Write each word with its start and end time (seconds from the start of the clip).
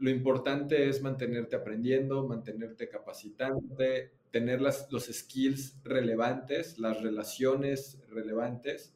lo 0.00 0.10
importante 0.10 0.88
es 0.88 1.02
mantenerte 1.02 1.56
aprendiendo, 1.56 2.26
mantenerte 2.26 2.88
capacitante, 2.88 4.10
tener 4.30 4.60
los 4.60 5.06
skills 5.12 5.76
relevantes, 5.84 6.78
las 6.78 7.02
relaciones 7.02 7.98
relevantes. 8.08 8.94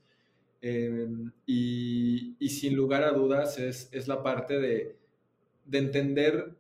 Em, 0.63 1.31
y, 1.47 2.37
y, 2.39 2.49
sin 2.49 2.75
lugar 2.75 3.05
a 3.05 3.13
dudas 3.13 3.59
es, 3.59 3.91
es 3.93 4.09
la 4.09 4.23
parte 4.23 4.59
de, 4.59 4.97
de 5.67 5.79
entender 5.79 6.55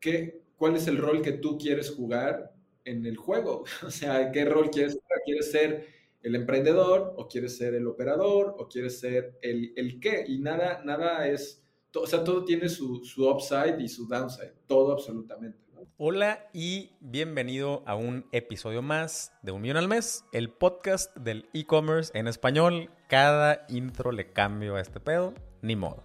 qué, 0.00 0.40
cuál 0.56 0.76
es 0.76 0.86
el 0.86 0.98
rol 0.98 1.20
que 1.20 1.32
tú 1.32 1.58
quieres 1.58 1.90
jugar 1.90 2.54
en 2.84 3.04
el 3.06 3.16
juego. 3.16 3.64
O 3.86 3.90
sea, 3.90 4.30
qué 4.32 4.44
rol 4.44 4.70
quieres 4.70 4.94
jugar. 4.94 5.20
¿Quieres 5.24 5.50
ser 5.50 5.86
el 6.22 6.34
emprendedor 6.36 7.14
o 7.16 7.28
quieres 7.28 7.56
ser 7.56 7.74
el 7.74 7.86
operador 7.88 8.54
o 8.58 8.68
quieres 8.68 9.00
ser 9.00 9.38
el, 9.42 9.72
el 9.76 10.00
qué? 10.00 10.24
Y 10.28 10.38
nada, 10.38 10.82
nada 10.84 11.28
es, 11.28 11.65
o 12.00 12.06
sea, 12.06 12.22
todo 12.24 12.44
tiene 12.44 12.68
su, 12.68 13.04
su 13.04 13.28
upside 13.28 13.80
y 13.80 13.88
su 13.88 14.06
downside, 14.06 14.52
todo 14.66 14.92
absolutamente. 14.92 15.58
Hola 15.98 16.48
y 16.52 16.90
bienvenido 17.00 17.82
a 17.86 17.94
un 17.94 18.26
episodio 18.32 18.82
más 18.82 19.32
de 19.42 19.52
Un 19.52 19.62
Millón 19.62 19.78
al 19.78 19.88
Mes, 19.88 20.24
el 20.32 20.50
podcast 20.50 21.16
del 21.16 21.48
e-commerce 21.54 22.16
en 22.18 22.28
español. 22.28 22.90
Cada 23.08 23.64
intro 23.68 24.12
le 24.12 24.30
cambio 24.30 24.76
a 24.76 24.80
este 24.80 25.00
pedo, 25.00 25.32
ni 25.62 25.74
modo. 25.74 26.02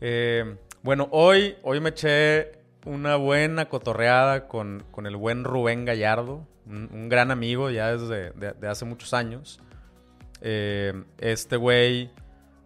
Eh, 0.00 0.56
bueno, 0.82 1.08
hoy, 1.12 1.56
hoy 1.62 1.80
me 1.80 1.90
eché 1.90 2.52
una 2.84 3.16
buena 3.16 3.68
cotorreada 3.68 4.48
con, 4.48 4.84
el 5.04 5.16
buen 5.16 5.44
Rubén 5.44 5.84
Gallardo, 5.84 6.46
un, 6.66 7.08
gran 7.08 7.30
amigo 7.30 7.70
ya 7.70 7.96
desde 7.96 8.32
de, 8.32 8.68
hace 8.68 8.84
muchos 8.84 9.14
años. 9.14 9.60
Eh, 10.42 10.92
este 11.18 11.56
güey 11.56 12.10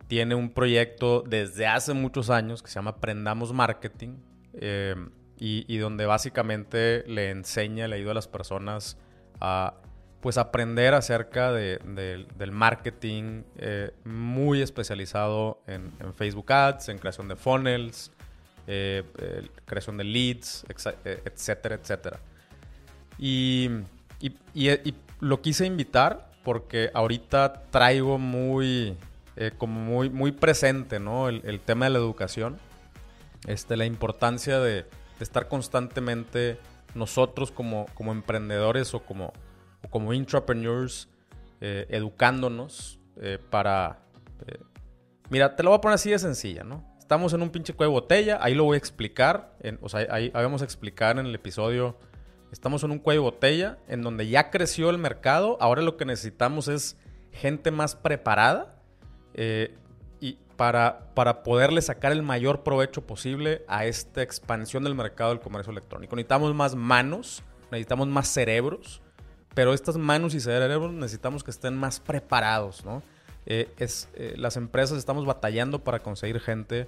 tiene 0.07 0.35
un 0.35 0.51
proyecto 0.51 1.23
desde 1.23 1.67
hace 1.67 1.95
muchos 1.95 2.31
años 2.31 2.63
que 2.63 2.69
se 2.69 2.75
llama 2.77 2.91
Aprendamos 2.91 3.53
Marketing 3.53 4.17
eh, 4.55 4.95
y, 5.39 5.77
donde 5.79 6.07
básicamente 6.07 7.05
le 7.07 7.31
enseña, 7.31 7.87
le 7.89 7.97
ayuda 7.97 8.13
a 8.13 8.15
las 8.15 8.29
personas 8.29 8.97
a 9.41 9.75
pues 10.21 10.39
aprender 10.39 10.95
acerca 10.95 11.53
del 11.53 12.51
marketing 12.51 13.43
eh, 13.57 13.91
muy 14.05 14.63
especializado 14.63 15.61
en, 15.67 15.93
en, 16.01 16.15
Facebook 16.15 16.51
Ads, 16.51 16.89
en 16.89 16.99
creación 16.99 17.29
de 17.29 17.37
funnels, 17.37 18.11
eh, 18.67 19.03
creación 19.67 19.99
de 19.99 20.05
leads, 20.05 20.65
eh, 21.05 21.23
etcétera, 21.25 21.75
etcétera. 21.75 22.21
Y, 23.19 23.71
lo 25.21 25.41
quise 25.41 25.67
invitar 25.67 26.31
porque 26.43 26.91
ahorita 26.93 27.65
traigo 27.71 28.19
muy, 28.19 28.97
eh, 29.37 29.53
como 29.57 29.81
muy, 29.81 30.11
muy 30.11 30.33
presente, 30.33 31.01
¿no? 31.01 31.29
El, 31.29 31.61
tema 31.61 31.87
de 31.87 31.91
la 31.91 31.99
educación, 31.99 32.59
este, 33.47 33.77
la 33.77 33.85
importancia 33.85 34.61
de, 34.61 34.87
estar 35.21 35.49
constantemente 35.49 36.59
nosotros 36.95 37.51
como, 37.51 37.87
como 37.95 38.13
emprendedores 38.13 38.93
o 38.95 39.01
como, 39.01 39.33
o 39.83 39.89
como 39.89 40.13
intrapreneurs 40.13 41.09
educándonos 41.61 43.01
para... 43.49 44.01
mira, 45.31 45.57
te 45.57 45.63
lo 45.63 45.71
voy 45.71 45.79
a 45.79 45.81
poner 45.81 45.95
así 45.95 46.11
de 46.11 46.19
sencilla, 46.19 46.63
¿no? 46.63 46.85
Estamos 46.99 47.33
en 47.33 47.43
un 47.43 47.51
pinche 47.51 47.73
cuello 47.73 47.91
de 47.93 48.01
botella, 48.01 48.39
ahí 48.43 48.55
lo 48.55 48.65
voy 48.65 48.75
a 48.75 48.79
explicar, 48.79 49.57
o 49.81 49.89
sea, 49.89 50.07
ahí, 50.11 50.31
vamos 50.31 50.63
a 50.63 50.65
explicar 50.65 51.19
en 51.19 51.27
el 51.27 51.35
episodio. 51.35 51.99
Estamos 52.51 52.83
en 52.83 52.91
un 52.91 52.99
cuello 52.99 53.21
de 53.21 53.31
botella 53.31 53.79
en 53.89 54.03
donde 54.03 54.29
ya 54.29 54.51
creció 54.51 54.91
el 54.91 54.99
mercado, 54.99 55.57
ahora 55.61 55.83
lo 55.83 55.97
que 55.97 56.05
necesitamos 56.05 56.69
es 56.69 56.97
gente 57.31 57.71
más 57.71 57.95
preparada 57.95 58.74
eh, 59.35 59.75
y 60.21 60.39
para, 60.57 61.11
para 61.15 61.43
poderle 61.43 61.83
sacar 61.83 62.13
el 62.13 62.23
mayor 62.23 62.63
provecho 62.63 63.03
posible 63.03 63.65
a 63.69 63.85
esta 63.87 64.23
expansión 64.23 64.85
del 64.85 64.95
mercado 64.95 65.31
del 65.31 65.41
comercio 65.41 65.71
electrónico. 65.71 66.17
Necesitamos 66.17 66.55
más 66.55 66.75
manos, 66.75 67.43
necesitamos 67.71 68.09
más 68.09 68.29
cerebros, 68.29 69.03
pero 69.55 69.73
estas 69.73 69.97
manos 69.97 70.35
y 70.35 70.41
cerebros 70.41 70.93
necesitamos 70.93 71.45
que 71.45 71.51
estén 71.51 71.77
más 71.77 72.01
preparados, 72.01 72.85
¿no? 72.85 73.03
Eh, 73.47 73.69
es, 73.79 74.09
eh, 74.15 74.35
las 74.37 74.57
empresas 74.57 74.99
estamos 74.99 75.25
batallando 75.27 75.85
para 75.85 76.01
conseguir 76.01 76.41
gente. 76.41 76.87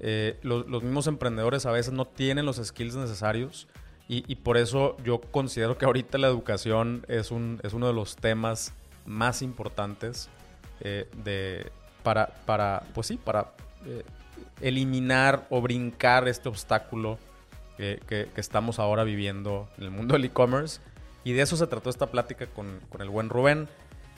Eh, 0.00 0.38
los, 0.42 0.66
mismos 0.82 1.06
emprendedores 1.06 1.66
a 1.66 1.70
veces 1.70 1.92
no 1.92 2.06
tienen 2.06 2.46
los 2.46 2.56
skills 2.56 2.96
necesarios 2.96 3.68
y, 4.06 4.34
por 4.36 4.58
eso 4.58 4.98
yo 5.02 5.20
considero 5.20 5.78
que 5.78 5.86
ahorita 5.86 6.18
la 6.18 6.26
educación 6.26 7.06
es, 7.08 7.30
un, 7.30 7.58
es 7.62 7.72
uno 7.72 7.86
de 7.86 7.94
los 7.94 8.16
temas 8.16 8.74
más 9.06 9.40
importantes 9.40 10.28
de, 10.80 11.72
para, 12.04 12.28
para, 12.46 12.84
pues 12.94 13.08
sí, 13.08 13.16
para 13.16 13.54
eliminar 14.60 15.46
o 15.50 15.60
brincar 15.60 16.28
este 16.28 16.48
obstáculo 16.48 17.18
que, 17.76 18.28
estamos 18.36 18.78
ahora 18.78 19.02
viviendo 19.02 19.68
en 19.78 19.84
el 19.84 19.90
mundo 19.90 20.12
del 20.12 20.26
e-commerce. 20.26 20.80
Y 21.24 21.32
de 21.32 21.42
eso 21.42 21.56
se 21.56 21.66
trató 21.66 21.90
esta 21.90 22.06
plática 22.06 22.46
con, 22.46 22.80
con 22.90 23.00
el 23.00 23.08
buen 23.08 23.28
Rubén. 23.28 23.68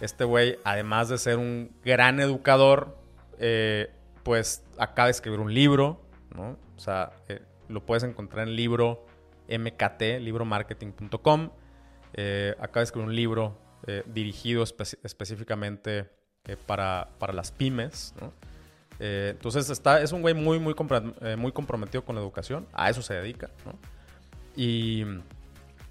Este 0.01 0.25
güey, 0.25 0.59
además 0.65 1.09
de 1.09 1.17
ser 1.17 1.39
un 1.39 1.71
gran 1.83 2.21
educador, 2.21 2.99
eh, 3.39 3.91
pues 4.23 4.63
acaba 4.79 5.07
de 5.07 5.13
escribir 5.13 5.41
un 5.41 5.55
libro, 5.55 6.03
¿no? 6.35 6.59
O 6.77 6.79
sea, 6.79 7.13
eh, 7.29 7.41
lo 7.69 7.85
puedes 7.85 8.03
encontrar 8.03 8.47
en 8.47 8.57
libro 8.57 9.07
MKT, 9.49 10.21
libromarketing.com. 10.21 11.51
Eh, 12.13 12.55
acaba 12.59 12.81
de 12.81 12.85
escribir 12.85 13.09
un 13.09 13.17
libro 13.17 13.59
dirigido 14.07 14.65
específicamente 14.65 16.11
para, 16.67 17.09
las 17.33 17.51
pymes, 17.51 18.15
¿no? 18.21 18.33
entonces 18.99 19.69
está, 19.69 20.01
es 20.01 20.13
un 20.13 20.23
güey 20.23 20.33
muy, 20.33 20.59
muy, 20.59 20.75
muy 21.37 21.53
comprometido 21.53 22.05
con 22.05 22.15
la 22.15 22.23
educación, 22.23 22.67
a 22.73 22.89
eso 22.89 23.03
se 23.03 23.15
dedica. 23.15 23.51
Y, 24.55 25.05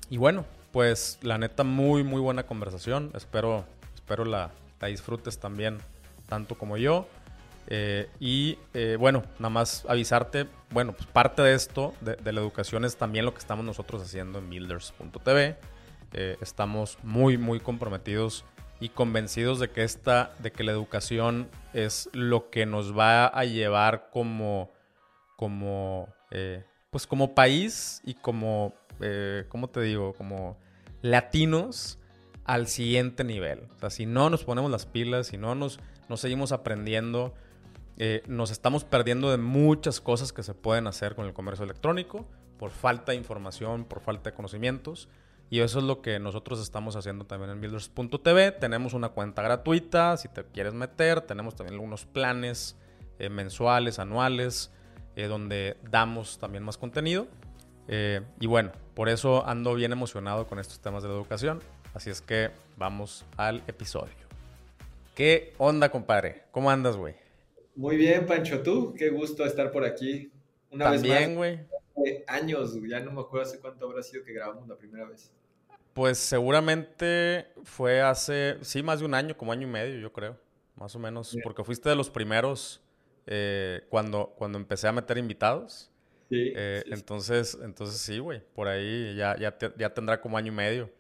y 0.10 0.18
bueno, 0.18 0.46
pues 0.72 1.20
la 1.22 1.38
neta, 1.38 1.64
muy, 1.64 2.04
muy 2.04 2.20
buena 2.20 2.44
conversación. 2.44 3.12
Espero 3.14 3.66
espero 4.06 4.24
la, 4.24 4.52
disfrutes 4.86 5.40
también 5.40 5.80
tanto 6.28 6.56
como 6.56 6.78
yo. 6.78 7.08
Eh, 7.68 8.08
y 8.20 8.60
eh, 8.76 8.98
bueno, 9.00 9.24
nada 9.40 9.50
más 9.50 9.84
avisarte, 9.90 10.46
bueno, 10.70 10.94
pues 10.94 11.08
parte 11.08 11.42
de 11.42 11.56
esto, 11.56 11.96
de, 12.02 12.32
la 12.32 12.40
educación, 12.40 12.86
es 12.86 12.96
también 12.96 13.26
lo 13.26 13.34
que 13.34 13.40
estamos 13.40 13.66
nosotros 13.66 14.04
haciendo 14.04 14.38
en 14.38 14.48
builders.tv. 14.48 15.58
Eh, 16.14 16.38
estamos 16.40 17.00
muy, 17.02 17.40
muy 17.40 17.60
comprometidos 17.60 18.46
y 18.80 18.90
convencidos 18.90 19.60
de 19.60 19.70
que 19.70 19.84
esta, 19.84 20.34
de 20.40 20.52
que 20.52 20.64
la 20.64 20.72
educación 20.72 21.50
es 21.74 22.10
lo 22.14 22.50
que 22.50 22.66
nos 22.66 22.98
va 22.98 23.28
a 23.28 23.46
llevar 23.46 24.10
como, 24.12 24.72
como, 25.38 26.10
pues 26.90 27.08
como 27.08 27.34
país 27.34 28.02
y 28.06 28.16
como, 28.16 28.74
¿cómo 29.50 29.70
te 29.70 29.82
digo? 29.82 30.14
Como 30.14 30.58
latinos 31.02 32.00
al 32.46 32.68
siguiente 32.68 33.24
nivel. 33.24 33.68
Si 33.90 34.06
no 34.06 34.30
nos 34.30 34.44
ponemos 34.44 34.72
las 34.72 34.86
pilas, 34.86 35.28
si 35.28 35.38
no 35.38 35.56
nos, 35.56 35.80
nos 36.08 36.22
seguimos 36.22 36.52
aprendiendo, 36.52 37.34
eh, 37.98 38.24
nos 38.28 38.52
estamos 38.52 38.84
perdiendo 38.84 39.32
de 39.32 39.38
muchas 39.38 40.00
cosas 40.00 40.32
que 40.32 40.44
se 40.44 40.54
pueden 40.54 40.88
hacer 40.88 41.16
con 41.16 41.26
el 41.26 41.34
comercio 41.34 41.66
electrónico 41.66 42.26
por 42.58 42.72
falta 42.72 43.12
de 43.12 43.18
información, 43.18 43.84
por 43.84 44.00
falta 44.00 44.30
de 44.30 44.36
conocimientos. 44.36 45.10
Y 45.50 45.60
eso 45.60 45.80
es 45.80 45.86
lo 45.86 46.02
que 46.02 46.20
nosotros 46.20 46.60
estamos 46.62 46.96
haciendo 46.96 47.26
también 47.26 47.52
en 47.52 47.62
builders.tv. 47.62 48.52
Tenemos 48.54 48.94
una 48.94 49.10
cuenta 49.10 49.42
gratuita, 49.42 50.18
si 50.18 50.28
te 50.28 50.44
quieres 50.44 50.74
meter. 50.74 51.22
Tenemos 51.22 51.56
también 51.56 51.76
algunos 51.76 52.06
planes 52.06 52.76
eh, 53.20 53.30
mensuales, 53.30 54.00
anuales, 54.00 54.72
eh, 55.16 55.28
donde 55.28 55.78
damos 55.90 56.40
también 56.40 56.64
más 56.64 56.78
contenido. 56.78 57.28
y 57.88 58.48
bueno, 58.48 58.72
por 58.96 59.10
eso 59.10 59.46
ando 59.46 59.76
bien 59.76 59.92
emocionado 59.92 60.48
con 60.48 60.58
estos 60.58 60.80
temas 60.80 61.04
de 61.04 61.10
la 61.10 61.16
educación. 61.16 61.62
Así 61.94 62.10
es 62.10 62.22
que 62.22 62.52
vamos 62.78 63.26
al 63.38 63.64
episodio. 63.68 64.14
¿Qué 65.16 65.54
onda, 65.58 65.90
compadre? 65.90 66.44
¿Cómo 66.52 66.70
andas, 66.70 66.98
güey? 66.98 67.16
Muy 67.76 67.96
bien, 67.96 68.26
Pancho. 68.26 68.62
¿Tú? 68.64 68.94
Qué 68.98 69.10
gusto 69.10 69.46
estar 69.46 69.72
por 69.72 69.86
aquí. 69.86 70.32
Una 70.72 70.90
vez 70.90 71.06
más. 71.06 71.36
güey. 71.36 71.60
Años, 72.28 72.78
ya 72.90 73.00
no 73.00 73.12
me 73.12 73.22
acuerdo 73.22 73.48
hace 73.48 73.60
cuánto 73.60 73.86
habrá 73.86 74.04
sido 74.04 74.26
que 74.26 74.34
grabamos 74.34 74.68
la 74.68 74.76
primera 74.76 75.06
vez. 75.06 75.32
Pues 75.96 76.20
seguramente 76.20 77.48
fue 77.64 78.02
hace, 78.02 78.58
sí, 78.62 78.84
más 78.84 79.00
de 79.00 79.06
un 79.06 79.16
año, 79.16 79.36
como 79.36 79.52
año 79.52 79.66
y 79.66 79.72
medio, 79.72 79.98
yo 79.98 80.14
creo. 80.14 80.38
Más 80.76 80.96
o 80.96 81.00
menos. 81.00 81.36
Porque 81.42 81.64
fuiste 81.64 81.90
de 81.90 81.96
los 81.96 82.10
primeros 82.10 82.84
eh, 83.26 83.82
cuando, 83.90 84.36
cuando 84.38 84.60
empecé 84.60 84.88
a 84.88 84.92
meter 84.92 85.18
invitados. 85.18 85.90
Sí, 86.30 86.52
eh, 86.56 86.84
entonces, 86.88 87.58
entonces 87.64 87.98
sí, 88.00 88.20
güey. 88.20 88.42
Por 88.54 88.68
ahí 88.68 89.16
ya, 89.16 89.36
ya, 89.38 89.58
ya 89.78 89.94
tendrá 89.94 90.22
como 90.22 90.38
año 90.38 90.52
y 90.52 90.56
medio. 90.56 90.92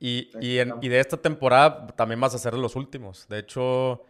Y, 0.00 0.30
y, 0.40 0.88
de 0.88 1.00
esta 1.00 1.16
temporada 1.16 1.88
también 1.88 2.20
vas 2.20 2.34
a 2.34 2.38
ser 2.38 2.54
los 2.54 2.76
últimos. 2.76 3.26
De 3.28 3.40
hecho, 3.40 4.04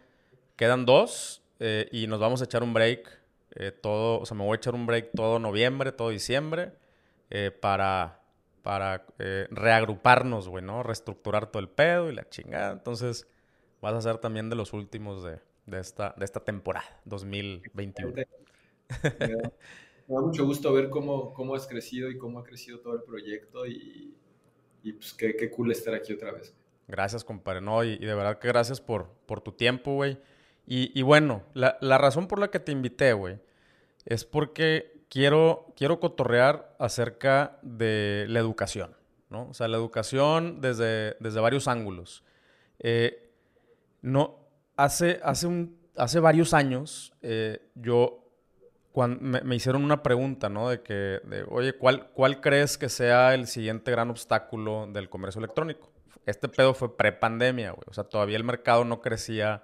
quedan 0.55 0.85
dos 0.85 1.41
eh, 1.59 1.89
y 1.91 2.05
nos 2.05 2.19
vamos 2.19 2.41
a 2.41 2.43
echar 2.43 2.61
un 2.61 2.73
break 2.73 3.19
eh, 3.55 3.71
todo, 3.71 4.19
o 4.19 4.25
sea, 4.25 4.37
me 4.37 4.43
voy 4.43 4.53
a 4.53 4.57
echar 4.57 4.75
un 4.75 4.85
break 4.85 5.09
todo 5.15 5.39
noviembre, 5.39 5.91
todo 5.91 6.09
diciembre, 6.09 6.73
eh, 7.31 7.49
para, 8.69 9.07
para 9.07 9.47
reagruparnos, 9.49 10.47
güey, 10.47 10.63
¿no? 10.63 10.83
Reestructurar 10.83 11.49
todo 11.49 11.59
el 11.59 11.69
pedo 11.69 12.11
y 12.11 12.13
la 12.13 12.29
chingada. 12.29 12.71
Entonces, 12.71 13.27
vas 13.81 13.95
a 13.95 14.01
ser 14.01 14.19
también 14.19 14.51
de 14.51 14.55
los 14.55 14.73
últimos 14.73 15.23
de, 15.23 15.39
de, 15.65 15.79
esta, 15.79 16.13
de 16.15 16.23
esta 16.23 16.41
temporada, 16.41 17.01
2021. 17.05 18.13
Me 18.13 19.27
da 19.27 20.21
mucho 20.21 20.45
gusto 20.45 20.71
ver 20.71 20.91
cómo, 20.91 21.33
cómo 21.33 21.55
has 21.55 21.65
crecido 21.65 22.11
y 22.11 22.19
cómo 22.19 22.37
ha 22.37 22.43
crecido 22.43 22.79
todo 22.79 22.93
el 22.93 23.01
proyecto 23.01 23.65
y, 23.65 24.15
y 24.83 24.93
pues 24.93 25.13
qué, 25.13 25.35
qué, 25.35 25.49
cool 25.49 25.71
estar 25.71 25.95
aquí 25.95 26.13
otra 26.13 26.31
vez. 26.31 26.53
Gracias, 26.87 27.23
compadre. 27.23 27.61
No, 27.61 27.83
y, 27.83 27.97
de 27.97 28.13
verdad 28.13 28.37
que 28.37 28.49
gracias 28.49 28.81
por, 28.81 29.07
por 29.25 29.41
tu 29.41 29.51
tiempo, 29.51 29.95
güey. 29.95 30.19
Y, 30.67 30.91
y, 30.93 31.01
bueno, 31.01 31.41
la, 31.55 31.79
la, 31.81 31.97
razón 31.97 32.27
por 32.27 32.37
la 32.37 32.51
que 32.51 32.59
te 32.59 32.71
invité, 32.71 33.13
güey, 33.13 33.39
es 34.05 34.25
porque 34.25 34.98
quiero, 35.09 35.73
quiero 35.75 35.99
cotorrear 35.99 36.75
acerca 36.79 37.57
de 37.61 38.25
la 38.29 38.39
educación, 38.39 38.95
¿no? 39.29 39.49
O 39.49 39.53
sea, 39.53 39.67
la 39.67 39.77
educación 39.77 40.61
desde, 40.61 41.17
desde 41.19 41.39
varios 41.39 41.67
ángulos. 41.67 42.23
Eh, 42.79 43.31
no, 44.01 44.39
hace, 44.77 45.19
hace, 45.23 45.47
un, 45.47 45.77
hace 45.97 46.19
varios 46.19 46.53
años 46.53 47.13
eh, 47.21 47.61
yo 47.75 48.19
cuando 48.91 49.41
me, 49.43 49.55
hicieron 49.55 49.83
una 49.83 50.01
pregunta, 50.01 50.49
¿no? 50.49 50.69
De 50.69 50.81
que, 50.81 51.21
de, 51.23 51.45
oye, 51.49 51.73
¿cuál, 51.73 52.09
¿cuál 52.11 52.41
crees 52.41 52.77
que 52.77 52.89
sea 52.89 53.33
el 53.33 53.47
siguiente 53.47 53.91
gran 53.91 54.09
obstáculo 54.09 54.87
del 54.87 55.09
comercio 55.09 55.39
electrónico? 55.39 55.91
Este 56.25 56.47
pedo 56.49 56.73
fue 56.73 56.97
pre-pandemia, 56.97 57.71
güey. 57.71 57.85
O 57.87 57.93
sea, 57.93 58.03
todavía 58.03 58.37
el 58.37 58.43
mercado 58.43 58.85
no 58.85 58.99
crecía, 59.01 59.63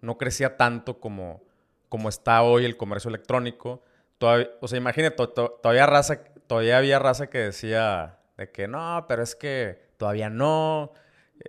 no 0.00 0.16
crecía 0.16 0.56
tanto 0.56 1.00
como, 1.00 1.42
como 1.88 2.08
está 2.08 2.42
hoy 2.42 2.64
el 2.64 2.76
comercio 2.76 3.08
electrónico. 3.08 3.82
Todavía, 4.18 4.50
o 4.60 4.68
sea, 4.68 4.78
imagínate, 4.78 5.16
todavía, 5.26 5.86
raza, 5.86 6.24
todavía 6.46 6.78
había 6.78 6.98
raza 6.98 7.28
que 7.28 7.38
decía 7.38 8.18
de 8.36 8.50
que 8.50 8.66
no, 8.68 9.04
pero 9.08 9.22
es 9.22 9.34
que 9.34 9.90
todavía 9.98 10.30
no. 10.30 10.92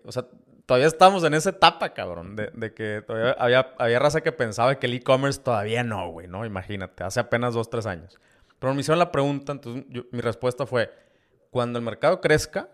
O 0.03 0.11
sea, 0.11 0.25
todavía 0.65 0.87
estamos 0.87 1.23
en 1.23 1.33
esa 1.33 1.51
etapa, 1.51 1.93
cabrón, 1.93 2.35
de, 2.35 2.73
que 2.73 3.01
todavía 3.05 3.31
había, 3.39 3.73
había 3.77 3.99
raza 3.99 4.21
que 4.21 4.31
pensaba 4.31 4.79
que 4.79 4.87
el 4.87 4.93
e-commerce 4.93 5.41
todavía 5.41 5.83
no, 5.83 6.09
güey, 6.11 6.27
¿no? 6.27 6.45
Imagínate, 6.45 7.03
hace 7.03 7.19
apenas 7.19 7.53
dos, 7.53 7.69
tres 7.69 7.85
años. 7.85 8.19
Pero 8.59 8.73
me 8.73 8.81
hicieron 8.81 8.99
la 8.99 9.11
pregunta, 9.11 9.51
entonces 9.53 9.85
mi 10.11 10.19
respuesta 10.19 10.65
fue, 10.65 10.91
cuando 11.51 11.79
el 11.79 11.85
mercado 11.85 12.19
crezca, 12.21 12.69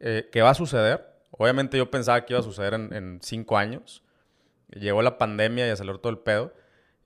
eh, 0.00 0.28
¿qué 0.30 0.42
va 0.42 0.50
a 0.50 0.54
suceder? 0.54 1.06
Obviamente 1.30 1.76
yo 1.76 1.90
pensaba 1.90 2.24
que 2.24 2.32
iba 2.32 2.40
a 2.40 2.42
suceder 2.42 2.74
en, 2.74 3.18
cinco 3.22 3.56
años. 3.56 4.02
Llegó 4.68 5.02
la 5.02 5.18
pandemia 5.18 5.66
y 5.66 5.70
aceleró 5.70 6.00
todo 6.00 6.10
el 6.10 6.18
pedo. 6.18 6.52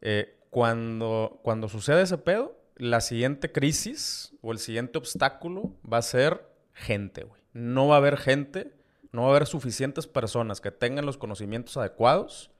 Eh, 0.00 0.39
cuando, 0.50 1.40
cuando 1.42 1.68
sucede 1.68 2.02
ese 2.02 2.18
pedo, 2.18 2.58
la 2.76 3.00
siguiente 3.00 3.52
crisis 3.52 4.34
o 4.42 4.52
el 4.52 4.58
siguiente 4.58 4.98
obstáculo 4.98 5.72
va 5.90 5.98
a 5.98 6.02
ser 6.02 6.46
gente, 6.72 7.24
güey. 7.24 7.40
No 7.52 7.88
va 7.88 7.96
a 7.96 7.98
haber 7.98 8.16
gente 8.16 8.80
no 9.12 9.22
va 9.22 9.28
a 9.28 9.30
haber 9.30 9.46
suficientes 9.46 10.06
personas 10.06 10.60
que 10.60 10.70
tengan 10.70 11.06
los 11.06 11.18
conocimientos 11.18 11.76
adecuados 11.76 12.50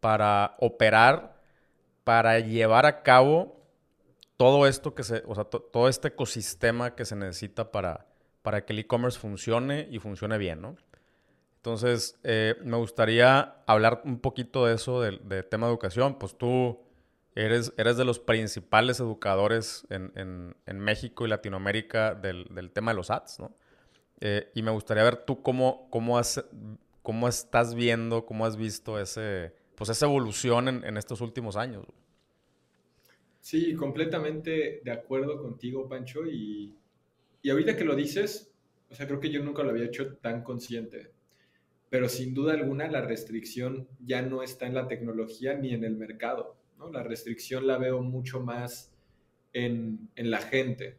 para 0.00 0.56
operar, 0.58 1.40
para 2.04 2.40
llevar 2.40 2.86
a 2.86 3.02
cabo 3.02 3.60
todo 4.36 4.66
esto 4.66 4.94
que 4.94 5.04
se, 5.04 5.22
o 5.26 5.34
sea, 5.34 5.44
todo 5.44 5.88
este 5.88 6.08
ecosistema 6.08 6.94
que 6.94 7.04
se 7.04 7.14
necesita 7.14 7.70
para, 7.70 8.06
para 8.42 8.64
que 8.64 8.72
el 8.72 8.80
e-commerce 8.80 9.18
funcione 9.18 9.86
y 9.90 9.98
funcione 9.98 10.38
bien, 10.38 10.62
¿no? 10.62 10.76
Entonces, 11.56 12.18
eh, 12.24 12.56
me 12.64 12.76
gustaría 12.76 13.62
hablar 13.66 14.02
un 14.04 14.18
poquito 14.18 14.66
de 14.66 14.74
eso, 14.74 15.00
del 15.00 15.20
de 15.28 15.44
tema 15.44 15.66
de 15.66 15.72
educación. 15.72 16.18
Pues 16.18 16.36
tú 16.36 16.80
eres, 17.34 17.72
eres 17.76 17.96
de 17.96 18.04
los 18.04 18.18
principales 18.18 19.00
educadores 19.00 19.86
en, 19.90 20.54
México 20.66 21.24
y 21.24 21.28
Latinoamérica 21.28 22.14
del, 22.14 22.46
del, 22.54 22.70
tema 22.70 22.92
de 22.92 22.96
los 22.96 23.10
ads, 23.10 23.40
¿no? 23.40 23.54
Eh, 24.24 24.50
y 24.54 24.62
me 24.62 24.70
gustaría 24.70 25.02
ver 25.02 25.24
tú 25.24 25.42
cómo, 25.42 25.88
cómo, 25.90 26.16
has, 26.16 26.44
cómo 27.02 27.26
estás 27.26 27.74
viendo, 27.74 28.24
cómo 28.24 28.46
has 28.46 28.56
visto 28.56 29.00
ese, 29.00 29.52
pues 29.74 29.90
esa 29.90 30.06
evolución 30.06 30.68
en, 30.68 30.96
estos 30.96 31.20
últimos 31.20 31.56
años. 31.56 31.84
Sí, 33.40 33.74
completamente 33.74 34.80
de 34.84 34.90
acuerdo 34.92 35.42
contigo, 35.42 35.88
Pancho. 35.88 36.24
Y, 36.24 36.76
y 37.42 37.50
ahorita 37.50 37.76
que 37.76 37.84
lo 37.84 37.96
dices, 37.96 38.52
o 38.90 38.94
sea, 38.94 39.08
creo 39.08 39.18
que 39.18 39.30
yo 39.30 39.42
nunca 39.42 39.64
lo 39.64 39.70
había 39.70 39.86
hecho 39.86 40.14
tan 40.18 40.44
consciente. 40.44 41.10
Pero 41.90 42.08
sin 42.08 42.32
duda 42.32 42.54
alguna 42.54 42.86
la 42.86 43.00
restricción 43.00 43.88
ya 43.98 44.22
no 44.22 44.44
está 44.44 44.66
en 44.66 44.74
la 44.74 44.86
tecnología 44.86 45.54
ni 45.54 45.74
en 45.74 45.82
el 45.82 45.96
mercado. 45.96 46.61
La 46.90 47.02
restricción 47.02 47.66
la 47.66 47.78
veo 47.78 48.02
mucho 48.02 48.40
más 48.40 48.92
en, 49.52 50.08
en 50.16 50.30
la 50.30 50.38
gente. 50.38 50.96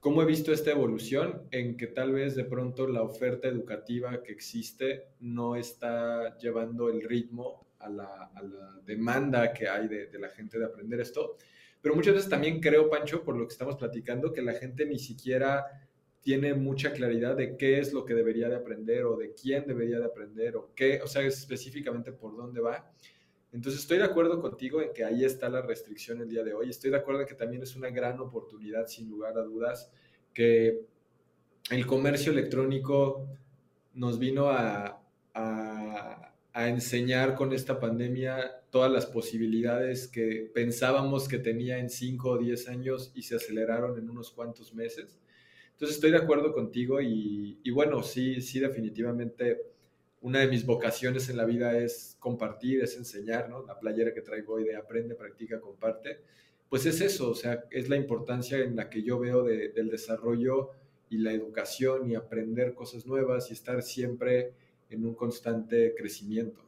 ¿Cómo 0.00 0.22
he 0.22 0.26
visto 0.26 0.52
esta 0.52 0.70
evolución? 0.70 1.48
En 1.50 1.76
que 1.76 1.86
tal 1.86 2.12
vez 2.12 2.34
de 2.36 2.44
pronto 2.44 2.86
la 2.86 3.02
oferta 3.02 3.48
educativa 3.48 4.22
que 4.22 4.32
existe 4.32 5.08
no 5.20 5.56
está 5.56 6.36
llevando 6.38 6.90
el 6.90 7.02
ritmo 7.02 7.64
a 7.84 7.88
la, 7.88 8.80
demanda 8.84 9.52
que 9.52 9.68
hay 9.68 9.88
de, 9.88 10.18
la 10.18 10.28
gente 10.28 10.58
de 10.58 10.66
aprender 10.66 11.00
esto. 11.00 11.36
Pero 11.80 11.94
muchas 11.94 12.14
veces 12.14 12.30
también 12.30 12.60
creo, 12.60 12.88
Pancho, 12.88 13.22
por 13.24 13.36
lo 13.36 13.46
que 13.46 13.52
estamos 13.52 13.76
platicando, 13.76 14.32
que 14.32 14.42
la 14.42 14.54
gente 14.54 14.86
ni 14.86 14.98
siquiera 14.98 15.64
tiene 16.20 16.54
mucha 16.54 16.92
claridad 16.92 17.36
de 17.36 17.56
qué 17.56 17.78
es 17.78 17.92
lo 17.92 18.04
que 18.04 18.14
debería 18.14 18.48
de 18.48 18.56
aprender 18.56 19.04
o 19.04 19.16
de 19.16 19.34
quién 19.34 19.66
debería 19.66 19.98
de 19.98 20.06
aprender 20.06 20.56
o 20.56 20.72
qué, 20.74 21.00
o 21.02 21.06
sea, 21.06 21.22
específicamente 21.22 22.12
por 22.12 22.36
dónde 22.36 22.60
va. 22.60 22.90
Entonces 23.54 23.82
estoy 23.82 23.98
de 23.98 24.04
acuerdo 24.04 24.40
contigo 24.40 24.82
en 24.82 24.92
que 24.92 25.04
ahí 25.04 25.24
está 25.24 25.48
la 25.48 25.62
restricción 25.62 26.20
el 26.20 26.28
día 26.28 26.42
de 26.42 26.52
hoy. 26.52 26.70
Estoy 26.70 26.90
de 26.90 26.96
acuerdo 26.96 27.20
en 27.20 27.28
que 27.28 27.36
también 27.36 27.62
es 27.62 27.76
una 27.76 27.88
gran 27.88 28.18
oportunidad, 28.18 28.88
sin 28.88 29.08
lugar 29.08 29.38
a 29.38 29.42
dudas, 29.42 29.92
que 30.34 30.80
el 31.70 31.86
comercio 31.86 32.32
electrónico 32.32 33.28
nos 33.94 34.18
vino 34.18 34.50
a, 34.50 35.00
enseñar 36.56 37.34
con 37.34 37.52
esta 37.52 37.80
pandemia 37.80 38.62
todas 38.70 38.90
las 38.90 39.06
posibilidades 39.06 40.06
que 40.06 40.50
pensábamos 40.54 41.26
que 41.26 41.38
tenía 41.38 41.78
en 41.78 41.90
5 41.90 42.30
o 42.30 42.38
10 42.38 42.68
años 42.68 43.12
y 43.14 43.22
se 43.22 43.36
aceleraron 43.36 43.98
en 43.98 44.08
unos 44.08 44.30
cuantos 44.30 44.72
meses. 44.72 45.18
Entonces 45.72 45.96
estoy 45.96 46.12
de 46.12 46.18
acuerdo 46.18 46.52
contigo 46.52 47.00
y, 47.00 47.58
y 47.62 47.70
bueno, 47.70 48.02
sí, 48.04 48.40
sí, 48.40 48.60
definitivamente 48.60 49.73
una 50.24 50.38
de 50.38 50.48
mis 50.48 50.64
vocaciones 50.64 51.28
en 51.28 51.36
la 51.36 51.44
vida 51.44 51.76
es 51.76 52.16
compartir, 52.18 52.82
es 52.82 52.96
enseñar, 52.96 53.50
¿no? 53.50 53.62
La 53.66 53.78
playera 53.78 54.14
que 54.14 54.22
traigo 54.22 54.54
hoy 54.54 54.64
de 54.64 54.74
aprende, 54.74 55.14
practica, 55.14 55.60
comparte. 55.60 56.22
Pues 56.70 56.86
es 56.86 57.02
eso, 57.02 57.28
o 57.28 57.34
sea, 57.34 57.64
es 57.70 57.90
la 57.90 57.96
importancia 57.96 58.56
en 58.56 58.74
la 58.74 58.88
que 58.88 59.02
yo 59.02 59.18
veo 59.18 59.42
del 59.44 59.90
desarrollo 59.90 60.70
y 61.10 61.18
la 61.18 61.30
educación 61.30 62.10
y 62.10 62.14
aprender 62.14 62.72
cosas 62.72 63.04
nuevas 63.04 63.50
y 63.50 63.52
estar 63.52 63.82
siempre 63.82 64.54
en 64.88 65.04
un 65.04 65.14
constante 65.14 65.94
crecimiento. 65.94 66.62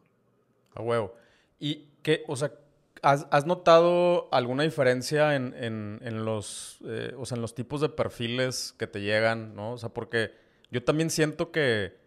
A 0.75 0.83
huevo. 0.83 1.15
¿Y 1.59 1.89
qué, 2.03 2.25
o 2.29 2.37
sea, 2.37 2.53
has, 3.01 3.47
notado 3.47 4.29
alguna 4.33 4.65
diferencia 4.65 5.35
en, 5.35 6.25
los, 6.27 6.77
eh, 6.85 7.15
o 7.17 7.25
sea, 7.25 7.37
en 7.37 7.41
los 7.41 7.55
tipos 7.55 7.81
de 7.81 7.89
perfiles 7.89 8.75
que 8.79 8.87
te 8.87 9.01
llegan, 9.01 9.57
¿no? 9.57 9.73
O 9.73 9.79
sea, 9.79 9.89
porque 9.89 10.33
yo 10.71 10.85
también 10.85 11.09
siento 11.09 11.51
que 11.51 12.05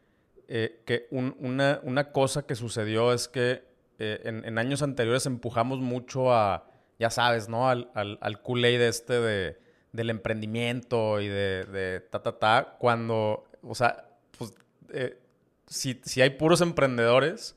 eh, 0.51 0.81
que 0.83 1.07
una, 1.11 1.79
una, 1.83 2.11
cosa 2.11 2.47
que 2.47 2.55
sucedió 2.55 3.13
es 3.13 3.27
que 3.27 3.61
eh, 3.99 4.21
en, 4.23 4.57
años 4.57 4.81
anteriores 4.81 5.27
empujamos 5.27 5.77
mucho 5.79 6.33
a, 6.33 6.67
ya 6.97 7.11
sabes, 7.11 7.49
¿no? 7.49 7.69
Al, 7.69 7.91
al, 7.93 8.17
al 8.19 8.41
Kool-Aid 8.41 8.81
este 8.81 9.13
de, 9.21 9.59
del 9.91 10.09
emprendimiento 10.09 11.21
y 11.21 11.27
de, 11.27 12.03
ta, 12.09 12.23
ta, 12.23 12.39
ta, 12.39 12.77
cuando, 12.79 13.43
o 13.61 13.75
sea, 13.75 14.09
pues, 14.39 14.55
eh, 14.91 15.19
si, 15.67 16.01
si, 16.03 16.23
hay 16.23 16.31
puros 16.31 16.61
emprendedores, 16.61 17.55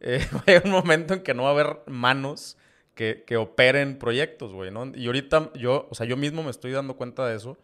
hay 0.46 0.60
un 0.64 0.70
momento 0.70 1.14
en 1.14 1.24
que 1.24 1.34
no 1.34 1.42
va 1.42 1.48
a 1.48 1.52
haber 1.54 1.80
manos 1.86 2.56
que, 2.94 3.24
que 3.26 3.36
operen 3.36 3.98
proyectos, 3.98 4.52
güey, 4.52 4.70
¿no? 4.70 4.92
Y 4.94 5.06
ahorita 5.06 5.50
yo, 5.54 5.88
o 5.90 5.94
sea, 5.96 6.06
yo 6.06 6.16
mismo 6.16 6.44
me 6.44 6.50
estoy 6.50 6.70
dando 6.70 6.96
cuenta 6.96 7.26
de 7.26 7.34
eso 7.34 7.58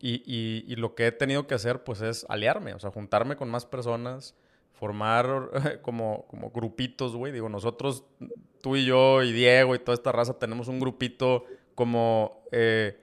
y, 0.00 0.64
y, 0.66 0.76
lo 0.76 0.94
que 0.94 1.08
he 1.08 1.12
tenido 1.12 1.46
que 1.46 1.54
hacer, 1.54 1.82
pues, 1.82 2.00
es 2.02 2.24
aliarme, 2.28 2.72
o 2.74 2.78
sea, 2.78 2.90
juntarme 2.90 3.34
con 3.36 3.50
más 3.50 3.66
personas, 3.66 4.36
formar 4.72 5.50
como, 5.82 6.26
como 6.28 6.50
grupitos, 6.50 7.16
güey. 7.16 7.32
Digo, 7.32 7.48
nosotros, 7.48 8.04
tú 8.60 8.76
y 8.76 8.84
yo 8.84 9.22
y 9.22 9.32
Diego 9.32 9.74
y 9.74 9.80
toda 9.80 9.94
esta 9.94 10.12
raza, 10.12 10.38
tenemos 10.38 10.68
un 10.68 10.78
grupito 10.78 11.44
como 11.74 12.44
eh, 12.52 13.00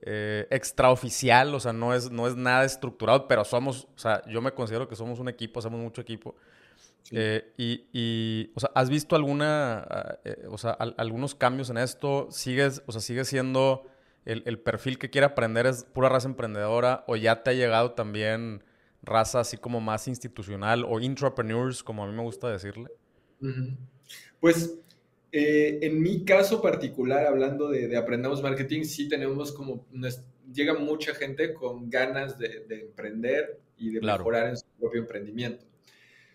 eh, 0.00 0.46
extraoficial, 0.50 1.54
o 1.54 1.60
sea, 1.60 1.74
no 1.74 1.94
es, 1.94 2.10
no 2.10 2.26
es 2.26 2.34
nada 2.34 2.64
estructurado, 2.64 3.28
pero 3.28 3.44
somos, 3.44 3.88
o 3.94 3.98
sea, 3.98 4.22
yo 4.26 4.40
me 4.40 4.52
considero 4.52 4.88
que 4.88 4.96
somos 4.96 5.18
un 5.18 5.28
equipo, 5.28 5.60
hacemos 5.60 5.80
mucho 5.80 6.00
equipo. 6.00 6.34
Eh, 7.10 7.52
y, 7.58 7.86
y, 7.92 8.52
o 8.54 8.60
sea, 8.60 8.70
¿has 8.74 8.88
visto 8.88 9.16
alguna, 9.16 10.18
o 10.50 10.56
sea, 10.56 10.72
algunos 10.72 11.34
cambios 11.34 11.68
en 11.68 11.78
esto? 11.78 12.28
¿Sigues, 12.30 12.82
o 12.86 12.92
sea, 12.92 13.00
sigue 13.02 13.24
siendo 13.24 13.86
el, 14.28 14.58
perfil 14.58 14.98
que 14.98 15.08
quiere 15.08 15.26
aprender 15.26 15.66
es 15.66 15.84
pura 15.84 16.08
raza 16.08 16.28
emprendedora 16.28 17.04
o 17.06 17.16
ya 17.16 17.42
te 17.42 17.50
ha 17.50 17.54
llegado 17.54 17.92
también 17.92 18.62
raza 19.02 19.40
así 19.40 19.56
como 19.56 19.80
más 19.80 20.06
institucional 20.06 20.84
o 20.86 21.00
intrapreneurs, 21.00 21.82
como 21.82 22.04
a 22.04 22.06
mí 22.06 22.14
me 22.14 22.22
gusta 22.22 22.50
decirle? 22.50 22.90
Pues 24.38 24.78
eh, 25.32 25.78
en 25.80 26.02
mi 26.02 26.24
caso 26.24 26.60
particular, 26.60 27.26
hablando 27.26 27.70
de, 27.70 27.96
Aprendamos 27.96 28.42
Marketing, 28.42 28.82
sí 28.82 29.08
tenemos 29.08 29.52
como, 29.52 29.86
llega 30.52 30.74
mucha 30.74 31.14
gente 31.14 31.54
con 31.54 31.88
ganas 31.88 32.38
de, 32.38 32.66
emprender 32.68 33.58
y 33.78 33.90
de 33.90 34.00
mejorar 34.02 34.50
en 34.50 34.56
su 34.58 34.66
propio 34.78 35.00
emprendimiento. 35.00 35.64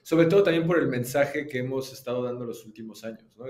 Sobre 0.02 0.26
todo 0.26 0.44
también 0.44 0.66
por 0.66 0.80
el 0.80 0.88
mensaje 0.88 1.48
que 1.48 1.60
hemos 1.60 1.94
estado 1.94 2.24
dando 2.24 2.44
los 2.44 2.66
últimos 2.66 3.04
años, 3.04 3.38
¿no? 3.38 3.46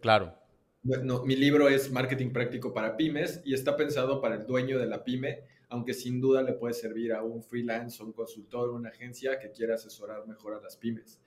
claro 0.00 0.43
mi 0.84 1.34
libro 1.34 1.70
es 1.70 1.90
Marketing 1.90 2.30
Práctico 2.30 2.74
para 2.74 2.94
Pymes 2.94 3.40
y 3.42 3.54
está 3.54 3.74
pensado 3.74 4.20
para 4.20 4.34
el 4.34 4.46
dueño 4.46 4.78
de 4.78 4.84
la 4.84 5.02
pyme, 5.02 5.44
aunque 5.70 5.94
sin 5.94 6.20
duda 6.20 6.42
le 6.42 6.52
puede 6.52 6.74
servir 6.74 7.14
a 7.14 7.22
un 7.22 7.42
freelance 7.42 8.02
un 8.02 8.12
consultor 8.12 8.70
una 8.70 8.90
agencia 8.90 9.38
que 9.38 9.50
quiera 9.50 9.76
asesorar 9.76 10.26
mejor 10.26 10.54
a 10.54 10.60
las 10.60 10.76
pymes. 10.76 11.22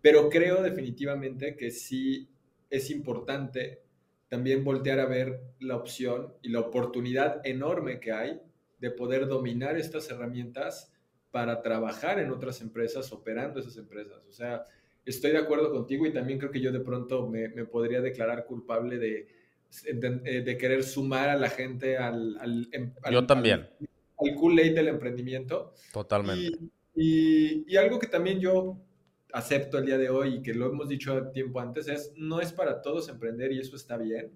Pero 0.00 0.30
creo 0.30 0.62
definitivamente 0.62 1.56
que 1.56 1.72
sí 1.72 2.28
es 2.70 2.90
importante 2.90 3.82
también 4.28 4.62
voltear 4.62 5.00
a 5.00 5.06
ver 5.06 5.40
la 5.58 5.76
opción 5.76 6.34
y 6.40 6.50
la 6.50 6.60
oportunidad 6.60 7.44
enorme 7.44 7.98
que 7.98 8.12
hay 8.12 8.40
de 8.78 8.90
poder 8.92 9.26
dominar 9.26 9.76
estas 9.76 10.08
herramientas 10.10 10.92
para 11.32 11.60
trabajar 11.60 12.20
en 12.20 12.30
otras 12.30 12.60
empresas, 12.60 13.12
operando 13.12 13.58
esas 13.58 13.76
empresas. 13.78 14.24
O 14.28 14.32
sea, 14.32 14.64
estoy 15.04 15.32
de 15.32 15.38
acuerdo 15.38 15.70
contigo 15.70 16.06
y 16.06 16.12
también 16.12 16.38
creo 16.38 16.50
que 16.50 16.60
yo 16.60 16.72
de 16.72 16.80
pronto 16.80 17.28
me, 17.28 17.48
podría 17.66 18.00
declarar 18.00 18.46
culpable 18.46 18.98
de, 18.98 19.28
de, 19.92 20.58
querer 20.58 20.82
sumar 20.82 21.28
a 21.28 21.36
la 21.36 21.50
gente 21.50 21.96
al... 21.96 22.36
al, 22.38 22.68
em, 22.72 22.92
yo 23.10 23.26
también. 23.26 23.68
Al, 24.18 24.34
Kool-Aid 24.36 24.74
del 24.74 24.88
emprendimiento. 24.88 25.74
Totalmente. 25.92 26.58
Y, 26.94 27.64
y, 27.66 27.76
algo 27.76 27.98
que 27.98 28.06
también 28.06 28.38
yo 28.38 28.78
acepto 29.32 29.78
el 29.78 29.86
día 29.86 29.98
de 29.98 30.10
hoy 30.10 30.36
y 30.36 30.42
que 30.42 30.54
lo 30.54 30.66
hemos 30.66 30.88
dicho 30.88 31.30
tiempo 31.32 31.58
antes 31.58 31.88
es, 31.88 32.12
no 32.16 32.40
es 32.40 32.52
para 32.52 32.82
todos 32.82 33.08
emprender 33.08 33.50
y 33.50 33.58
eso 33.58 33.74
está 33.74 33.96
bien. 33.96 34.30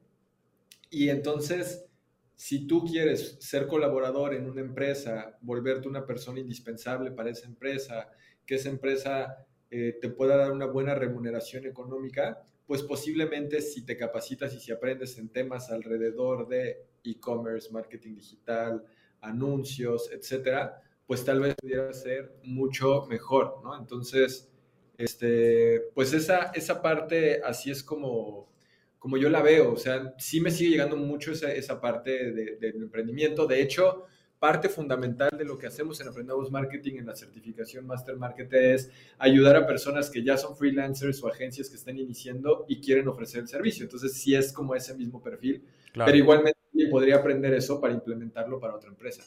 Y 0.91 1.11
entonces, 1.11 1.87
si 2.35 2.67
tú 2.67 2.85
quieres 2.85 3.37
ser 3.41 3.67
colaborador 3.67 4.35
en 4.35 4.49
una 4.49 4.61
empresa, 4.61 5.37
volverte 5.41 5.89
una 5.89 6.07
persona 6.07 6.41
indispensable 6.41 7.11
para 7.11 7.31
esa 7.31 7.47
empresa, 7.47 8.09
que 8.45 8.57
esa 8.57 8.71
empresa 8.71 9.46
eh, 9.71 9.99
te 10.01 10.09
pueda 10.09 10.37
dar 10.37 10.53
una 10.53 10.67
buena 10.67 10.95
remuneración 10.95 11.67
económica, 11.67 12.43
pues 12.67 12.83
posiblemente 12.83 13.61
si 13.63 13.85
te 13.85 13.97
capacitas 13.97 14.53
y 14.55 14.61
si 14.61 14.73
aprendes 14.73 15.19
en 15.19 15.29
temas 15.29 15.71
alrededor 15.71 16.49
de 16.49 16.85
e-commerce, 17.05 17.71
marketing 17.71 18.17
digital, 18.17 18.85
anuncios, 19.21 20.11
etcétera, 20.13 20.83
pues 21.07 21.25
tal 21.25 21.41
vez 21.41 21.55
pudiera 21.55 21.93
ser 21.93 22.35
mucho 22.43 23.07
mejor, 23.07 23.61
¿no? 23.63 23.79
Entonces, 23.79 24.51
este, 24.99 25.83
pues 25.95 26.13
esa, 26.13 26.51
esa 26.55 26.83
parte 26.83 27.41
así 27.45 27.71
es 27.71 27.83
como, 27.85 28.51
como 28.99 29.17
yo 29.17 29.31
la 29.31 29.43
veo, 29.43 29.73
o 29.73 29.77
sea, 29.77 30.15
sí 30.19 30.41
me 30.41 30.51
sigue 30.51 30.71
llegando 30.71 30.97
mucho 30.97 31.33
esa, 31.33 31.53
esa 31.53 31.81
parte 31.81 32.33
del 32.33 32.83
emprendimiento. 32.83 33.47
De 33.47 33.63
hecho, 33.63 34.07
parte 34.39 34.69
fundamental 34.69 35.31
de 35.37 35.45
lo 35.45 35.59
que 35.59 35.67
hacemos 35.67 36.01
en 36.01 36.09
Aprendamos 36.09 36.51
Marketing 36.51 36.97
en 36.99 37.07
la 37.07 37.17
certificación 37.17 37.87
Master 37.87 38.17
Market 38.17 38.53
es 38.53 38.91
ayudar 39.19 39.57
a 39.57 39.67
personas 39.67 40.11
que 40.11 40.23
ya 40.23 40.37
son 40.37 40.57
freelancers 40.57 41.23
o 41.23 41.29
agencias 41.29 41.71
que 41.71 41.77
están 41.77 41.99
iniciando 41.99 42.65
y 42.69 42.81
quieren 42.81 43.09
ofrecer 43.09 43.41
el 43.41 43.49
servicio. 43.49 43.85
Entonces, 43.85 44.13
sí 44.15 44.35
es 44.35 44.53
como 44.53 44.75
ese 44.75 44.95
mismo 44.95 45.23
perfil, 45.23 45.65
pero 45.93 46.17
igualmente 46.17 46.59
podría 46.91 47.17
aprender 47.17 47.55
eso 47.55 47.81
para 47.81 47.95
implementarlo 47.95 48.61
para 48.61 48.75
otra 48.75 48.91
empresa. 48.91 49.25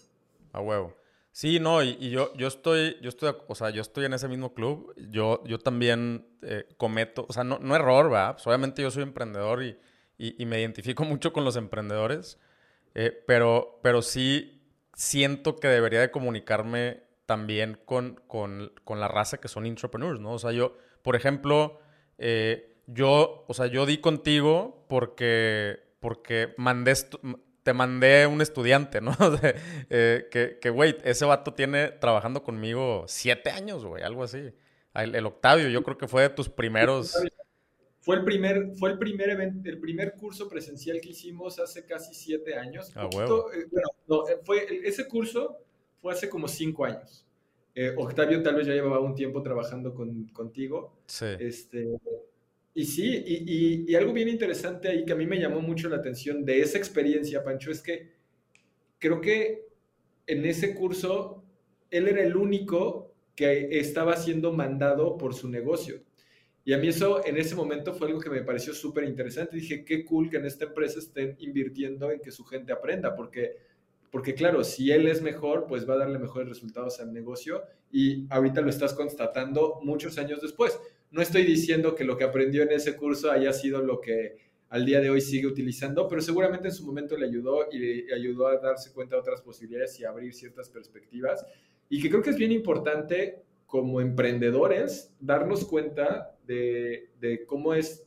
A 0.52 0.62
huevo. 0.62 0.96
Sí, 1.32 1.60
no, 1.60 1.84
y, 1.84 2.10
yo, 2.10 2.34
yo 2.36 2.48
estoy, 2.48 2.98
yo 3.02 3.10
estoy, 3.10 3.34
o 3.48 3.56
sea, 3.56 3.70
yo 3.70 3.82
estoy 3.82 4.06
en 4.06 4.14
ese 4.14 4.28
mismo 4.28 4.54
club. 4.54 4.94
Yo, 5.10 5.44
yo 5.46 5.60
también 5.60 6.26
eh, 6.42 6.66
cometo, 6.78 7.26
o 7.28 7.34
sea, 7.34 7.44
no, 7.44 7.60
no 7.60 7.76
error, 7.76 8.10
¿verdad? 8.10 8.34
Pues 8.34 8.48
obviamente 8.48 8.82
yo 8.82 8.92
soy 8.92 9.04
emprendedor 9.04 9.64
y, 9.64 9.78
y, 10.18 10.46
me 10.46 10.60
identifico 10.60 11.04
mucho 11.06 11.32
con 11.32 11.46
los 11.46 11.56
emprendedores, 11.56 12.40
eh, 12.94 13.24
pero, 13.26 13.80
pero 13.82 14.02
sí 14.02 14.59
siento 15.00 15.56
que 15.56 15.70
debería 15.70 16.02
de 16.02 16.12
comunicarme 16.12 17.04
también 17.26 17.80
con, 17.86 18.20
con, 18.28 18.74
con, 18.84 19.00
la 19.00 19.08
raza 19.08 19.40
que 19.40 19.48
son 19.48 19.66
entrepreneurs, 19.66 20.20
¿no? 20.20 20.34
O 20.34 20.40
sea, 20.40 20.52
yo, 20.52 20.76
por 21.04 21.16
ejemplo, 21.16 21.80
eh, 22.18 22.76
yo, 22.86 23.46
o 23.48 23.54
sea, 23.54 23.68
yo 23.68 23.86
di 23.86 24.00
contigo 24.00 24.86
porque, 24.90 25.80
porque 26.02 26.54
mandé, 26.58 26.96
te 27.64 27.72
mandé 27.72 28.28
un 28.28 28.42
estudiante, 28.42 29.00
¿no? 29.00 29.16
Eh, 29.90 30.58
que, 30.62 30.70
güey, 30.70 30.98
ese 31.06 31.24
vato 31.24 31.54
tiene 31.54 31.92
trabajando 31.92 32.44
conmigo 32.44 33.06
siete 33.08 33.52
años, 33.52 33.86
güey, 33.86 34.04
algo 34.04 34.24
así. 34.24 34.54
El, 34.94 35.26
Octavio, 35.26 35.70
yo 35.70 35.82
creo 35.82 35.98
que 35.98 36.10
fue 36.10 36.24
de 36.24 36.30
tus 36.30 36.50
primeros... 36.50 37.16
Fue 38.02 38.16
el 38.16 38.24
primer, 38.24 38.72
fue 38.78 38.92
el 38.92 38.98
primer 38.98 39.30
evento, 39.30 39.70
el 39.70 39.80
primer 39.80 40.14
curso 40.14 40.48
presencial 40.48 41.02
que 41.02 41.10
hicimos 41.10 41.60
hace 41.60 41.86
casi 41.86 42.14
siete 42.14 42.56
años. 42.56 42.92
Ah, 42.96 43.10
bueno, 43.12 43.46
no, 44.08 44.28
eh, 44.28 44.38
fue, 44.44 44.66
ese 44.84 45.08
curso 45.08 45.58
fue 46.02 46.14
hace 46.14 46.30
como 46.30 46.48
cinco 46.48 46.86
años. 46.86 47.26
Eh, 47.76 47.94
Octavio 47.98 48.42
tal 48.42 48.56
vez 48.56 48.68
ya 48.68 48.74
llevaba 48.74 49.00
un 49.00 49.16
tiempo 49.16 49.42
trabajando 49.42 49.94
con, 49.94 50.26
contigo. 50.30 50.98
Sí. 51.08 51.26
Este, 51.40 51.88
y 52.74 52.86
sí, 52.86 53.24
y, 53.88 53.96
algo 53.96 54.14
bien 54.14 54.30
interesante 54.30 54.88
ahí 54.88 55.04
que 55.04 55.12
a 55.12 55.16
mí 55.16 55.26
me 55.26 55.40
llamó 55.40 55.60
mucho 55.60 55.90
la 55.90 55.98
atención 55.98 56.46
de 56.46 56.62
esa 56.62 56.78
experiencia, 56.78 57.44
Pancho, 57.44 57.72
es 57.72 57.82
que 57.82 58.12
creo 59.00 59.20
que 59.20 59.68
en 60.28 60.46
ese 60.46 60.76
curso 60.76 61.44
él 61.92 62.08
era 62.08 62.22
el 62.22 62.38
único 62.38 63.12
que 63.36 63.80
estaba 63.80 64.16
siendo 64.16 64.54
mandado 64.54 65.18
por 65.18 65.34
su 65.34 65.50
negocio. 65.50 66.02
Y 66.66 66.74
a 66.74 66.78
mí 66.78 66.88
eso 66.88 67.26
en 67.26 67.38
ese 67.38 67.56
momento 67.56 67.94
fue 67.94 68.08
algo 68.08 68.20
que 68.20 68.30
me 68.30 68.42
pareció 68.42 68.74
súper 68.74 69.06
interesante. 69.06 69.56
Dije, 69.56 69.84
qué 69.84 70.06
cool 70.06 70.30
que 70.30 70.38
en 70.38 70.46
esta 70.46 70.66
empresa 70.66 71.00
estén 71.00 71.36
invirtiendo 71.40 72.12
en 72.12 72.20
que 72.20 72.32
su 72.32 72.44
gente 72.44 72.72
aprenda, 72.72 73.16
porque, 73.16 73.58
porque 74.12 74.34
claro, 74.34 74.64
si 74.64 74.92
él 74.92 75.08
es 75.08 75.22
mejor, 75.22 75.66
pues 75.68 75.90
va 75.90 75.96
a 75.96 76.00
darle 76.00 76.20
mejores 76.20 76.50
resultados 76.50 77.00
al 77.00 77.14
negocio 77.14 77.64
y 77.92 78.28
ahorita 78.30 78.62
lo 78.62 78.70
estás 78.70 78.94
constatando 78.94 79.80
muchos 79.84 80.18
años 80.18 80.42
después. 80.42 80.80
No 81.12 81.22
estoy 81.22 81.44
diciendo 81.44 81.96
que 81.96 82.04
lo 82.04 82.18
que 82.18 82.24
aprendió 82.24 82.64
en 82.64 82.72
ese 82.72 82.96
curso 82.96 83.32
haya 83.32 83.52
sido 83.52 83.82
lo 83.82 84.00
que 84.00 84.38
al 84.70 84.86
día 84.86 85.02
de 85.02 85.10
hoy 85.10 85.22
sigue 85.22 85.48
utilizando, 85.48 86.08
pero 86.08 86.22
seguramente 86.22 86.68
en 86.68 86.74
su 86.74 86.86
momento 86.86 87.18
le 87.18 87.26
ayudó 87.26 87.68
y 87.72 87.80
le 87.80 88.14
ayudó 88.14 88.48
a 88.48 88.58
darse 88.58 88.94
cuenta 88.94 89.16
de 89.16 89.22
otras 89.22 89.42
posibilidades 89.42 90.00
y 90.00 90.06
abrir 90.06 90.34
ciertas 90.34 90.70
perspectivas. 90.70 91.44
Y 91.90 92.00
que 92.02 92.10
creo 92.10 92.22
que 92.22 92.30
es 92.30 92.38
bien 92.38 92.52
importante 92.52 93.42
como 93.66 94.02
emprendedores 94.02 95.12
darnos 95.20 95.66
cuenta 95.66 96.36
de, 96.50 97.12
de 97.20 97.46
cómo 97.46 97.74
es 97.74 98.06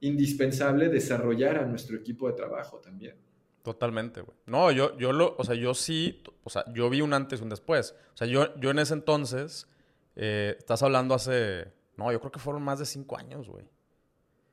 indispensable 0.00 0.88
desarrollar 0.88 1.58
a 1.58 1.66
nuestro 1.66 1.96
equipo 1.96 2.28
de 2.28 2.34
trabajo 2.34 2.78
también. 2.78 3.16
Totalmente, 3.62 4.20
güey. 4.20 4.36
No, 4.46 4.70
yo, 4.70 4.96
yo 4.98 5.12
lo, 5.12 5.36
o 5.38 5.44
sea, 5.44 5.54
yo 5.54 5.74
sí, 5.74 6.22
o 6.44 6.50
sea, 6.50 6.64
yo 6.72 6.90
vi 6.90 7.00
un 7.00 7.14
antes 7.14 7.40
y 7.40 7.42
un 7.42 7.48
después. 7.48 7.94
O 8.12 8.16
sea, 8.16 8.26
yo, 8.26 8.54
yo 8.60 8.70
en 8.70 8.78
ese 8.78 8.94
entonces, 8.94 9.68
eh, 10.16 10.56
estás 10.58 10.82
hablando 10.82 11.14
hace 11.14 11.72
no, 11.96 12.10
yo 12.10 12.20
creo 12.20 12.32
que 12.32 12.38
fueron 12.38 12.62
más 12.62 12.78
de 12.78 12.86
cinco 12.86 13.18
años, 13.18 13.48
güey. 13.48 13.64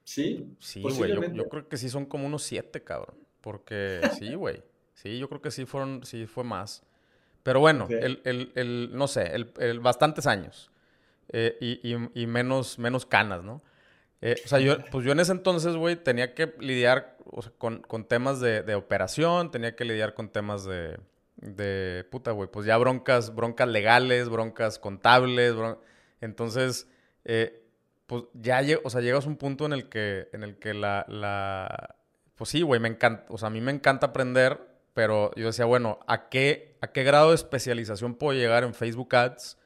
¿Sí? 0.03 0.55
Sí, 0.59 0.81
güey. 0.81 1.33
Yo, 1.33 1.47
creo 1.49 1.67
que 1.67 1.77
sí 1.77 1.89
son 1.89 2.05
como 2.05 2.25
unos 2.25 2.43
siete, 2.43 2.83
cabrón. 2.83 3.15
Porque 3.41 4.01
sí, 4.19 4.33
güey. 4.33 4.61
Sí, 4.93 5.17
yo 5.17 5.29
creo 5.29 5.41
que 5.41 5.51
sí 5.51 5.65
fueron, 5.65 6.03
sí 6.03 6.25
fue 6.25 6.43
más. 6.43 6.83
Pero 7.43 7.61
bueno, 7.61 7.88
el, 7.89 8.21
el, 8.25 8.51
el, 8.55 8.89
no 8.93 9.07
sé, 9.07 9.33
el, 9.33 9.79
bastantes 9.79 10.27
años. 10.27 10.71
Eh, 11.31 11.57
y, 11.62 12.21
y, 12.21 12.27
menos, 12.27 12.79
menos 12.79 13.05
canas, 13.05 13.43
¿no? 13.43 13.62
Eh, 14.21 14.36
o 14.43 14.48
sea, 14.48 14.59
yo, 14.59 14.77
pues 14.91 15.05
yo 15.05 15.12
en 15.12 15.19
ese 15.19 15.31
entonces, 15.31 15.75
güey, 15.75 15.95
tenía 15.95 16.33
que 16.33 16.53
lidiar 16.59 17.17
con, 17.57 17.81
con, 17.81 18.05
temas 18.05 18.39
de, 18.39 18.63
de, 18.63 18.75
operación, 18.75 19.51
tenía 19.51 19.75
que 19.75 19.86
lidiar 19.86 20.15
con 20.15 20.29
temas 20.29 20.65
de, 20.65 20.98
de 21.38 22.03
puta, 22.09 22.31
güey, 22.31 22.50
pues 22.50 22.65
ya 22.65 22.77
broncas, 22.77 23.33
broncas 23.36 23.67
legales, 23.69 24.27
broncas 24.27 24.79
contables, 24.79 25.53
entonces 26.19 26.89
eh, 27.25 27.63
pues 28.07 28.24
ya 28.33 28.62
o 28.83 28.89
sea, 28.89 29.01
llegas 29.01 29.25
a 29.25 29.29
un 29.29 29.38
punto 29.38 29.65
en 29.65 29.74
el 29.74 29.88
que, 29.88 30.29
en 30.33 30.43
el 30.43 30.57
que 30.57 30.74
la, 30.74 31.05
la... 31.07 31.95
Pues 32.36 32.50
sí, 32.50 32.62
güey, 32.62 32.79
me 32.79 32.89
encanta, 32.89 33.25
o 33.29 33.38
sea, 33.38 33.48
a 33.48 33.51
mí 33.51 33.62
me 33.62 33.71
encanta 33.71 34.07
aprender, 34.07 34.59
pero 34.93 35.31
yo 35.36 35.45
decía, 35.48 35.65
bueno, 35.65 36.00
¿a 36.07 36.29
qué, 36.29 36.77
a 36.81 36.88
qué 36.88 37.03
grado 37.03 37.29
de 37.29 37.36
especialización 37.36 38.15
puedo 38.15 38.38
llegar 38.38 38.63
en 38.63 38.74
Facebook 38.74 39.15
Ads 39.15 39.57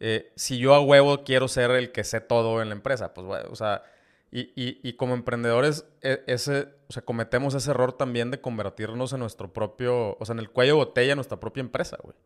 eh, 0.00 0.32
si 0.36 0.58
yo 0.58 0.74
a 0.74 0.80
huevo 0.80 1.24
quiero 1.24 1.48
ser 1.48 1.70
el 1.72 1.92
que 1.92 2.04
sé 2.04 2.20
todo 2.20 2.62
en 2.62 2.68
la 2.68 2.74
empresa? 2.74 3.14
Pues, 3.14 3.26
güey, 3.26 3.42
o 3.50 3.56
sea, 3.56 3.82
y, 4.30 4.40
y, 4.54 4.80
y, 4.82 4.94
como 4.94 5.14
emprendedores, 5.14 5.86
e, 6.02 6.22
ese, 6.26 6.68
o 6.88 6.92
sea, 6.92 7.02
cometemos 7.02 7.54
ese 7.54 7.70
error 7.70 7.92
también 7.92 8.30
de 8.30 8.40
convertirnos 8.40 9.12
en 9.12 9.20
nuestro 9.20 9.52
propio, 9.52 10.16
o 10.18 10.24
sea, 10.24 10.34
en 10.34 10.40
el 10.40 10.50
cuello 10.50 10.72
de 10.72 10.78
botella 10.78 11.08
de 11.10 11.14
nuestra 11.16 11.40
propia 11.40 11.60
empresa, 11.60 11.98
güey. 12.02 12.16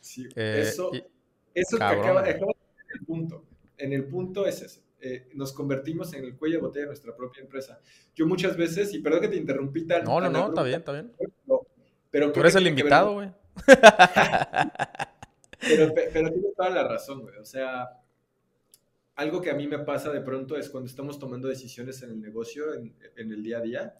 Sí, 0.00 0.28
eh, 0.36 0.60
eso, 0.62 0.92
eso 1.54 1.78
te 1.78 1.84
acaba, 1.84 2.20
acaba 2.20 2.52
el 2.92 3.04
punto 3.04 3.44
en 3.78 3.92
el 3.92 4.04
punto 4.04 4.46
es 4.46 4.62
ese. 4.62 4.80
Eh, 5.00 5.28
nos 5.34 5.52
convertimos 5.52 6.12
en 6.14 6.24
el 6.24 6.36
cuello 6.36 6.56
de 6.56 6.62
botella 6.62 6.82
de 6.82 6.88
nuestra 6.88 7.14
propia 7.14 7.42
empresa. 7.42 7.80
Yo 8.14 8.26
muchas 8.26 8.56
veces, 8.56 8.92
y 8.94 8.98
perdón 8.98 9.20
que 9.20 9.28
te 9.28 9.36
interrumpí 9.36 9.86
tan... 9.86 10.04
No, 10.04 10.20
no, 10.20 10.30
no, 10.30 10.48
está 10.48 10.62
bien, 10.62 10.78
está 10.78 10.92
bien. 10.92 11.12
pero 12.10 12.32
Tú 12.32 12.40
eres 12.40 12.54
el 12.56 12.66
invitado, 12.66 13.12
güey. 13.14 13.30
pero, 15.60 15.92
pero 15.94 16.30
tienes 16.30 16.54
toda 16.56 16.70
la 16.70 16.88
razón, 16.88 17.22
güey. 17.22 17.36
O 17.36 17.44
sea, 17.44 18.00
algo 19.14 19.40
que 19.40 19.50
a 19.50 19.54
mí 19.54 19.66
me 19.66 19.78
pasa 19.78 20.12
de 20.12 20.20
pronto 20.20 20.56
es 20.56 20.68
cuando 20.68 20.88
estamos 20.88 21.18
tomando 21.18 21.48
decisiones 21.48 22.02
en 22.02 22.10
el 22.10 22.20
negocio, 22.20 22.74
en, 22.74 22.94
en 23.16 23.32
el 23.32 23.42
día 23.42 23.58
a 23.58 23.62
día, 23.62 23.94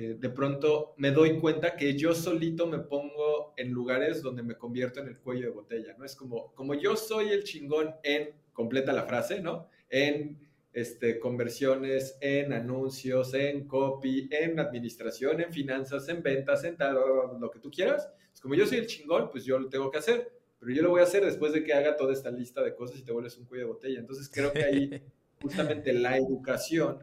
eh, 0.00 0.16
de 0.16 0.30
pronto 0.30 0.94
me 0.98 1.10
doy 1.10 1.40
cuenta 1.40 1.74
que 1.74 1.98
yo 1.98 2.14
solito 2.14 2.68
me 2.68 2.78
pongo 2.78 3.52
en 3.56 3.72
lugares 3.72 4.22
donde 4.22 4.44
me 4.44 4.54
convierto 4.54 5.00
en 5.00 5.08
el 5.08 5.18
cuello 5.18 5.46
de 5.46 5.52
botella, 5.52 5.96
¿no? 5.98 6.04
Es 6.04 6.14
como, 6.14 6.54
como 6.54 6.74
yo 6.74 6.94
soy 6.94 7.30
el 7.30 7.42
chingón 7.42 7.96
en 8.04 8.30
completa 8.52 8.92
la 8.92 9.06
frase, 9.06 9.40
¿no? 9.40 9.68
En 9.88 10.38
este, 10.72 11.18
conversiones 11.18 12.16
en 12.20 12.52
anuncios, 12.52 13.34
en 13.34 13.66
copy, 13.66 14.28
en 14.30 14.60
administración, 14.60 15.40
en 15.40 15.52
finanzas, 15.52 16.08
en 16.08 16.22
ventas, 16.22 16.62
en 16.62 16.76
tal, 16.76 16.96
lo 17.40 17.50
que 17.50 17.58
tú 17.58 17.68
quieras. 17.68 18.08
Es 18.32 18.40
como 18.40 18.54
yo 18.54 18.66
soy 18.66 18.78
el 18.78 18.86
chingón, 18.86 19.30
pues 19.32 19.44
yo 19.44 19.58
lo 19.58 19.68
tengo 19.68 19.90
que 19.90 19.98
hacer, 19.98 20.30
pero 20.58 20.72
yo 20.72 20.82
lo 20.82 20.90
voy 20.90 21.00
a 21.00 21.04
hacer 21.04 21.24
después 21.24 21.52
de 21.52 21.62
que 21.62 21.72
haga 21.72 21.96
toda 21.96 22.12
esta 22.12 22.30
lista 22.30 22.62
de 22.62 22.74
cosas 22.74 22.98
y 22.98 23.02
te 23.02 23.12
vuelves 23.12 23.36
un 23.38 23.46
cuello 23.46 23.66
de 23.66 23.72
botella. 23.72 24.00
Entonces 24.00 24.30
creo 24.32 24.52
que 24.52 24.64
ahí 24.64 25.02
justamente 25.42 25.92
la 25.92 26.16
educación 26.16 26.98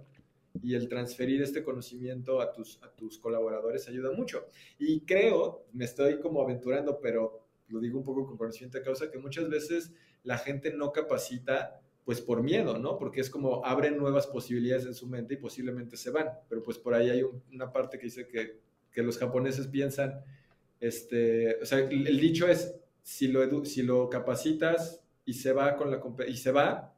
y 0.62 0.76
el 0.76 0.88
transferir 0.88 1.42
este 1.42 1.64
conocimiento 1.64 2.42
a 2.42 2.52
tus, 2.52 2.82
a 2.84 2.90
tus 2.90 3.18
colaboradores 3.20 3.88
ayuda 3.88 4.12
mucho. 4.12 4.48
Y 4.80 5.02
creo, 5.02 5.66
me 5.74 5.86
estoy 5.86 6.20
como 6.20 6.42
aventurando, 6.42 7.00
pero 7.00 7.46
lo 7.68 7.80
digo 7.80 7.98
un 7.98 8.06
poco 8.06 8.26
con 8.26 8.38
conocimiento 8.38 8.78
de 8.78 8.84
causa, 8.84 9.12
que 9.12 9.18
muchas 9.18 9.50
veces 9.50 9.92
la 10.24 10.38
gente 10.38 10.74
no 10.74 10.92
capacita 10.92 11.82
pues 12.04 12.22
por 12.22 12.44
miedo, 12.44 12.78
¿no? 12.78 12.98
Porque 13.00 13.20
es 13.20 13.32
como 13.32 13.66
abren 13.66 13.98
nuevas 13.98 14.28
posibilidades 14.28 14.86
en 14.86 14.94
su 14.94 15.08
mente 15.08 15.34
y 15.34 15.38
posiblemente 15.38 15.98
se 15.98 16.12
van. 16.12 16.30
Pero 16.48 16.62
pues 16.62 16.78
por 16.78 16.94
ahí 16.94 17.10
hay 17.10 17.24
una 17.52 17.72
parte 17.72 17.98
que 17.98 18.06
dice 18.06 18.28
que, 18.28 18.60
que, 18.92 19.02
los 19.02 19.18
japoneses 19.18 19.68
piensan, 19.68 20.24
este, 20.80 21.60
o 21.62 21.66
sea, 21.66 21.80
el, 21.80 22.20
dicho 22.20 22.48
es, 22.48 22.76
si 23.06 23.28
lo, 23.28 23.64
si 23.66 23.84
lo 23.84 24.10
capacitas 24.10 25.00
y 25.26 25.34
se 25.34 25.54
va 25.54 25.76
con 25.76 25.92
la 25.92 26.02
y 26.28 26.38
se 26.38 26.52
va, 26.52 26.96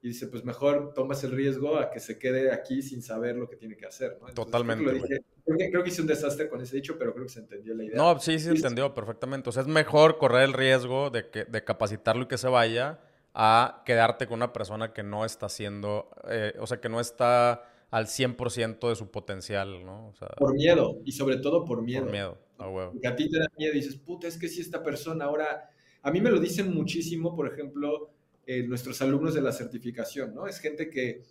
y 0.00 0.08
dice, 0.08 0.28
pues 0.28 0.44
mejor 0.44 0.94
tomas 0.94 1.24
el 1.24 1.32
riesgo 1.32 1.76
a 1.76 1.90
que 1.90 1.98
se 1.98 2.20
quede 2.20 2.52
aquí 2.52 2.82
sin 2.82 3.02
saber 3.02 3.34
lo 3.34 3.50
que 3.50 3.56
tiene 3.56 3.76
que 3.76 3.84
hacer, 3.84 4.16
¿no? 4.20 4.32
Totalmente. 4.32 5.02
Creo 5.44 5.82
que, 5.82 5.90
hice 5.90 6.02
un 6.02 6.06
desastre 6.06 6.48
con 6.48 6.60
ese 6.60 6.76
dicho, 6.76 6.96
pero 6.96 7.12
creo 7.12 7.26
que 7.26 7.32
se 7.32 7.40
entendió 7.40 7.74
la 7.74 7.84
idea. 7.84 7.96
No, 7.96 8.18
sí, 8.20 8.38
sí 8.38 8.48
entendió 8.48 8.94
perfectamente. 8.94 9.50
O 9.50 9.52
sea, 9.52 9.62
es 9.62 9.68
mejor 9.68 10.18
correr 10.18 10.44
el 10.44 10.52
riesgo 10.52 11.10
de, 11.10 11.28
que, 11.28 11.44
de 11.44 11.64
capacitarlo 11.64 12.22
y 12.22 12.28
que 12.28 12.38
se 12.38 12.48
vaya 12.48 13.00
a 13.34 13.82
quedarte 13.84 14.28
con 14.28 14.36
una 14.36 14.52
persona 14.52 14.92
que 14.92 15.02
no 15.02 15.24
está 15.24 15.46
haciendo, 15.46 16.10
eh, 16.28 16.54
o 16.60 16.66
sea, 16.68 16.80
que 16.80 16.88
no 16.88 17.00
está 17.00 17.64
al 17.90 18.06
100% 18.06 18.88
de 18.88 18.94
su 18.94 19.10
potencial, 19.10 19.84
¿no? 19.84 20.12
por 20.38 20.54
miedo, 20.54 21.00
y 21.04 21.12
sobre 21.12 21.38
todo 21.38 21.64
por 21.64 21.82
miedo. 21.82 22.04
Por 22.04 22.12
miedo, 22.12 22.38
a 22.60 22.68
huevo. 22.68 22.92
a 23.04 23.16
ti 23.16 23.28
te 23.28 23.38
da 23.38 23.46
miedo 23.56 23.72
y 23.74 23.76
dices, 23.76 23.96
puta, 23.96 24.28
es 24.28 24.38
que 24.38 24.48
si 24.48 24.60
esta 24.60 24.82
persona 24.82 25.24
ahora... 25.24 25.70
A 26.02 26.10
mí 26.10 26.20
me 26.20 26.30
lo 26.30 26.40
dicen 26.40 26.72
muchísimo, 26.72 27.36
por 27.36 27.46
ejemplo, 27.52 28.10
eh, 28.46 28.62
nuestros 28.62 29.02
alumnos 29.02 29.34
de 29.34 29.42
la 29.42 29.52
certificación, 29.52 30.34
¿no? 30.34 30.46
Es 30.46 30.58
gente 30.58 30.88
que, 30.88 31.22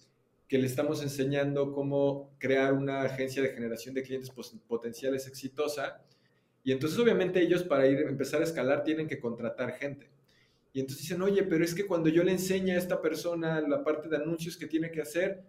que 0.48 0.58
le 0.58 0.68
estamos 0.68 1.02
enseñando 1.02 1.72
cómo 1.72 2.32
crear 2.38 2.74
una 2.74 3.02
agencia 3.02 3.42
de 3.42 3.50
generación 3.50 3.96
de 3.96 4.04
clientes 4.04 4.32
potenciales 4.68 5.28
exitosa. 5.28 6.02
Y 6.64 6.72
entonces, 6.72 7.00
obviamente, 7.00 7.42
ellos 7.42 7.64
para 7.64 7.88
ir, 7.88 8.00
empezar 8.02 8.42
a 8.42 8.44
escalar 8.44 8.84
tienen 8.84 9.08
que 9.08 9.20
contratar 9.20 9.74
gente. 9.74 10.10
Y 10.72 10.80
entonces 10.82 11.08
dicen, 11.08 11.22
oye, 11.22 11.44
pero 11.44 11.64
es 11.64 11.74
que 11.74 11.86
cuando 11.86 12.10
yo 12.10 12.24
le 12.24 12.32
enseño 12.32 12.74
a 12.74 12.78
esta 12.78 13.02
persona 13.02 13.60
la 13.62 13.84
parte 13.84 14.08
de 14.08 14.18
anuncios 14.18 14.56
que 14.56 14.68
tiene 14.68 14.92
que 14.92 15.02
hacer, 15.02 15.44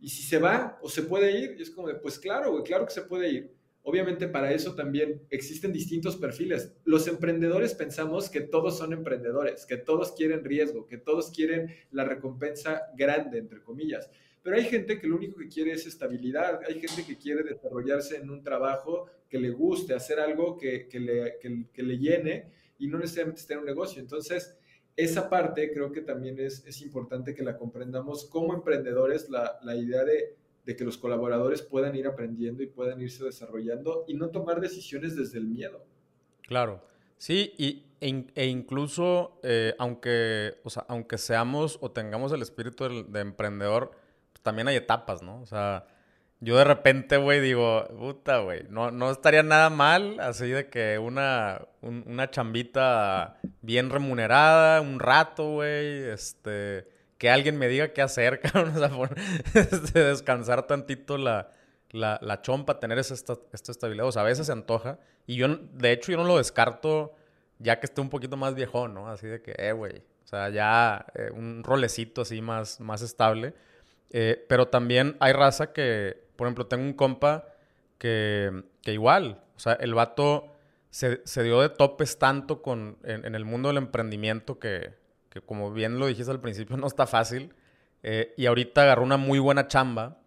y 0.00 0.08
si 0.08 0.22
se 0.22 0.38
va 0.38 0.78
o 0.82 0.88
se 0.88 1.02
puede 1.02 1.38
ir, 1.38 1.56
y 1.58 1.62
es 1.62 1.70
como 1.70 1.88
de, 1.88 1.94
pues 1.94 2.18
claro, 2.18 2.62
claro 2.62 2.86
que 2.86 2.92
se 2.92 3.02
puede 3.02 3.30
ir. 3.30 3.52
Obviamente 3.84 4.28
para 4.28 4.52
eso 4.52 4.74
también 4.74 5.22
existen 5.30 5.72
distintos 5.72 6.16
perfiles. 6.16 6.72
Los 6.84 7.08
emprendedores 7.08 7.74
pensamos 7.74 8.30
que 8.30 8.40
todos 8.40 8.78
son 8.78 8.92
emprendedores, 8.92 9.66
que 9.66 9.76
todos 9.76 10.12
quieren 10.12 10.44
riesgo, 10.44 10.86
que 10.86 10.98
todos 10.98 11.30
quieren 11.30 11.74
la 11.90 12.04
recompensa 12.04 12.82
grande, 12.96 13.38
entre 13.38 13.60
comillas. 13.60 14.08
Pero 14.42 14.56
hay 14.56 14.64
gente 14.64 15.00
que 15.00 15.06
lo 15.06 15.16
único 15.16 15.38
que 15.38 15.48
quiere 15.48 15.72
es 15.72 15.86
estabilidad, 15.86 16.60
hay 16.66 16.80
gente 16.80 17.04
que 17.04 17.16
quiere 17.16 17.42
desarrollarse 17.42 18.16
en 18.16 18.30
un 18.30 18.42
trabajo 18.42 19.06
que 19.28 19.38
le 19.38 19.50
guste, 19.50 19.94
hacer 19.94 20.20
algo 20.20 20.56
que, 20.56 20.88
le, 20.92 21.38
que 21.72 21.82
le 21.82 21.98
llene 21.98 22.50
y 22.78 22.86
no 22.88 22.98
necesariamente 22.98 23.40
estar 23.40 23.54
en 23.56 23.60
un 23.60 23.66
negocio. 23.66 24.00
Entonces, 24.00 24.56
esa 24.96 25.30
parte 25.30 25.72
creo 25.72 25.90
que 25.90 26.02
también 26.02 26.38
es, 26.38 26.64
es 26.66 26.82
importante 26.82 27.34
que 27.34 27.42
la 27.42 27.56
comprendamos 27.56 28.26
como 28.26 28.54
emprendedores, 28.54 29.28
la, 29.30 29.58
la 29.62 29.74
idea 29.76 30.04
de, 30.04 30.36
de, 30.64 30.76
que 30.76 30.84
los 30.84 30.98
colaboradores 30.98 31.62
puedan 31.62 31.94
ir 31.96 32.06
aprendiendo 32.06 32.62
y 32.62 32.66
puedan 32.66 33.00
irse 33.00 33.24
desarrollando 33.24 34.04
y 34.06 34.14
no 34.14 34.28
tomar 34.28 34.60
decisiones 34.60 35.16
desde 35.16 35.38
el 35.38 35.46
miedo. 35.46 35.84
Claro, 36.42 36.84
sí, 37.18 37.54
y, 37.58 37.84
e, 38.00 38.26
e 38.34 38.46
incluso 38.46 39.38
eh, 39.42 39.74
aunque, 39.78 40.58
o 40.64 40.70
sea, 40.70 40.84
aunque 40.88 41.18
seamos 41.18 41.78
o 41.80 41.90
tengamos 41.90 42.32
el 42.32 42.42
espíritu 42.42 42.84
de, 42.84 43.04
de 43.04 43.20
emprendedor, 43.20 43.92
pues 44.32 44.42
también 44.42 44.68
hay 44.68 44.76
etapas, 44.76 45.22
¿no? 45.22 45.40
O 45.40 45.46
sea, 45.46 45.86
yo 46.42 46.56
de 46.56 46.64
repente, 46.64 47.18
güey, 47.18 47.38
digo, 47.38 47.86
puta, 47.96 48.38
güey, 48.40 48.64
no, 48.68 48.90
no 48.90 49.12
estaría 49.12 49.44
nada 49.44 49.70
mal 49.70 50.18
así 50.18 50.48
de 50.48 50.68
que 50.68 50.98
una, 50.98 51.68
una 51.82 52.32
chambita 52.32 53.38
bien 53.60 53.90
remunerada, 53.90 54.80
un 54.80 54.98
rato, 54.98 55.52
güey, 55.52 56.02
este, 56.08 56.88
que 57.22 57.30
alguien 57.30 57.56
me 57.56 57.68
diga 57.68 57.92
qué 57.92 58.02
hacer, 58.02 58.40
cabrón, 58.82 59.14
este, 59.54 60.00
descansar 60.00 60.66
tantito 60.66 61.18
la, 61.18 61.52
la, 61.92 62.18
la 62.20 62.42
chompa, 62.42 62.80
tener 62.80 62.98
esa, 62.98 63.14
esta, 63.14 63.36
estabilidad, 63.52 64.08
o 64.08 64.10
sea, 64.10 64.22
a 64.22 64.24
veces 64.24 64.46
se 64.46 64.52
antoja, 64.52 64.98
y 65.24 65.36
yo, 65.36 65.46
de 65.46 65.92
hecho, 65.92 66.10
yo 66.10 66.18
no 66.18 66.24
lo 66.24 66.38
descarto 66.38 67.14
ya 67.60 67.78
que 67.78 67.86
esté 67.86 68.00
un 68.00 68.10
poquito 68.10 68.36
más 68.36 68.56
viejón, 68.56 68.94
¿no? 68.94 69.08
Así 69.08 69.28
de 69.28 69.40
que, 69.40 69.54
eh, 69.56 69.70
güey, 69.70 69.98
o 70.24 70.26
sea, 70.26 70.48
ya 70.48 71.06
eh, 71.14 71.30
un 71.32 71.62
rolecito 71.62 72.22
así 72.22 72.42
más, 72.42 72.80
más 72.80 73.02
estable, 73.02 73.54
eh, 74.10 74.44
pero 74.48 74.66
también 74.66 75.16
hay 75.20 75.32
raza 75.32 75.72
que 75.72 76.22
por 76.42 76.48
ejemplo, 76.48 76.66
tengo 76.66 76.82
un 76.82 76.94
compa 76.94 77.46
que, 77.98 78.64
igual, 78.86 79.44
o 79.54 79.60
sea, 79.60 79.74
el 79.74 79.94
vato 79.94 80.56
se, 80.90 81.20
dio 81.44 81.60
de 81.60 81.68
topes 81.68 82.18
tanto 82.18 82.62
con, 82.62 82.98
en, 83.04 83.36
el 83.36 83.44
mundo 83.44 83.68
del 83.68 83.76
emprendimiento 83.76 84.58
que, 84.58 84.92
como 85.40 85.72
bien 85.72 85.98
lo 85.98 86.06
dijiste 86.06 86.30
al 86.30 86.40
principio, 86.40 86.76
no 86.78 86.86
está 86.86 87.06
fácil. 87.06 87.54
Eh, 88.02 88.34
y 88.36 88.46
ahorita 88.46 88.82
agarró 88.82 89.02
una 89.02 89.16
muy 89.16 89.38
buena 89.38 89.68
chamba, 89.68 90.18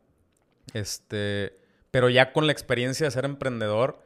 este, 0.74 1.58
pero 1.92 2.10
ya 2.10 2.32
con 2.32 2.48
la 2.48 2.54
experiencia 2.54 3.06
de 3.06 3.12
ser 3.12 3.26
emprendedor 3.26 4.02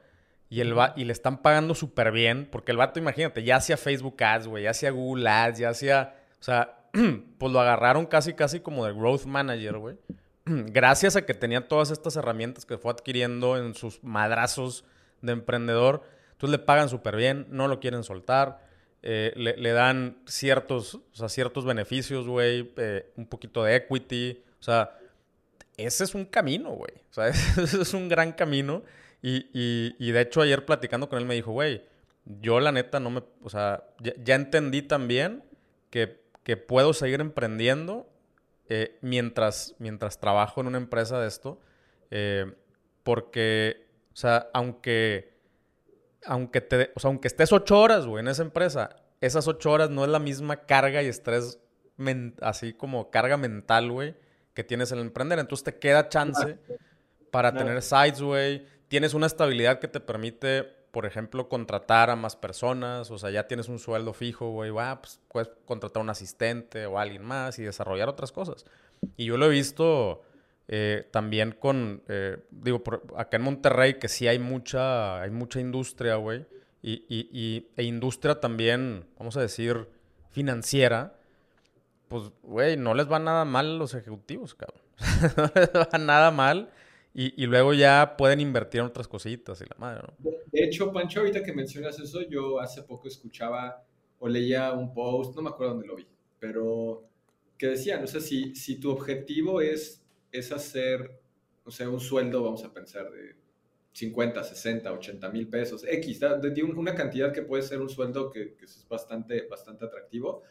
y, 0.49 0.61
el 0.61 0.75
y 0.95 1.05
le 1.05 1.13
están 1.13 1.41
pagando 1.41 1.75
súper 1.75 2.11
bien, 2.11 2.47
porque 2.51 2.71
el 2.71 2.77
vato, 2.77 2.99
imagínate, 2.99 3.43
ya 3.43 3.57
hacía 3.57 3.77
Facebook 3.77 4.21
Ads, 4.23 4.47
güey, 4.47 4.63
ya 4.63 4.71
hacía 4.71 4.89
Google 4.89 5.29
Ads, 5.29 5.59
ya 5.59 5.69
hacía, 5.69 6.15
o 6.39 6.43
sea, 6.43 6.79
pues 7.37 7.53
lo 7.53 7.59
agarraron 7.59 8.07
casi, 8.07 8.33
casi 8.33 8.59
como 8.59 8.85
de 8.85 8.93
growth 8.93 9.25
manager, 9.25 9.77
güey. 9.77 9.97
gracias 10.45 11.15
a 11.15 11.25
que 11.25 11.33
tenía 11.33 11.67
todas 11.67 11.91
estas 11.91 12.15
herramientas 12.15 12.65
que 12.65 12.77
fue 12.77 12.91
adquiriendo 12.91 13.57
en 13.57 13.75
sus 13.75 14.03
madrazos 14.03 14.85
de 15.21 15.33
emprendedor, 15.33 16.03
entonces 16.31 16.59
le 16.59 16.65
pagan 16.65 16.89
súper 16.89 17.15
bien, 17.15 17.45
no 17.49 17.67
lo 17.67 17.79
quieren 17.79 18.03
soltar, 18.03 18.67
eh, 19.01 19.31
le, 19.35 19.71
dan 19.71 20.17
ciertos, 20.25 20.95
o 20.95 21.03
sea, 21.13 21.29
ciertos 21.29 21.63
beneficios, 21.63 22.27
güey, 22.27 22.73
eh, 22.75 23.11
un 23.15 23.27
poquito 23.27 23.63
de 23.63 23.77
equity, 23.77 24.43
o 24.59 24.63
sea, 24.63 24.97
ese 25.77 26.03
es 26.03 26.13
un 26.15 26.25
camino, 26.25 26.71
güey, 26.71 26.91
o 27.09 27.13
sea, 27.13 27.27
ese 27.63 27.81
es 27.81 27.93
un 27.93 28.09
gran 28.09 28.33
camino. 28.33 28.83
Y, 29.21 30.11
de 30.11 30.21
hecho 30.21 30.41
ayer 30.41 30.65
platicando 30.65 31.09
con 31.09 31.19
él 31.19 31.25
me 31.25 31.35
dijo, 31.35 31.51
güey, 31.51 31.83
yo 32.25 32.59
la 32.59 32.71
neta 32.71 32.99
no 32.99 33.09
me, 33.09 33.23
o 33.41 33.49
sea, 33.49 33.83
ya, 33.99 34.35
entendí 34.35 34.81
también 34.81 35.43
que, 35.89 36.21
que 36.43 36.57
puedo 36.57 36.93
seguir 36.93 37.21
emprendiendo 37.21 38.09
eh, 38.69 38.97
mientras, 39.01 39.75
mientras 39.79 40.19
trabajo 40.19 40.61
en 40.61 40.67
una 40.67 40.77
empresa 40.77 41.19
de 41.19 41.27
esto, 41.27 41.59
porque, 43.03 43.87
o 44.13 44.15
sea, 44.15 44.49
aunque, 44.53 45.38
aunque, 46.25 46.61
te, 46.61 46.91
o 46.95 46.99
sea, 46.99 47.09
aunque 47.09 47.27
estés 47.27 47.51
ocho 47.51 47.79
horas, 47.79 48.05
güey, 48.05 48.21
en 48.21 48.27
esa 48.27 48.41
empresa, 48.41 48.95
esas 49.21 49.47
ocho 49.47 49.71
horas 49.71 49.89
no 49.89 50.03
es 50.03 50.09
la 50.09 50.19
misma 50.19 50.65
carga 50.65 51.01
y 51.03 51.07
estrés, 51.07 51.59
así 52.41 52.73
como 52.73 53.09
carga 53.09 53.37
mental, 53.37 53.91
güey, 53.91 54.15
que 54.53 54.63
tienes 54.63 54.91
en 54.91 54.99
el 54.99 55.05
emprender. 55.05 55.39
Entonces 55.39 55.63
te 55.63 55.79
queda 55.79 56.09
chance 56.09 56.57
para 57.31 57.53
tener 57.53 57.81
sides, 57.81 58.21
güey. 58.21 58.65
Tienes 58.87 59.13
una 59.13 59.27
estabilidad 59.27 59.79
que 59.79 59.87
te 59.87 59.99
permite 59.99 60.79
por 60.91 61.05
ejemplo, 61.05 61.49
contratar 61.49 62.09
a 62.09 62.15
más 62.15 62.35
personas, 62.35 63.11
o 63.11 63.17
sea, 63.17 63.29
ya 63.29 63.47
tienes 63.47 63.69
un 63.69 63.79
sueldo 63.79 64.13
fijo, 64.13 64.49
güey, 64.51 64.71
ah, 64.79 64.99
pues 65.01 65.19
puedes 65.27 65.49
contratar 65.65 66.01
a 66.01 66.03
un 66.03 66.09
asistente 66.09 66.85
o 66.85 66.97
a 66.97 67.03
alguien 67.03 67.23
más 67.23 67.59
y 67.59 67.63
desarrollar 67.63 68.09
otras 68.09 68.31
cosas. 68.31 68.65
Y 69.15 69.25
yo 69.25 69.37
lo 69.37 69.45
he 69.45 69.49
visto 69.49 70.23
eh, 70.71 71.07
también 71.09 71.55
con, 71.59 72.03
eh, 72.07 72.37
digo, 72.51 72.83
acá 73.17 73.37
en 73.37 73.43
Monterrey, 73.43 73.95
que 73.95 74.07
sí 74.07 74.27
hay 74.27 74.37
mucha, 74.37 75.19
hay 75.19 75.31
mucha 75.31 75.59
industria, 75.59 76.15
güey, 76.17 76.45
y, 76.83 77.03
y, 77.09 77.67
e 77.75 77.83
industria 77.83 78.39
también, 78.39 79.05
vamos 79.17 79.35
a 79.35 79.41
decir, 79.41 79.87
financiera, 80.29 81.15
pues, 82.07 82.31
güey, 82.43 82.77
no 82.77 82.93
les 82.93 83.11
va 83.11 83.17
nada 83.17 83.45
mal 83.45 83.65
a 83.65 83.73
los 83.79 83.95
ejecutivos, 83.95 84.53
cabrón. 84.53 84.81
no 85.37 85.51
les 85.55 85.69
va 85.73 85.97
nada 85.97 86.29
mal 86.29 86.69
y, 87.15 87.47
luego 87.47 87.73
ya 87.73 88.15
pueden 88.15 88.39
invertir 88.39 88.81
en 88.81 88.85
otras 88.85 89.07
cositas 89.07 89.59
y 89.61 89.65
la 89.65 89.75
madre, 89.79 90.03
¿no? 90.03 90.31
De 90.51 90.63
hecho, 90.63 90.93
Pancho, 90.93 91.21
ahorita 91.21 91.41
que 91.41 91.51
mencionas 91.51 91.99
eso, 91.99 92.21
yo 92.29 92.59
hace 92.59 92.83
poco 92.83 93.07
escuchaba 93.07 93.83
o 94.19 94.29
leía 94.29 94.71
un 94.73 94.93
post, 94.93 95.35
no 95.35 95.41
me 95.41 95.49
acuerdo 95.49 95.73
dónde 95.73 95.87
lo 95.87 95.95
vi, 95.95 96.05
pero 96.39 97.03
que 97.57 97.67
decía, 97.67 97.99
no 97.99 98.05
sé, 98.05 98.21
si, 98.21 98.53
si 98.53 98.79
tu 98.79 98.91
objetivo 98.91 99.61
es, 99.61 100.03
es 100.31 100.51
hacer, 100.51 101.19
o 101.63 101.71
sea, 101.71 101.89
un 101.89 101.99
sueldo, 101.99 102.43
vamos 102.43 102.63
a 102.63 102.73
pensar, 102.73 103.11
de 103.11 103.35
50, 103.93 104.43
60, 104.43 104.91
80 104.91 105.29
mil 105.29 105.47
pesos, 105.47 105.83
X, 105.87 106.19
de 106.19 106.63
una 106.63 106.95
cantidad 106.95 107.33
que 107.33 107.41
puede 107.41 107.63
ser 107.63 107.81
un 107.81 107.89
sueldo 107.89 108.29
que, 108.29 108.53
que 108.55 108.65
es 108.65 108.85
bastante, 108.87 109.47
bastante 109.49 109.85
atractivo. 109.85 110.43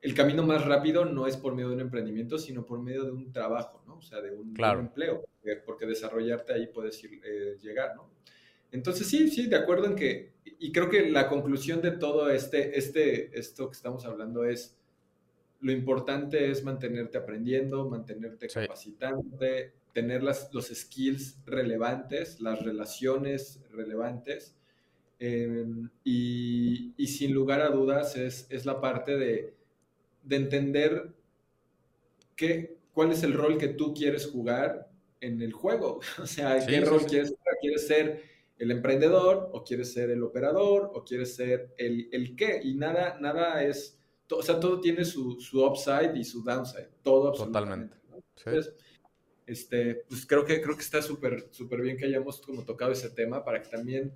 el 0.00 0.14
camino 0.14 0.42
más 0.42 0.64
rápido 0.64 1.04
no 1.04 1.26
es 1.26 1.36
por 1.36 1.54
medio 1.54 1.68
de 1.68 1.76
un 1.76 1.80
emprendimiento, 1.80 2.38
sino 2.38 2.66
por 2.66 2.80
medio 2.80 3.04
de 3.04 3.12
un 3.12 3.30
trabajo, 3.32 3.82
¿no? 3.86 3.98
O 3.98 4.02
sea, 4.02 4.20
de 4.20 4.32
un, 4.32 4.56
empleo, 4.58 5.24
porque 5.64 5.86
desarrollarte 5.86 6.54
ahí 6.54 6.66
puedes 6.66 7.02
eh, 7.04 7.56
llegar, 7.60 7.94
¿no? 7.94 8.10
Entonces, 8.72 9.06
sí, 9.06 9.30
sí, 9.30 9.46
de 9.46 9.56
acuerdo 9.56 9.86
en 9.86 9.94
que, 9.94 10.32
y 10.44 10.72
creo 10.72 10.88
que 10.88 11.10
la 11.10 11.28
conclusión 11.28 11.82
de 11.82 11.92
todo 11.92 12.30
este, 12.30 12.78
este, 12.78 13.38
esto 13.38 13.68
que 13.68 13.76
estamos 13.76 14.06
hablando 14.06 14.44
es, 14.44 14.78
lo 15.62 15.72
importante 15.72 16.50
es 16.50 16.62
mantenerte 16.62 17.16
aprendiendo, 17.16 17.88
mantenerte 17.88 18.48
capacitándote, 18.48 19.72
tener 19.94 20.22
las, 20.22 20.50
los 20.52 20.66
skills 20.66 21.38
relevantes, 21.46 22.40
las 22.40 22.62
relaciones 22.62 23.60
relevantes, 23.70 24.54
em, 25.18 25.88
y, 26.04 26.92
y, 26.96 27.06
sin 27.06 27.32
lugar 27.32 27.62
a 27.62 27.70
dudas 27.70 28.16
es, 28.16 28.46
es 28.50 28.66
la 28.66 28.80
parte 28.80 29.16
de 29.16 29.54
de 30.22 30.36
entender 30.36 31.12
qué, 32.36 32.76
cuál 32.92 33.12
es 33.12 33.22
el 33.22 33.34
rol 33.34 33.58
que 33.58 33.68
tú 33.68 33.92
quieres 33.94 34.26
jugar 34.26 34.90
en 35.20 35.42
el 35.42 35.52
juego. 35.52 36.00
O 36.22 36.26
sea, 36.26 36.64
qué 36.64 36.80
rol 36.80 37.04
quieres 37.06 37.30
jugar. 37.30 37.56
¿Quieres 37.60 37.86
ser 37.86 38.22
el 38.58 38.70
emprendedor 38.70 39.50
o 39.52 39.64
quieres 39.64 39.92
ser 39.92 40.10
el 40.10 40.22
operador 40.22 40.90
o 40.94 41.04
quieres 41.04 41.34
ser 41.34 41.74
el, 41.76 42.08
el 42.12 42.36
qué? 42.36 42.60
Y 42.62 42.74
nada, 42.74 43.18
nada 43.20 43.64
es, 43.64 44.00
o 44.30 44.42
sea, 44.42 44.58
todo 44.58 44.80
tiene 44.80 45.04
su, 45.04 45.40
su 45.40 45.64
upside 45.64 46.16
y 46.16 46.24
su 46.24 46.42
downside. 46.42 46.88
Todo 47.02 47.32
Totalmente. 47.32 47.96
Entonces, 48.36 48.74
este, 49.46 50.04
pues 50.08 50.26
creo 50.26 50.44
que, 50.44 50.60
creo 50.62 50.76
que 50.76 50.82
está 50.82 51.02
súper 51.02 51.48
súper 51.50 51.82
bien 51.82 51.96
que 51.96 52.06
hayamos 52.06 52.40
como 52.40 52.64
tocado 52.64 52.92
ese 52.92 53.10
tema 53.10 53.44
para 53.44 53.60
que 53.60 53.68
también 53.68 54.12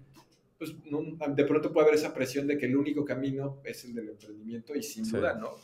pues 0.58 0.74
de 0.80 1.44
pronto 1.44 1.72
puede 1.72 1.88
haber 1.88 1.98
esa 1.98 2.14
presión 2.14 2.46
de 2.46 2.56
que 2.56 2.66
el 2.66 2.76
único 2.76 3.04
camino 3.04 3.60
es 3.64 3.84
el 3.84 3.94
del 3.94 4.10
emprendimiento 4.10 4.74
y 4.74 4.82
sin 4.82 5.10
duda, 5.10 5.34
¿no? 5.34 5.54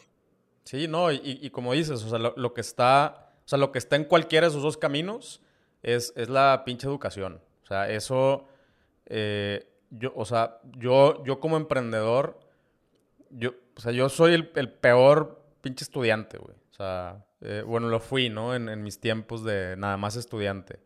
Sí, 0.64 0.86
no, 0.86 1.10
y, 1.10 1.50
como 1.50 1.72
dices, 1.72 2.04
o 2.04 2.08
sea, 2.08 2.18
lo, 2.18 2.54
que 2.54 2.60
está, 2.60 3.32
o 3.44 3.48
sea, 3.48 3.58
lo 3.58 3.72
que 3.72 3.78
está 3.78 3.96
en 3.96 4.04
cualquiera 4.04 4.46
de 4.46 4.50
esos 4.50 4.62
dos 4.62 4.76
caminos 4.76 5.40
es, 5.82 6.12
es 6.14 6.28
la 6.28 6.62
pinche 6.64 6.86
educación. 6.86 7.40
O 7.62 7.66
sea, 7.66 7.90
eso, 7.90 8.46
eh, 9.06 9.66
yo, 9.90 10.12
o 10.14 10.24
sea, 10.24 10.60
yo, 10.78 11.24
yo 11.24 11.40
como 11.40 11.56
emprendedor, 11.56 12.38
yo, 13.30 13.54
o 13.76 13.80
sea, 13.80 13.92
yo 13.92 14.08
soy 14.08 14.34
el, 14.34 14.72
peor 14.72 15.44
pinche 15.60 15.84
estudiante, 15.84 16.38
güey. 16.38 16.56
O 16.70 16.74
sea, 16.74 17.24
eh, 17.40 17.62
bueno, 17.66 17.88
lo 17.88 18.00
fui, 18.00 18.28
¿no? 18.28 18.54
En, 18.54 18.68
en 18.68 18.82
mis 18.82 19.00
tiempos 19.00 19.44
de 19.44 19.76
nada 19.76 19.96
más 19.96 20.16
estudiante. 20.16 20.80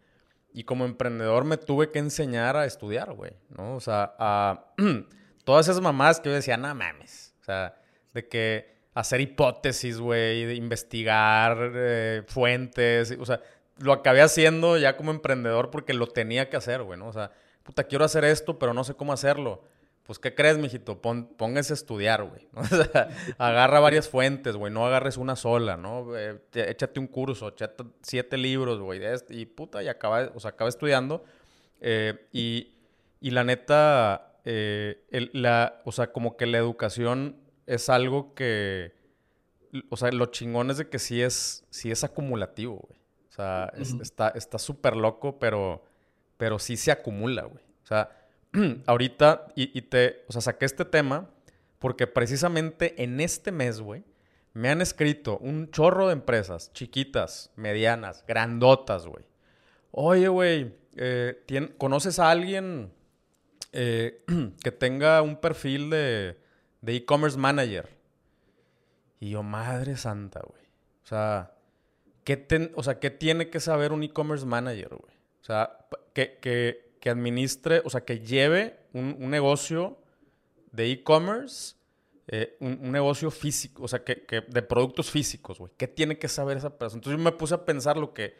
Y 0.53 0.65
como 0.65 0.85
emprendedor 0.85 1.45
me 1.45 1.59
tuve 1.59 1.91
que 1.91 1.99
enseñar 1.99 2.57
a 2.57 2.65
estudiar, 2.65 3.13
güey, 3.13 3.33
¿no? 3.51 3.77
O 3.77 3.81
sea, 3.81 4.15
a 4.19 4.73
todas 5.45 5.69
esas 5.69 5.81
mamás 5.83 6.21
que 6.21 6.31
yo 6.31 6.35
decía, 6.35 6.57
no 6.57 6.75
mames. 6.75 7.35
O 7.41 7.45
sea, 7.45 7.77
de 8.15 8.27
que 8.27 8.75
hacer 8.95 9.21
hipótesis, 9.21 9.99
güey, 9.99 10.57
investigar 10.57 11.73
eh, 11.75 12.23
fuentes, 12.27 13.15
o 13.21 13.27
sea, 13.27 13.43
lo 13.79 13.93
acabé 13.93 14.23
haciendo 14.23 14.79
ya 14.79 14.97
como 14.97 15.11
emprendedor 15.11 15.71
porque 15.71 15.93
lo 15.93 16.07
tenía 16.07 16.49
que 16.49 16.57
hacer, 16.57 16.83
güey, 16.83 16.99
¿no? 16.99 17.09
O 17.09 17.13
sea, 17.13 17.31
puta, 17.63 17.85
quiero 17.85 18.07
hacer 18.07 18.25
esto, 18.25 18.59
pero 18.59 18.73
no 18.73 18.85
sé 18.85 18.95
cómo 18.95 19.13
hacerlo. 19.13 19.63
Pues, 20.07 20.21
¿qué 20.21 20.35
crees, 20.35 20.57
mijito? 20.57 21.03
Pon, 21.03 21.27
póngase 21.37 21.73
a 21.73 21.75
estudiar, 21.75 22.23
güey. 22.25 22.49
O 22.55 22.65
sea, 22.65 23.09
agarra 23.39 23.81
varias 23.81 24.09
fuentes, 24.09 24.57
güey. 24.57 24.73
No 24.73 24.87
agarres 24.87 25.17
una 25.17 25.35
sola, 25.35 25.77
¿no? 25.77 26.17
Eh, 26.17 26.39
échate 26.55 27.01
un 27.01 27.09
curso, 27.09 27.49
échate 27.49 27.85
siete 28.03 28.37
libros, 28.37 28.81
güey. 28.81 29.01
Y 29.31 29.47
puta, 29.47 29.83
y 29.83 29.89
acaba, 29.89 30.31
o 30.35 30.41
sea, 30.41 30.51
acaba 30.51 30.71
estudiando. 30.71 31.25
Eh, 31.81 32.29
y, 32.33 32.75
y, 33.21 33.31
la 33.33 33.43
neta, 33.43 34.39
la, 34.45 35.83
o 35.85 35.93
sea, 35.93 36.13
como 36.13 36.37
que 36.37 36.47
la 36.47 36.59
educación 36.59 37.37
es 37.67 37.89
algo 37.89 38.35
que, 38.35 38.95
o 39.91 39.97
sea, 39.97 40.13
lo 40.13 40.27
chingón 40.27 40.71
es 40.71 40.79
de 40.79 40.89
que 40.89 41.01
sí 41.01 41.21
es, 41.21 41.65
sí 41.71 41.91
es 41.91 42.05
acumulativo, 42.05 42.77
güey. 42.89 43.01
O 43.29 43.33
sea, 43.33 43.73
está 44.35 44.59
súper 44.59 44.97
loco, 44.97 45.39
pero, 45.39 45.85
pero 46.39 46.59
sí 46.59 46.77
se 46.77 46.91
acumula, 46.91 47.43
güey. 47.43 47.65
O 47.83 47.87
sea, 47.87 48.11
ahorita, 48.87 49.49
y, 49.55 49.83
te, 49.83 50.25
o 50.29 50.33
sea, 50.33 50.41
saqué 50.41 50.65
este 50.65 50.85
tema 50.85 51.31
porque 51.79 52.07
precisamente 52.07 53.03
en 53.03 53.21
este 53.21 53.53
mes, 53.53 53.81
güey, 53.81 54.05
me 54.55 54.71
han 54.71 54.81
escrito 54.81 55.39
un 55.39 55.71
chorro 55.71 56.07
de 56.07 56.15
empresas, 56.15 56.73
chiquitas, 56.73 57.51
medianas, 57.57 58.25
grandotas, 58.27 59.07
güey. 59.07 59.25
Oye, 59.91 60.29
güey, 60.29 60.75
eh, 60.97 61.45
¿conoces 61.79 62.19
a 62.19 62.31
alguien 62.31 62.91
eh, 63.73 64.25
que 64.65 64.73
tenga 64.73 65.21
un 65.21 65.37
perfil 65.37 65.91
de 65.91 66.37
e-commerce 66.87 67.37
manager. 67.37 67.97
Y 69.21 69.31
yo, 69.31 69.43
madre 69.43 69.97
santa, 69.97 70.41
güey. 70.41 70.63
O 71.05 71.07
sea, 71.07 71.53
¿qué, 72.25 72.73
o 72.75 72.83
sea, 72.83 72.99
¿qué 72.99 73.11
tiene 73.11 73.51
que 73.51 73.61
saber 73.61 73.93
un 73.93 74.03
e-commerce 74.03 74.47
manager, 74.47 74.89
güey? 74.89 75.15
O 75.43 75.45
sea, 75.45 75.79
que, 76.13 76.39
que, 76.41 76.86
que, 77.07 77.11
administre, 77.11 77.83
o 77.85 77.91
sea, 77.91 78.05
que 78.05 78.19
lleve 78.19 78.81
un, 78.93 79.17
un 79.21 79.31
negocio 79.31 79.97
de 80.73 80.91
e-commerce, 80.91 81.77
eh, 82.27 82.57
un, 82.59 82.91
negocio 82.91 83.31
físico, 83.31 83.85
o 83.85 83.89
sea, 83.89 84.03
que, 84.03 84.27
que 84.27 84.41
de 84.41 84.63
productos 84.63 85.09
físicos, 85.13 85.61
güey. 85.61 85.71
¿Qué 85.77 85.87
tiene 85.87 86.19
que 86.19 86.27
saber 86.27 86.57
esa 86.57 86.77
persona? 86.77 86.99
Entonces 86.99 87.19
yo 87.19 87.25
me 87.25 87.31
puse 87.31 87.55
a 87.55 87.65
pensar 87.65 87.97
lo 87.97 88.13
que, 88.13 88.37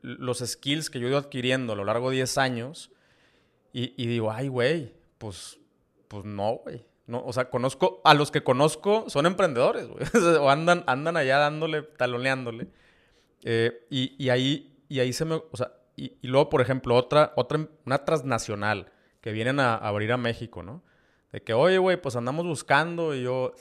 los 0.00 0.38
skills 0.38 0.88
que 0.88 0.98
yo 0.98 1.08
he 1.08 1.10
ido 1.10 1.18
adquiriendo 1.18 1.74
a 1.74 1.76
lo 1.76 1.84
largo 1.84 2.08
de 2.08 2.16
10 2.16 2.38
años 2.38 2.90
y, 3.74 3.92
y 4.02 4.06
digo, 4.06 4.32
ay, 4.32 4.48
güey, 4.48 4.94
pues, 5.18 5.58
pues 6.08 6.24
no, 6.24 6.54
güey. 6.64 6.82
No, 7.06 7.22
o 7.22 7.32
sea, 7.34 7.50
conozco, 7.50 8.00
a 8.04 8.14
los 8.14 8.30
que 8.30 8.42
conozco 8.42 9.10
son 9.10 9.26
emprendedores, 9.26 9.88
güey. 9.88 10.06
o 10.40 10.48
andan, 10.48 10.84
andan 10.86 11.18
allá 11.18 11.36
dándole, 11.36 11.82
taloneándole. 11.82 12.68
Eh, 13.42 13.86
y, 13.90 14.30
ahí, 14.30 14.78
y 14.88 15.00
ahí 15.00 15.12
se 15.12 15.26
me, 15.26 15.34
o 15.34 15.56
sea, 15.56 15.72
y, 16.22 16.26
luego, 16.26 16.48
por 16.50 16.60
ejemplo, 16.60 16.94
otra, 16.96 17.32
otra, 17.36 17.66
una 17.84 18.04
transnacional 18.04 18.90
que 19.20 19.32
vienen 19.32 19.60
a, 19.60 19.74
abrir 19.74 20.12
a 20.12 20.16
México, 20.16 20.62
¿no? 20.62 20.82
De 21.32 21.42
que, 21.42 21.52
oye, 21.52 21.78
güey, 21.78 22.00
pues 22.00 22.16
andamos 22.16 22.46
buscando 22.46 23.14
y 23.14 23.22
yo, 23.22 23.52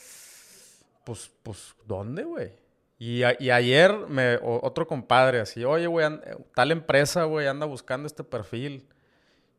pues, 1.03 1.31
pues, 1.43 1.75
¿dónde, 1.85 2.23
güey? 2.23 2.51
Y, 2.97 3.21
y, 3.39 3.49
ayer 3.49 3.95
me, 4.07 4.39
otro 4.41 4.87
compadre 4.87 5.39
así, 5.39 5.63
oye, 5.63 5.87
güey, 5.87 6.07
tal 6.55 6.71
empresa, 6.71 7.23
güey, 7.25 7.47
anda 7.47 7.65
buscando 7.65 8.07
este 8.07 8.23
perfil. 8.23 8.87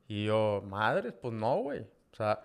Y 0.08 0.24
yo, 0.24 0.62
madre, 0.66 1.12
pues 1.12 1.32
no, 1.32 1.58
güey. 1.58 1.80
O 2.12 2.16
sea, 2.16 2.42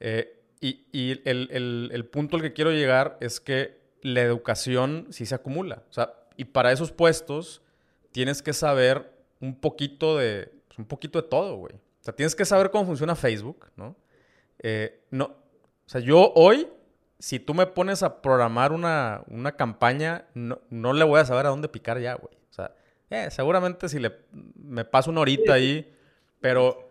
eh, 0.00 0.38
y, 0.60 1.20
el, 1.24 2.08
punto 2.10 2.36
al 2.36 2.42
que 2.42 2.52
quiero 2.52 2.72
llegar 2.72 3.16
es 3.20 3.40
que 3.40 3.78
la 4.02 4.22
educación 4.22 5.08
sí 5.10 5.26
se 5.26 5.34
acumula. 5.34 5.82
O 5.90 5.92
sea, 5.92 6.14
y 6.36 6.44
para 6.44 6.72
esos 6.72 6.92
puestos 6.92 7.62
tienes 8.12 8.42
que 8.42 8.52
saber 8.52 9.12
un 9.40 9.58
poquito 9.60 10.16
de, 10.16 10.50
pues, 10.68 10.78
un 10.78 10.86
poquito 10.86 11.20
de 11.20 11.28
todo, 11.28 11.56
güey. 11.56 11.74
O 11.74 12.04
sea, 12.04 12.14
tienes 12.14 12.34
que 12.34 12.44
saber 12.44 12.70
cómo 12.70 12.86
funciona 12.86 13.14
Facebook, 13.14 13.66
¿no? 13.76 13.96
Eh, 14.60 15.04
no, 15.10 15.24
o 15.24 15.88
sea, 15.88 16.00
yo 16.00 16.32
hoy, 16.34 16.68
si 17.18 17.38
tú 17.38 17.54
me 17.54 17.66
pones 17.66 18.02
a 18.02 18.20
programar 18.20 18.72
una, 18.72 19.24
campaña, 19.56 20.26
no, 20.34 20.60
no, 20.70 20.92
le 20.92 21.04
voy 21.04 21.20
a 21.20 21.24
saber 21.24 21.46
a 21.46 21.50
dónde 21.50 21.68
picar 21.68 22.00
ya, 22.00 22.14
güey. 22.14 22.34
O 22.50 22.52
sea, 22.52 22.74
eh, 23.10 23.28
seguramente 23.30 23.88
si 23.88 23.98
le, 23.98 24.16
me 24.32 24.84
paso 24.84 25.10
una 25.10 25.20
horita 25.20 25.54
ahí, 25.54 25.94
pero, 26.40 26.90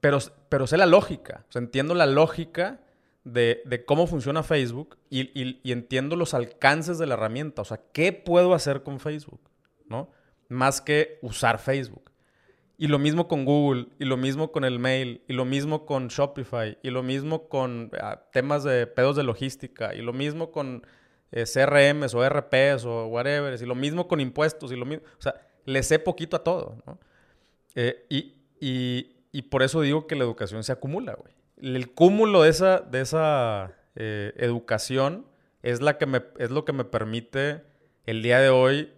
pero, 0.00 0.18
pero 0.48 0.66
sé 0.66 0.76
la 0.76 0.86
lógica. 0.86 1.44
O 1.48 1.52
sea, 1.52 1.60
entiendo 1.60 1.94
la 1.94 2.06
lógica 2.06 2.80
de, 3.26 3.84
cómo 3.86 4.06
funciona 4.06 4.42
Facebook 4.42 4.98
y, 5.10 5.70
entiendo 5.70 6.16
los 6.16 6.32
alcances 6.32 6.98
de 6.98 7.06
la 7.06 7.14
herramienta. 7.14 7.62
O 7.62 7.64
sea, 7.64 7.80
¿qué 7.92 8.12
puedo 8.12 8.54
hacer 8.54 8.82
con 8.82 9.00
Facebook? 9.00 9.40
¿No? 9.88 10.10
Más 10.48 10.80
que 10.80 11.18
usar 11.22 11.58
Facebook. 11.58 12.10
Y 12.78 12.88
lo 12.88 12.98
mismo 12.98 13.26
con 13.26 13.44
Google, 13.44 13.88
y 13.98 14.04
lo 14.04 14.16
mismo 14.16 14.52
con 14.52 14.64
el 14.64 14.78
mail, 14.78 15.22
y 15.28 15.32
lo 15.32 15.44
mismo 15.44 15.86
con 15.86 16.08
Shopify, 16.08 16.78
y 16.82 16.90
lo 16.90 17.02
mismo 17.02 17.48
con 17.48 17.90
ah, 18.00 18.22
temas 18.32 18.64
de 18.64 18.86
pedos 18.86 19.16
de 19.16 19.22
logística, 19.22 19.94
y 19.94 20.02
lo 20.02 20.12
mismo 20.12 20.50
con 20.50 20.86
eh, 21.32 21.44
CRMs 21.44 22.14
o 22.14 22.28
RPs 22.28 22.84
o 22.84 23.06
whatever, 23.06 23.60
y 23.60 23.64
lo 23.64 23.74
mismo 23.74 24.08
con 24.08 24.20
impuestos, 24.20 24.72
y 24.72 24.76
lo 24.76 24.84
mismo. 24.84 25.04
O 25.18 25.22
sea, 25.22 25.34
le 25.64 25.82
sé 25.82 25.98
poquito 25.98 26.36
a 26.36 26.44
todo. 26.44 26.82
Eh, 27.74 28.04
y, 28.10 29.16
y 29.32 29.42
por 29.42 29.62
eso 29.62 29.80
digo 29.80 30.06
que 30.06 30.16
la 30.16 30.24
educación 30.24 30.62
se 30.62 30.72
acumula, 30.72 31.14
güey 31.14 31.36
el 31.60 31.90
cúmulo 31.92 32.42
de 32.42 32.50
esa, 32.50 32.80
de 32.80 33.00
esa 33.00 33.72
eh, 33.94 34.32
educación 34.36 35.26
es, 35.62 35.80
la 35.80 35.98
que 35.98 36.22
es 36.38 36.50
lo 36.50 36.64
que 36.64 36.72
me 36.72 36.84
permite 36.84 37.62
el 38.04 38.22
día 38.22 38.40
de 38.40 38.50
hoy 38.50 38.92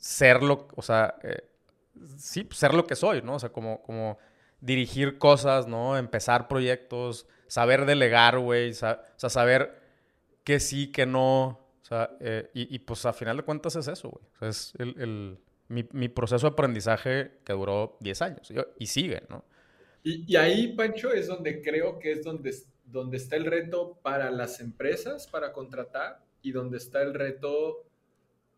ser 0.00 0.42
lo, 0.42 0.66
o 0.74 0.82
sea, 0.82 1.14
eh, 1.22 1.44
sí, 2.16 2.48
ser 2.50 2.74
lo 2.74 2.84
que 2.84 2.96
soy, 2.96 3.22
¿no? 3.22 3.36
O 3.36 3.38
sea, 3.38 3.50
como, 3.50 3.82
como 3.82 4.18
dirigir 4.60 5.18
cosas, 5.18 5.68
¿no? 5.68 5.96
Empezar 5.96 6.48
proyectos, 6.48 7.28
saber 7.46 7.86
delegar, 7.86 8.38
güey, 8.38 8.70
o 8.70 8.74
sea, 8.74 9.02
saber 9.16 9.78
que 10.42 10.58
sí, 10.58 10.90
que 10.90 11.06
no, 11.06 11.44
o 11.46 11.84
sea, 11.84 12.16
eh, 12.20 12.50
y, 12.54 12.78
pues 12.80 13.04
a 13.06 13.12
final 13.12 13.36
de 13.36 13.42
cuentas 13.42 13.76
es 13.76 13.86
eso, 13.86 14.08
güey. 14.08 14.50
Es 14.50 14.72
el, 14.78 15.38
mi, 15.68 16.08
proceso 16.08 16.48
de 16.48 16.52
aprendizaje 16.52 17.38
que 17.44 17.52
duró 17.52 17.96
10 18.00 18.22
años 18.22 18.52
y 18.78 18.86
sigue, 18.86 19.22
¿no? 19.28 19.44
Y, 20.02 20.34
ahí, 20.36 20.74
Pancho, 20.74 21.12
es 21.12 21.26
donde 21.26 21.60
creo 21.62 21.98
que 21.98 22.12
es 22.12 22.24
donde, 22.24 22.54
donde 22.86 23.18
está 23.18 23.36
el 23.36 23.44
reto 23.44 23.98
para 24.02 24.30
las 24.30 24.60
empresas 24.60 25.26
para 25.26 25.52
contratar 25.52 26.24
y 26.42 26.52
donde 26.52 26.78
está 26.78 27.02
el 27.02 27.12
reto, 27.12 27.84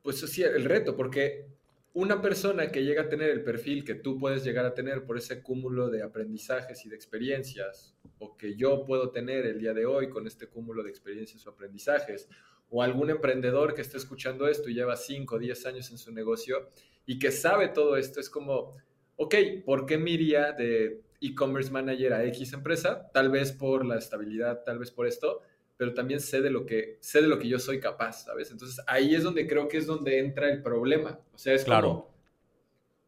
pues 0.03 0.21
sí, 0.21 0.43
el 0.43 0.65
reto, 0.65 0.97
porque 0.97 1.47
una 1.95 2.23
persona 2.23 2.71
que 2.71 2.85
llega 2.85 3.03
a 3.03 3.09
tener 3.09 3.31
el 3.31 3.45
perfil 3.45 3.85
que 3.85 3.95
tú 3.95 4.19
puedes 4.19 4.45
llegar 4.45 4.65
a 4.65 4.75
tener 4.75 5.05
por 5.05 5.19
ese 5.19 5.43
cúmulo 5.43 5.91
de 5.91 6.03
aprendizajes 6.03 6.85
y 6.85 6.88
de 6.88 6.97
experiencias, 6.97 7.95
o 8.19 8.37
que 8.37 8.57
yo 8.57 8.85
puedo 8.85 9.11
tener 9.11 9.47
el 9.47 9.59
día 9.59 9.75
de 9.75 9.87
hoy 9.87 10.09
con 10.09 10.27
este 10.27 10.47
cúmulo 10.47 10.83
de 10.83 10.91
experiencias 10.91 11.47
o 11.47 11.51
aprendizajes, 11.51 12.29
o 12.71 12.83
algún 12.83 13.11
emprendedor 13.11 13.75
que 13.75 13.83
esté 13.83 13.99
escuchando 13.99 14.49
esto 14.49 14.71
y 14.71 14.75
lleva 14.75 14.97
5 14.97 15.35
o 15.35 15.38
10 15.38 15.67
años 15.67 15.91
en 15.91 15.99
su 15.99 16.11
negocio 16.11 16.71
y 17.05 17.19
que 17.19 17.31
sabe 17.31 17.69
todo 17.69 17.97
esto, 17.99 18.19
es 18.19 18.31
como, 18.31 18.73
ok, 19.17 19.35
¿por 19.67 19.85
qué 19.85 19.99
me 19.99 20.12
iría 20.12 20.53
de 20.53 21.03
e-commerce 21.21 21.71
manager 21.71 22.15
a 22.15 22.25
X 22.25 22.55
empresa? 22.55 23.11
Tal 23.12 23.31
vez 23.31 23.53
por 23.53 23.85
la 23.85 23.99
estabilidad, 23.99 24.62
tal 24.65 24.79
vez 24.79 24.91
por 24.91 25.07
esto, 25.07 25.43
pero 25.83 25.95
también 25.95 26.21
sé 26.21 26.40
de 26.40 26.51
lo 26.51 26.64
que 26.64 26.99
sé 27.01 27.21
de 27.21 27.27
lo 27.27 27.40
que 27.40 27.49
yo 27.49 27.59
soy 27.59 27.81
capaz, 27.81 28.27
¿sabes? 28.27 28.53
Entonces 28.53 28.79
ahí 28.87 29.16
es 29.16 29.25
donde 29.25 29.49
creo 29.49 29.66
que 29.66 29.79
es 29.79 29.85
donde 29.85 30.21
entra 30.21 30.49
el 30.49 30.62
problema. 30.62 31.18
O 31.35 31.38
sea, 31.38 31.55
es 31.55 31.64
claro. 31.64 31.88
como 31.88 32.14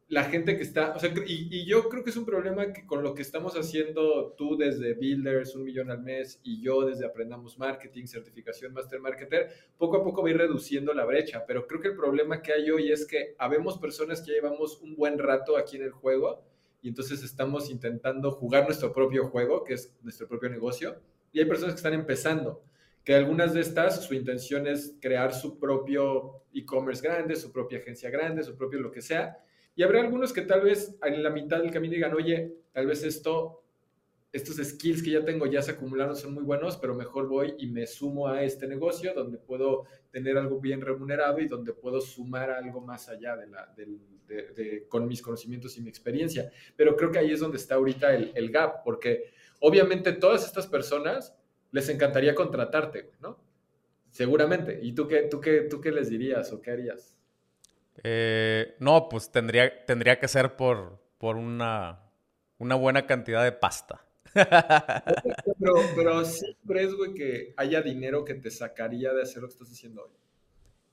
la 0.09 0.25
gente 0.25 0.57
que 0.57 0.65
está, 0.65 0.93
o 0.93 0.99
sea, 0.99 1.15
y, 1.25 1.65
yo 1.67 1.89
creo 1.89 2.03
que 2.03 2.11
es 2.11 2.17
un 2.17 2.27
problema 2.27 2.73
que 2.73 2.85
con 2.85 3.05
lo 3.05 3.15
que 3.15 3.23
estamos 3.23 3.55
haciendo 3.55 4.33
tú 4.37 4.57
desde 4.57 4.95
Builders, 4.95 5.55
un 5.55 5.63
millón 5.63 5.89
al 5.89 6.03
mes, 6.03 6.41
y 6.43 6.61
yo 6.61 6.85
desde 6.85 7.07
Aprendamos 7.07 7.61
Marketing, 7.61 8.07
certificación 8.07 8.73
Master 8.73 8.99
Marketer, 8.99 9.51
poco 9.79 9.99
a 9.99 10.03
poco 10.03 10.23
va 10.23 10.31
a 10.31 10.33
ir 10.33 10.39
reduciendo 10.39 10.93
la 10.95 11.05
brecha, 11.05 11.45
pero 11.47 11.69
creo 11.69 11.81
que 11.81 11.89
el 11.89 11.97
problema 11.97 12.43
que 12.43 12.55
hay 12.55 12.73
hoy 12.73 12.91
es 12.91 13.07
que 13.07 13.37
habemos 13.39 13.79
personas 13.79 14.21
que 14.21 14.33
llevamos 14.33 14.81
un 14.81 14.97
buen 14.97 15.17
rato 15.17 15.57
aquí 15.57 15.77
en 15.77 15.85
el 15.85 15.93
juego 15.93 16.43
y 16.83 16.89
entonces 16.89 17.23
estamos 17.23 17.71
intentando 17.71 18.33
jugar 18.33 18.65
nuestro 18.65 18.93
propio 18.93 19.29
juego, 19.29 19.63
que 19.63 19.75
es 19.75 19.95
nuestro 20.03 20.27
propio 20.27 20.51
negocio, 20.51 20.97
y 21.35 21.41
hay 21.41 21.47
personas 21.47 21.75
que 21.75 21.79
están 21.79 21.95
empezando, 21.95 22.63
que 23.03 23.13
algunas 23.13 23.53
de 23.53 23.61
estas 23.61 24.05
su 24.05 24.15
intención 24.15 24.69
es 24.69 24.97
crear 25.01 25.35
su 25.35 25.59
propio 25.59 26.45
e-commerce 26.55 27.03
grande, 27.03 27.35
su 27.35 27.53
propia 27.53 27.81
agencia 27.81 28.09
grande, 28.09 28.45
su 28.45 28.57
propio 28.57 28.79
lo 28.79 28.93
que 28.93 29.03
sea. 29.03 29.37
Y 29.75 29.83
habrá 29.83 30.01
algunos 30.01 30.33
que 30.33 30.43
tal 30.43 30.63
vez 30.63 30.97
en 31.03 31.23
la 31.25 31.31
mitad 31.31 31.61
del 31.61 31.73
camino 31.73 31.93
digan, 31.93 32.15
oye, 32.15 32.55
tal 32.73 32.87
vez 32.87 33.03
esto, 33.03 33.65
estos 34.33 34.57
skills 34.65 35.03
que 35.03 35.11
ya 35.11 35.25
tengo 35.25 35.47
ya 35.47 35.61
se 35.61 35.73
acumularon, 35.73 36.15
son 36.15 36.35
muy 36.35 36.45
buenos, 36.45 36.77
pero 36.77 36.95
mejor 36.95 37.27
voy 37.27 37.55
y 37.59 37.67
me 37.67 37.85
sumo 37.89 38.29
a 38.29 38.45
este 38.45 38.69
negocio 38.69 39.13
donde 39.13 39.37
puedo 39.37 39.87
tener 40.13 40.39
algo 40.39 40.61
bien 40.61 40.81
remunerado 40.81 41.41
y 41.41 41.49
donde 41.49 41.73
puedo 41.73 42.01
sumar 42.01 42.51
algo 42.51 42.81
más 42.81 43.09
allá 43.09 43.37
de 43.37 43.49
la, 43.49 43.75
de, 43.77 44.87
con 44.89 45.09
mis 45.09 45.21
conocimientos 45.21 45.77
y 45.77 45.83
mi 45.83 45.89
experiencia. 45.89 46.49
Pero 46.77 46.97
creo 46.97 47.11
que 47.11 47.19
ahí 47.19 47.33
es 47.33 47.41
donde 47.41 47.57
está 47.57 47.75
ahorita 47.75 48.15
el, 48.15 48.31
el 48.37 48.53
gap, 48.53 48.85
porque 48.85 49.34
obviamente 49.65 50.13
todas 50.13 50.45
estas 50.45 50.67
personas 50.67 51.35
les 51.73 51.89
encantaría 51.89 52.35
contratarte, 52.35 53.13
¿no? 53.21 53.39
Seguramente. 54.11 54.79
¿Y 54.83 54.93
tú 54.93 55.09
qué, 55.09 55.23
tú 55.23 55.41
qué, 55.41 55.63
tú 55.63 55.81
qué 55.81 55.91
les 55.91 56.11
dirías 56.11 56.53
o 56.53 56.61
qué 56.61 56.71
harías? 56.71 57.17
Eh, 58.03 58.77
no, 58.79 59.09
pues 59.09 59.33
tendría, 59.33 59.85
tendría 59.87 60.21
que 60.21 60.29
ser 60.29 60.55
por, 60.55 61.01
por 61.17 61.37
una, 61.37 62.03
una 62.59 62.75
buena 62.75 63.07
cantidad 63.07 63.43
de 63.43 63.53
pasta. 63.53 64.05
pero, 64.35 65.75
pero 65.97 66.25
sí 66.27 66.57
crees, 66.67 66.95
güey, 66.95 67.15
que 67.15 67.55
haya 67.57 67.81
dinero 67.81 68.25
que 68.25 68.35
te 68.35 68.51
sacaría 68.51 69.15
de 69.15 69.23
hacer 69.23 69.41
lo 69.41 69.49
que 69.49 69.55
estás 69.55 69.73
haciendo 69.73 70.03
hoy. 70.05 70.11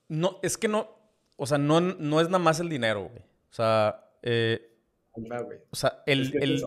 No, 0.07 0.39
es 0.41 0.57
que 0.57 0.69
no, 0.69 0.97
o 1.35 1.45
sea, 1.45 1.57
no, 1.57 1.81
no 1.81 2.21
es 2.21 2.27
nada 2.27 2.39
más 2.39 2.59
el 2.61 2.69
dinero, 2.69 3.09
güey. 3.09 3.21
O 3.21 3.53
sea, 3.53 4.09
eh, 4.21 4.77
o 5.69 5.75
sea, 5.75 6.03
el, 6.05 6.31
el, 6.41 6.63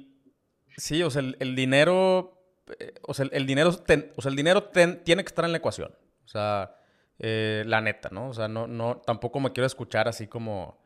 Sí, 0.77 1.03
o 1.03 1.11
sea, 1.11 1.23
el, 1.39 1.57
dinero, 1.57 2.43
eh, 2.79 2.95
o 3.03 3.15
sea, 3.15 3.27
el, 3.31 3.47
dinero, 3.47 3.71
o 3.71 4.23
sea, 4.23 4.31
el 4.31 4.37
dinero 4.37 4.65
tiene 4.65 5.03
que 5.05 5.29
estar 5.29 5.45
en 5.45 5.53
la 5.53 5.59
ecuación. 5.59 5.95
O 6.25 6.29
sea, 6.29 6.77
eh, 7.19 7.63
la 7.67 7.81
neta, 7.81 8.09
¿no? 8.11 8.29
O 8.29 8.35
sea, 8.35 8.49
no, 8.49 8.67
no, 8.67 9.03
tampoco 9.05 9.41
me 9.41 9.53
quiero 9.53 9.67
escuchar 9.67 10.09
así 10.09 10.27
como, 10.27 10.81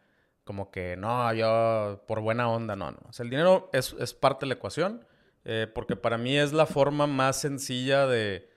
como 0.44 0.70
que, 0.70 0.96
no, 0.96 1.32
yo 1.32 2.04
por 2.06 2.20
buena 2.20 2.50
onda, 2.50 2.76
no, 2.76 2.90
no. 2.90 2.98
O 3.08 3.12
sea, 3.12 3.24
el 3.24 3.30
dinero 3.30 3.70
es, 3.72 3.94
parte 4.14 4.44
de 4.44 4.48
la 4.48 4.54
ecuación, 4.54 5.06
eh, 5.44 5.66
porque 5.72 5.96
para 5.96 6.18
mí 6.18 6.36
es 6.36 6.52
la 6.52 6.66
forma 6.66 7.06
más 7.06 7.40
sencilla 7.40 8.06
de, 8.06 8.50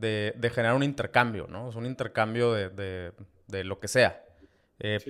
generar 0.00 0.74
un 0.74 0.84
intercambio, 0.84 1.46
¿no? 1.48 1.68
Es 1.68 1.74
un 1.74 1.86
intercambio 1.86 2.52
de, 2.52 3.12
lo 3.48 3.80
que 3.80 3.88
sea. 3.88 4.22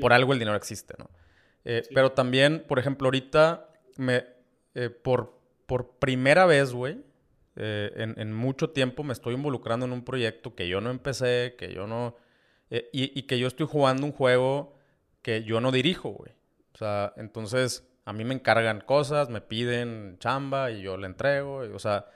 Por 0.01 0.12
algo 0.12 0.33
el 0.33 0.39
dinero 0.39 0.57
existe, 0.57 0.95
¿no? 0.99 1.11
Pero 1.65 2.12
también, 2.12 2.65
por 2.67 2.79
ejemplo, 2.79 3.09
ahorita 3.09 3.69
me, 3.97 4.25
por, 5.03 5.36
por 5.66 5.98
primera 5.98 6.46
vez, 6.46 6.72
güey, 6.72 7.02
eh, 7.57 8.14
en, 8.16 8.33
mucho 8.35 8.70
tiempo 8.70 9.02
me 9.02 9.14
estoy 9.14 9.35
involucrando 9.35 9.87
en 9.87 9.92
un 9.92 10.05
proyecto 10.05 10.55
que 10.55 10.68
yo 10.68 10.81
no 10.81 10.90
empecé, 10.90 11.55
que 11.59 11.72
yo 11.72 11.87
no... 11.87 12.16
Eh, 12.70 12.90
y, 12.92 13.22
que 13.22 13.38
yo 13.38 13.46
estoy 13.46 13.66
jugando 13.66 14.05
un 14.05 14.12
juego 14.12 14.76
que 15.22 15.44
yo 15.44 15.61
no 15.61 15.72
dirijo, 15.72 16.11
güey. 16.11 16.33
O 16.74 16.79
sea, 16.79 17.12
entonces 17.16 17.88
a 18.05 18.12
mí 18.12 18.24
me 18.24 18.35
encargan 18.35 18.81
cosas, 18.81 19.31
me 19.31 19.40
piden 19.40 20.16
chamba 20.18 20.70
y 20.70 20.83
yo 20.83 20.96
le 20.96 21.07
entrego. 21.07 21.59
o 21.59 21.79
sea, 21.79 22.07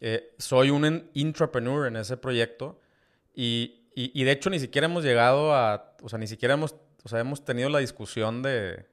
eh, 0.00 0.34
soy 0.38 0.70
un 0.70 1.10
intrapreneur 1.14 1.86
en 1.88 1.96
ese 1.96 2.16
proyecto 2.16 2.80
y, 3.34 3.88
y, 3.94 4.24
de 4.24 4.32
hecho 4.32 4.48
ni 4.50 4.58
siquiera 4.58 4.86
hemos 4.86 5.04
llegado 5.04 5.52
a... 5.54 5.96
O 6.02 6.08
sea, 6.08 6.18
ni 6.18 6.26
siquiera 6.26 6.54
hemos... 6.54 6.74
O 7.04 7.08
sea, 7.08 7.20
hemos 7.20 7.44
tenido 7.44 7.68
la 7.68 7.78
discusión 7.78 8.42
de, 8.42 8.86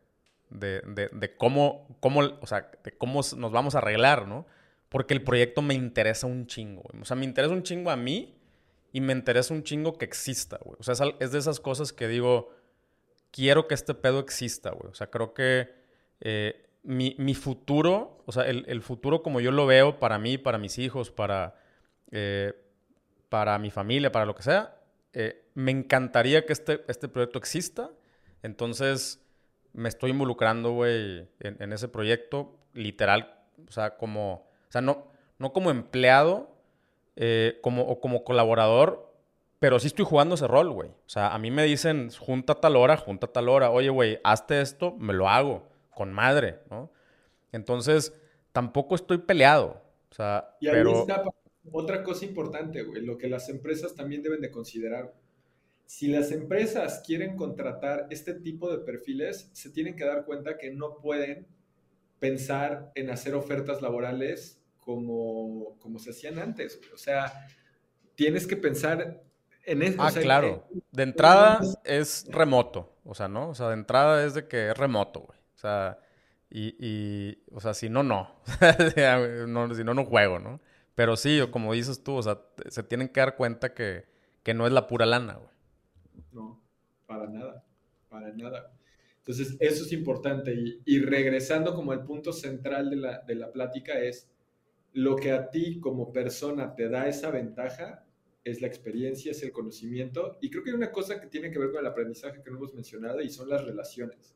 de, 0.49 1.35
cómo, 1.37 1.87
cómo, 1.99 2.21
o 2.21 2.47
sea, 2.47 2.71
de 2.83 2.91
cómo 2.91 3.21
nos 3.37 3.51
vamos 3.51 3.75
a 3.75 3.79
arreglar, 3.79 4.27
¿no? 4.27 4.45
Porque 4.89 5.13
el 5.13 5.23
proyecto 5.23 5.61
me 5.61 5.73
interesa 5.73 6.27
un 6.27 6.47
chingo, 6.47 6.83
güey. 6.83 7.01
O 7.01 7.05
sea, 7.05 7.15
me 7.15 7.25
interesa 7.25 7.53
un 7.53 7.63
chingo 7.63 7.91
a 7.91 7.95
mí 7.95 8.35
y 8.91 9.01
me 9.01 9.13
interesa 9.13 9.53
un 9.53 9.63
chingo 9.63 9.97
que 9.97 10.05
exista, 10.05 10.59
güey. 10.63 10.77
O 10.79 10.83
sea, 10.83 10.95
es, 11.19 11.31
de 11.31 11.39
esas 11.39 11.59
cosas 11.59 11.91
que 11.91 12.07
digo, 12.07 12.53
quiero 13.31 13.67
que 13.67 13.73
este 13.73 13.93
pedo 13.93 14.19
exista, 14.19 14.71
güey. 14.71 14.91
O 14.91 14.95
sea, 14.95 15.07
creo 15.07 15.33
que 15.33 15.73
eh, 16.21 16.65
mi, 16.83 17.33
futuro, 17.33 18.23
o 18.25 18.31
sea, 18.31 18.43
el, 18.43 18.81
futuro 18.81 19.23
como 19.23 19.41
yo 19.41 19.51
lo 19.51 19.65
veo 19.65 19.99
para 19.99 20.19
mí, 20.19 20.37
para 20.37 20.57
mis 20.57 20.77
hijos, 20.77 21.11
para, 21.11 21.55
eh, 22.11 22.53
para 23.29 23.57
mi 23.59 23.71
familia, 23.71 24.11
para 24.11 24.25
lo 24.25 24.35
que 24.35 24.43
sea, 24.43 24.79
eh, 25.13 25.49
me 25.55 25.71
encantaría 25.71 26.45
que 26.45 26.53
este, 26.53 26.83
este 26.87 27.07
proyecto 27.07 27.39
exista. 27.39 27.91
Entonces, 28.43 29.24
me 29.75 29.89
estoy 29.89 30.11
involucrando, 30.11 30.71
güey, 30.71 31.27
en, 31.39 31.73
ese 31.73 31.87
proyecto, 31.87 32.55
literal, 32.73 33.37
o 33.67 33.71
sea, 33.71 33.97
como, 33.97 34.47
o 34.67 34.71
sea, 34.71 34.81
no, 34.81 35.07
no 35.37 35.53
como 35.53 35.69
empleado 35.69 36.55
eh, 37.15 37.59
como, 37.61 37.83
o 37.83 37.99
como 37.99 38.23
colaborador, 38.23 39.13
pero 39.59 39.79
sí 39.79 39.87
estoy 39.87 40.05
jugando 40.05 40.35
ese 40.35 40.47
rol, 40.47 40.71
güey. 40.71 40.89
O 40.89 41.09
sea, 41.09 41.33
a 41.33 41.39
mí 41.39 41.51
me 41.51 41.63
dicen, 41.63 42.09
junta 42.11 42.55
tal 42.55 42.75
hora, 42.75 42.97
junta 42.97 43.27
tal 43.27 43.49
hora, 43.49 43.69
oye, 43.69 43.89
güey, 43.89 44.19
hazte 44.23 44.61
esto, 44.61 44.95
me 44.97 45.13
lo 45.13 45.29
hago, 45.29 45.67
con 45.93 46.13
madre, 46.13 46.59
¿no? 46.69 46.89
Entonces, 47.51 48.13
tampoco 48.51 48.95
estoy 48.95 49.19
peleado, 49.19 49.81
o 50.11 50.15
sea, 50.15 50.55
y 50.59 50.67
ahí 50.67 50.73
pero... 50.75 50.99
está 50.99 51.23
otra 51.71 52.03
cosa 52.03 52.25
importante, 52.25 52.83
güey, 52.83 53.05
lo 53.05 53.17
que 53.17 53.27
las 53.27 53.49
empresas 53.49 53.95
también 53.95 54.21
deben 54.21 54.41
de 54.41 54.51
considerar 54.51 55.13
si 55.85 56.07
las 56.07 56.31
empresas 56.31 57.03
quieren 57.05 57.37
contratar 57.37 58.07
este 58.09 58.33
tipo 58.33 58.71
de 58.71 58.83
perfiles, 58.83 59.49
se 59.53 59.69
tienen 59.69 59.95
que 59.95 60.05
dar 60.05 60.25
cuenta 60.25 60.57
que 60.57 60.71
no 60.71 60.97
pueden 60.97 61.47
pensar 62.19 62.91
en 62.95 63.09
hacer 63.09 63.35
ofertas 63.35 63.81
laborales 63.81 64.61
como, 64.79 65.77
como 65.79 65.99
se 65.99 66.11
hacían 66.11 66.39
antes. 66.39 66.79
O 66.93 66.97
sea, 66.97 67.47
tienes 68.15 68.47
que 68.47 68.57
pensar 68.57 69.23
en 69.63 69.81
eso. 69.83 69.97
Ah, 69.99 70.11
claro. 70.11 70.67
de 70.91 71.03
entrada 71.03 71.59
es 71.83 72.25
remoto. 72.29 72.93
O 73.03 73.13
sea, 73.13 73.27
¿no? 73.27 73.49
O 73.49 73.55
sea, 73.55 73.67
de 73.67 73.75
entrada 73.75 74.25
es 74.25 74.33
de 74.33 74.47
que 74.47 74.69
es 74.69 74.77
remoto, 74.77 75.21
güey. 75.21 75.39
O 75.55 75.57
sea, 75.57 75.99
y, 76.49 77.37
o 77.51 77.59
sea, 77.59 77.73
si 77.73 77.89
no, 77.89 78.01
no. 78.03 78.31
si 79.75 79.83
no, 79.83 79.93
no 79.93 80.05
juego, 80.05 80.39
¿no? 80.39 80.61
Pero 80.95 81.17
sí, 81.17 81.41
como 81.51 81.73
dices 81.73 82.03
tú, 82.03 82.15
o 82.15 82.23
sea, 82.23 82.39
se 82.69 82.81
tienen 82.83 83.09
que 83.09 83.19
dar 83.19 83.35
cuenta 83.35 83.73
que, 83.73 84.05
que 84.43 84.53
no 84.53 84.65
es 84.65 84.71
la 84.71 84.87
pura 84.87 85.05
lana, 85.05 85.33
güey. 85.33 85.54
No, 86.31 86.61
para 87.05 87.27
nada, 87.27 87.63
para 88.09 88.31
nada. 88.33 88.71
Entonces, 89.19 89.57
eso 89.59 89.83
es 89.83 89.91
importante. 89.91 90.55
Y, 90.85 90.99
regresando 90.99 91.73
como 91.73 91.91
al 91.91 92.03
punto 92.03 92.31
central 92.31 92.89
de 92.89 92.95
la, 92.97 93.19
de 93.19 93.35
la 93.35 93.51
plática 93.51 93.99
es 93.99 94.29
lo 94.93 95.15
que 95.15 95.31
a 95.31 95.49
ti 95.49 95.79
como 95.79 96.13
persona 96.13 96.75
te 96.75 96.87
da 96.89 97.07
esa 97.07 97.31
ventaja 97.31 98.05
es 98.45 98.61
la 98.61 98.67
experiencia, 98.67 99.31
es 99.31 99.41
el 99.43 99.51
conocimiento. 99.51 100.37
Y 100.39 100.49
creo 100.49 100.63
que 100.63 100.69
hay 100.69 100.75
una 100.75 100.91
cosa 100.91 101.19
que 101.19 101.27
tiene 101.27 101.51
que 101.51 101.59
ver 101.59 101.71
con 101.71 101.79
el 101.79 101.87
aprendizaje 101.87 102.41
que 102.43 102.51
no 102.51 102.57
hemos 102.57 102.73
mencionado 102.75 103.19
y 103.21 103.29
son 103.29 103.49
las 103.49 103.65
relaciones. 103.65 104.35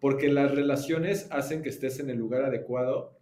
Porque 0.00 0.28
las 0.28 0.54
relaciones 0.54 1.26
hacen 1.30 1.62
que 1.62 1.70
estés 1.70 1.98
en 1.98 2.08
el 2.08 2.16
lugar 2.16 2.44
adecuado, 2.44 3.18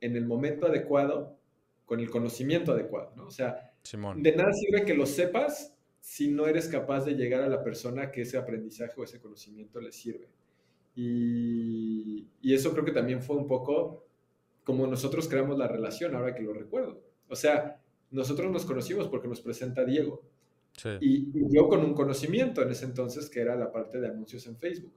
en 0.00 0.16
el 0.16 0.24
momento 0.24 0.66
adecuado, 0.66 1.36
con 1.84 2.00
el 2.00 2.08
conocimiento 2.08 2.72
adecuado, 2.72 3.12
¿no? 3.16 3.26
O 3.26 3.30
sea, 3.30 3.72
de 4.16 4.34
nada 4.34 4.52
sirve 4.54 4.86
que 4.86 4.94
lo 4.94 5.04
sepas 5.04 5.73
si 6.04 6.28
no 6.28 6.46
eres 6.46 6.68
capaz 6.68 7.06
de 7.06 7.14
llegar 7.14 7.42
a 7.42 7.48
la 7.48 7.64
persona 7.64 8.10
que 8.10 8.20
ese 8.20 8.36
aprendizaje 8.36 8.92
o 8.98 9.04
ese 9.04 9.20
conocimiento 9.20 9.80
le 9.80 9.90
sirve. 9.90 10.28
Y, 10.94 12.26
eso 12.42 12.72
creo 12.72 12.84
que 12.84 12.92
también 12.92 13.22
fue 13.22 13.36
un 13.36 13.46
poco 13.46 14.04
como 14.64 14.86
nosotros 14.86 15.26
creamos 15.28 15.56
la 15.56 15.66
relación, 15.66 16.14
ahora 16.14 16.34
que 16.34 16.42
lo 16.42 16.52
recuerdo. 16.52 17.02
O 17.26 17.34
sea, 17.34 17.80
nosotros 18.10 18.52
nos 18.52 18.66
conocimos 18.66 19.08
porque 19.08 19.28
nos 19.28 19.40
presenta 19.40 19.82
Diego. 19.82 20.22
Y, 21.00 21.32
yo 21.50 21.70
con 21.70 21.82
un 21.82 21.94
conocimiento 21.94 22.60
en 22.60 22.70
ese 22.70 22.84
entonces 22.84 23.30
que 23.30 23.40
era 23.40 23.56
la 23.56 23.72
parte 23.72 23.98
de 23.98 24.08
anuncios 24.08 24.46
en 24.46 24.58
Facebook. 24.58 24.92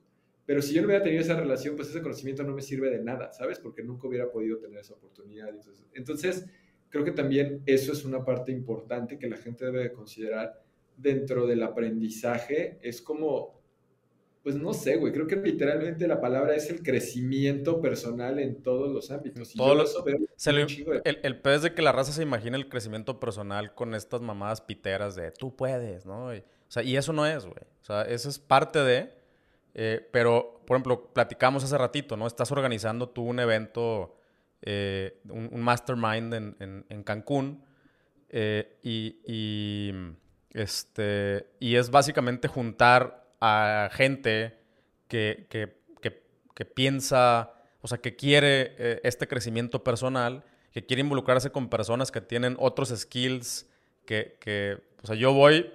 Pero 0.46 0.62
si 0.62 0.74
yo 0.74 0.82
no 0.82 0.88
hubiera 0.88 1.06
tenido 1.06 1.22
esa 1.22 1.39
relación, 1.39 1.78
pues 1.78 1.88
ese 1.88 2.02
conocimiento 2.02 2.43
no 2.43 2.54
me 2.54 2.62
sirve 2.62 2.89
de 2.89 3.02
nada, 3.02 3.32
¿sabes? 3.32 3.60
Porque 3.60 3.82
nunca 3.82 4.10
hubiera 4.10 4.30
podido 4.30 4.58
tener 4.58 4.80
esa 4.80 4.93
oportunidad. 4.96 5.48
Entonces, 5.48 5.86
entonces 5.93 6.46
creo 6.89 7.06
que 7.06 7.12
también 7.12 7.63
eso 7.65 7.93
es 7.93 8.04
una 8.04 8.26
parte 8.26 8.52
importante 8.52 9.17
que 9.17 9.30
la 9.30 9.38
gente 9.38 9.63
debe 9.63 9.84
de 9.84 9.93
considerar 9.93 10.67
dentro 10.98 11.48
del 11.48 11.64
aprendizaje. 11.64 12.80
Es 12.82 13.02
como 13.02 13.58
pues 14.48 14.56
no 14.56 14.74
sé, 14.74 14.96
güey, 14.96 15.12
creo 15.12 15.28
que 15.28 15.36
literalmente 15.36 16.08
la 16.08 16.22
palabra 16.22 16.56
es 16.56 16.70
el 16.70 16.82
crecimiento 16.82 17.82
personal 17.82 18.40
en 18.40 18.64
todos 18.64 18.90
los 18.90 19.12
ámbitos. 19.12 19.54
el, 21.04 21.20
el 21.22 21.42
peor 21.42 21.56
es 21.58 21.62
de 21.64 21.74
que 21.74 21.82
la 21.82 21.92
raza 21.92 22.14
se 22.14 22.24
imagina 22.24 22.56
el 22.56 22.70
crecimiento 22.70 23.20
personal 23.20 23.76
con 23.76 23.94
estas 23.94 24.22
mamadas 24.22 24.62
piteras 24.62 25.18
de 25.18 25.32
tú 25.32 25.54
puedes, 25.54 26.06
¿no? 26.06 26.34
Y, 26.34 26.38
o 26.38 26.72
sea, 26.72 26.82
y 26.82 26.96
eso 26.96 27.12
no 27.12 27.26
es, 27.26 27.46
güey. 27.46 27.60
O 27.82 27.86
sea, 27.86 28.04
eso 28.04 28.30
es 28.30 28.40
parte 28.40 28.80
de... 28.80 29.14
Eh, 29.74 30.08
pero, 30.12 30.62
por 30.66 30.76
ejemplo, 30.76 31.14
platicamos 31.14 31.66
hace 31.66 31.78
ratito, 31.78 32.16
¿no? 32.16 32.26
Estás 32.26 32.50
organizando 32.52 33.10
tú 33.10 33.24
un 33.24 33.40
evento, 33.40 34.16
eh, 34.62 35.20
un, 35.30 35.62
mastermind 35.62 36.34
en, 36.34 36.86
en, 36.88 37.04
Cancún 37.04 37.64
eh, 38.30 38.78
y, 38.82 39.20
y, 39.28 39.92
este, 40.58 41.48
y 41.60 41.76
es 41.76 41.91
básicamente 41.91 42.48
juntar 42.48 43.28
a 43.39 43.89
gente 43.91 44.58
que, 45.08 45.46
que, 45.50 45.78
que, 46.56 46.65
piensa, 46.65 47.54
o 47.82 47.88
sea, 47.88 48.00
que 48.00 48.15
quiere 48.15 48.74
eh, 48.80 49.02
este 49.04 49.28
crecimiento 49.28 49.84
personal, 49.84 50.43
que 50.72 50.84
quiere 50.84 51.02
involucrarse 51.02 51.52
con 51.52 51.70
personas 51.70 52.10
que 52.10 52.20
tienen 52.20 52.56
otros 52.58 52.89
skills, 52.89 53.67
que, 54.08 54.38
que 54.39 54.80
o 55.04 55.06
sea, 55.06 55.15
yo 55.15 55.34
voy 55.34 55.72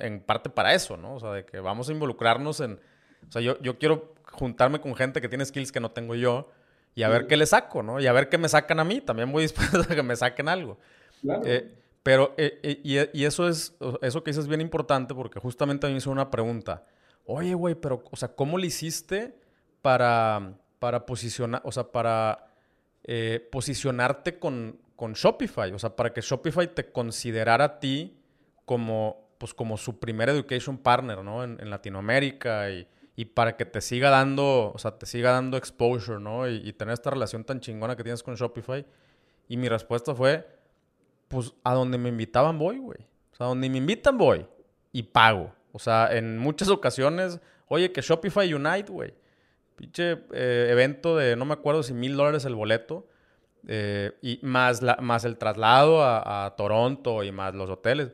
en 0.00 0.20
parte 0.20 0.50
para 0.50 0.74
eso, 0.74 0.98
¿no? 0.98 1.14
O 1.14 1.20
sea, 1.20 1.30
de 1.32 1.46
que 1.46 1.58
vamos 1.60 1.88
a 1.88 1.92
involucrarnos 1.92 2.60
en, 2.60 2.78
o 3.26 3.32
sea, 3.32 3.40
yo, 3.40 3.58
yo 3.62 3.78
quiero 3.78 4.12
juntarme 4.24 4.82
con 4.82 4.94
gente 4.94 5.22
que 5.22 5.30
tiene 5.30 5.46
skills 5.46 5.72
que 5.72 5.80
no 5.80 5.92
tengo 5.92 6.14
yo 6.14 6.50
y 6.94 7.02
a 7.02 7.08
ver 7.08 7.26
qué 7.26 7.38
le 7.38 7.46
saco, 7.46 7.82
¿no? 7.82 7.98
Y 7.98 8.06
a 8.06 8.12
ver 8.12 8.28
qué 8.28 8.36
me 8.36 8.50
sacan 8.50 8.80
a 8.80 8.84
mí, 8.84 9.00
también 9.00 9.32
voy 9.32 9.42
dispuesto 9.44 9.80
a 9.80 9.94
que 9.94 10.02
me 10.02 10.14
saquen 10.14 10.48
algo. 10.48 10.78
Claro. 11.22 11.42
Eh, 11.46 11.79
pero, 12.02 12.34
eh, 12.38 12.58
eh, 12.62 13.10
y, 13.12 13.24
eso 13.24 13.48
es, 13.48 13.76
eso 14.00 14.24
que 14.24 14.30
dices 14.30 14.44
es 14.44 14.48
bien 14.48 14.60
importante 14.60 15.14
porque 15.14 15.38
justamente 15.38 15.86
a 15.86 15.88
mí 15.88 15.94
me 15.94 15.98
hizo 15.98 16.10
una 16.10 16.30
pregunta. 16.30 16.84
Oye, 17.26 17.54
güey, 17.54 17.74
pero, 17.74 18.02
o 18.10 18.16
sea, 18.16 18.34
¿cómo 18.34 18.56
le 18.56 18.68
hiciste 18.68 19.38
para, 19.82 20.54
para 20.78 21.04
posicionar, 21.04 21.60
o 21.64 21.72
sea, 21.72 21.92
para 21.92 22.46
eh, 23.04 23.46
posicionarte 23.52 24.38
con, 24.38 24.80
con 24.96 25.12
Shopify? 25.12 25.72
O 25.72 25.78
sea, 25.78 25.94
para 25.94 26.12
que 26.12 26.22
Shopify 26.22 26.74
te 26.74 26.90
considerara 26.90 27.64
a 27.64 27.80
ti 27.80 28.18
como, 28.64 29.28
pues, 29.36 29.52
como 29.52 29.76
su 29.76 30.00
primer 30.00 30.30
education 30.30 30.78
partner, 30.78 31.22
¿no? 31.22 31.44
En, 31.44 31.68
Latinoamérica 31.68 32.70
y, 32.70 32.88
y, 33.14 33.26
para 33.26 33.58
que 33.58 33.66
te 33.66 33.82
siga 33.82 34.08
dando, 34.08 34.72
o 34.74 34.78
sea, 34.78 34.98
te 34.98 35.04
siga 35.04 35.32
dando 35.32 35.58
exposure, 35.58 36.18
¿no? 36.18 36.48
Y, 36.48 36.66
y 36.66 36.72
tener 36.72 36.94
esta 36.94 37.10
relación 37.10 37.44
tan 37.44 37.60
chingona 37.60 37.94
que 37.94 38.04
tienes 38.04 38.22
con 38.22 38.36
Shopify. 38.36 38.86
Y 39.48 39.58
mi 39.58 39.68
respuesta 39.68 40.14
fue 40.14 40.59
pues 41.30 41.54
a 41.62 41.74
donde 41.74 41.96
me 41.96 42.08
invitaban 42.08 42.58
voy, 42.58 42.78
güey. 42.78 42.98
O 43.32 43.36
sea, 43.36 43.46
a 43.46 43.48
donde 43.50 43.70
me 43.70 43.78
invitan 43.78 44.18
voy 44.18 44.44
y 44.90 45.04
pago. 45.04 45.52
O 45.70 45.78
sea, 45.78 46.08
en 46.10 46.38
muchas 46.38 46.68
ocasiones, 46.68 47.40
oye, 47.68 47.92
que 47.92 48.00
Shopify 48.00 48.52
Unite, 48.52 48.90
güey. 48.90 49.14
Pinche 49.76 50.18
eh, 50.32 50.68
evento 50.70 51.16
de, 51.16 51.36
no 51.36 51.44
me 51.44 51.52
acuerdo 51.54 51.84
si 51.84 51.94
mil 51.94 52.16
dólares 52.16 52.44
el 52.46 52.56
boleto. 52.56 53.06
Eh, 53.68 54.10
y 54.22 54.40
más, 54.42 54.82
la, 54.82 54.96
más 54.96 55.24
el 55.24 55.38
traslado 55.38 56.02
a, 56.04 56.52
Toronto 56.56 57.22
y 57.22 57.30
más 57.30 57.54
los 57.54 57.70
hoteles. 57.70 58.10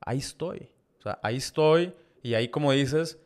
Ahí 0.00 0.18
estoy. 0.18 0.70
O 1.00 1.02
sea, 1.02 1.18
ahí 1.24 1.38
estoy. 1.38 1.92
Y 2.22 2.34
ahí, 2.34 2.50
como 2.50 2.70
dices, 2.70 3.18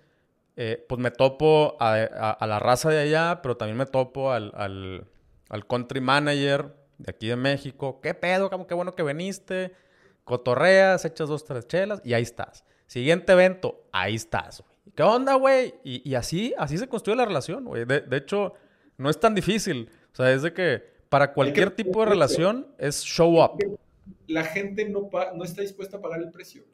eh, 0.56 0.82
pues 0.88 0.98
me 0.98 1.10
topo 1.10 1.76
a, 1.80 2.46
la 2.46 2.58
raza 2.60 2.88
de 2.88 3.00
allá, 3.00 3.40
pero 3.42 3.58
también 3.58 3.76
me 3.76 3.84
topo 3.84 4.32
al, 4.32 4.52
al, 4.54 5.06
al 5.50 5.66
country 5.66 6.00
manager 6.00 6.83
de 6.98 7.10
aquí 7.10 7.28
de 7.28 7.36
México. 7.36 8.00
¿Qué 8.00 8.14
pedo? 8.14 8.50
Qué 8.66 8.74
bueno 8.74 8.94
que 8.94 9.02
viniste. 9.02 9.72
Cotorreas, 10.24 11.04
echas 11.04 11.28
dos, 11.28 11.44
tres 11.44 11.66
chelas 11.66 12.00
y 12.04 12.14
ahí 12.14 12.22
estás. 12.22 12.64
Siguiente 12.86 13.32
evento, 13.32 13.84
ahí 13.92 14.14
estás, 14.14 14.62
güey. 14.62 14.74
¿Qué 14.94 15.02
onda, 15.02 15.34
güey? 15.34 15.74
Y, 15.82 16.14
así, 16.14 16.54
así 16.56 16.78
se 16.78 16.88
construye 16.88 17.16
la 17.16 17.24
relación, 17.24 17.64
güey. 17.64 17.84
De, 17.84 18.16
hecho, 18.16 18.54
no 18.96 19.10
es 19.10 19.18
tan 19.18 19.34
difícil. 19.34 19.90
O 20.12 20.16
sea, 20.16 20.32
es 20.32 20.42
de 20.42 20.52
que 20.52 20.82
para 21.08 21.32
cualquier 21.32 21.70
tipo 21.70 22.00
de 22.00 22.06
relación 22.06 22.68
es 22.78 23.02
show 23.02 23.42
up. 23.42 23.58
La 24.26 24.44
gente 24.44 24.88
no, 24.88 25.10
no 25.34 25.44
está 25.44 25.62
dispuesta 25.62 25.96
a 25.96 26.00
pagar 26.00 26.20
el 26.20 26.30
precio. 26.30 26.64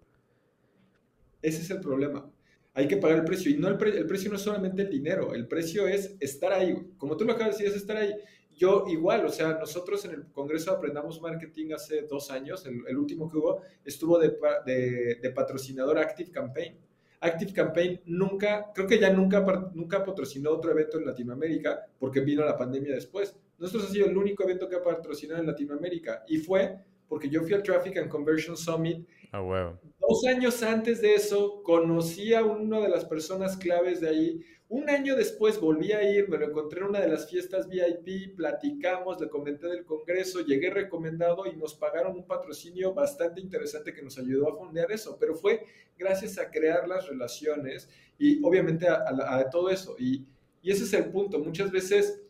Ese 1.41 1.63
es 1.63 1.71
el 1.71 1.81
problema. 1.81 2.31
Hay 2.75 2.89
que 2.89 2.97
pagar 2.97 3.19
el 3.19 3.25
precio. 3.25 3.51
Y 3.51 3.57
no 3.57 3.69
el, 3.69 3.77
precio 3.77 4.31
no 4.31 4.37
es 4.37 4.43
solamente 4.43 4.83
el 4.83 4.91
dinero. 4.91 5.35
El 5.35 5.47
precio 5.47 5.87
es 5.87 6.17
estar 6.21 6.53
ahí. 6.53 6.77
Como 6.99 7.17
tú 7.17 7.25
lo 7.25 7.33
acabas 7.33 7.57
de 7.57 7.65
decir, 7.65 7.75
es 7.75 7.81
estar 7.81 7.97
ahí 7.97 8.15
yo 8.61 8.85
igual, 8.89 9.25
o 9.25 9.31
sea, 9.31 9.55
nosotros 9.55 10.05
en 10.05 10.11
el 10.11 10.27
Congreso 10.33 10.71
Aprendamos 10.71 11.19
Marketing 11.23 11.73
hace 11.73 12.03
dos 12.03 12.31
años, 12.31 12.67
el, 12.67 12.99
último 12.99 13.31
que 13.31 13.39
hubo, 13.39 13.63
estuvo 13.83 14.19
de, 14.19 15.33
patrocinador 15.35 15.99
Active 15.99 16.31
Campaign. 16.31 16.77
Active 17.21 17.55
Campaign 17.55 18.03
nunca, 18.05 18.71
creo 18.75 18.87
que 18.87 18.99
ya 18.99 19.11
nunca, 19.11 19.41
nunca 19.73 20.05
patrocinó 20.05 20.51
otro 20.51 20.73
evento 20.73 20.99
en 20.99 21.07
Latinoamérica 21.07 21.87
porque 21.99 22.21
vino 22.21 22.45
la 22.45 22.55
pandemia 22.55 22.93
después. 22.93 23.35
Nosotros 23.59 23.89
ha 23.89 23.93
sido 23.95 24.07
el 24.07 24.17
único 24.17 24.43
evento 24.43 24.69
que 24.69 24.77
ha 24.77 24.83
patrocinado 24.83 25.41
en 25.41 25.47
Latinoamérica 25.47 26.23
y 26.29 26.37
fue 26.37 26.77
porque 27.09 27.31
yo 27.31 27.41
fui 27.41 27.55
al 27.55 27.63
Traffic 27.63 27.97
and 27.97 28.09
Conversion 28.09 28.59
Summit. 28.59 29.09
Ah, 29.33 29.41
wow. 29.41 29.79
Dos 30.11 30.25
años 30.25 30.61
antes 30.65 31.01
de 31.01 31.15
eso, 31.15 31.63
conocí 31.63 32.35
a 32.35 32.45
una 32.45 32.81
de 32.81 32.89
las 32.89 33.05
personas 33.05 33.57
claves 33.57 34.01
de 34.01 34.09
ahí, 34.09 34.41
un 34.69 34.91
año 34.91 35.15
después 35.15 35.61
volví 35.61 35.93
a 35.93 36.03
ir, 36.03 36.29
me 36.29 36.37
lo 36.37 36.47
encontré 36.47 36.81
en 36.81 36.87
una 36.87 36.99
de 36.99 37.07
las 37.07 37.31
fiestas 37.31 37.69
VIP, 37.69 38.35
platicamos, 38.35 39.21
le 39.21 39.29
comenté 39.29 39.69
del 39.69 39.85
Congreso, 39.85 40.41
llegué 40.41 40.69
recomendado 40.69 41.47
y 41.47 41.55
nos 41.55 41.77
pagaron 41.77 42.17
un 42.17 42.27
patrocinio 42.27 42.93
bastante 42.93 43.41
interesante 43.41 43.95
que 43.95 44.03
nos 44.03 44.19
ayudó 44.19 44.49
a 44.49 44.57
fondear 44.57 44.91
eso, 44.91 45.17
pero 45.21 45.37
fue 45.37 45.65
gracias 45.97 46.39
a 46.39 46.51
crear 46.51 46.89
las 46.89 47.07
relaciones 47.07 47.89
y 48.19 48.45
obviamente 48.45 48.89
a, 48.89 49.49
todo 49.49 49.71
eso. 49.71 49.95
Y, 49.97 50.27
y 50.61 50.73
ese 50.73 50.83
es 50.83 50.93
el 50.93 51.05
punto, 51.05 51.39
muchas 51.39 51.71
veces 51.71 52.21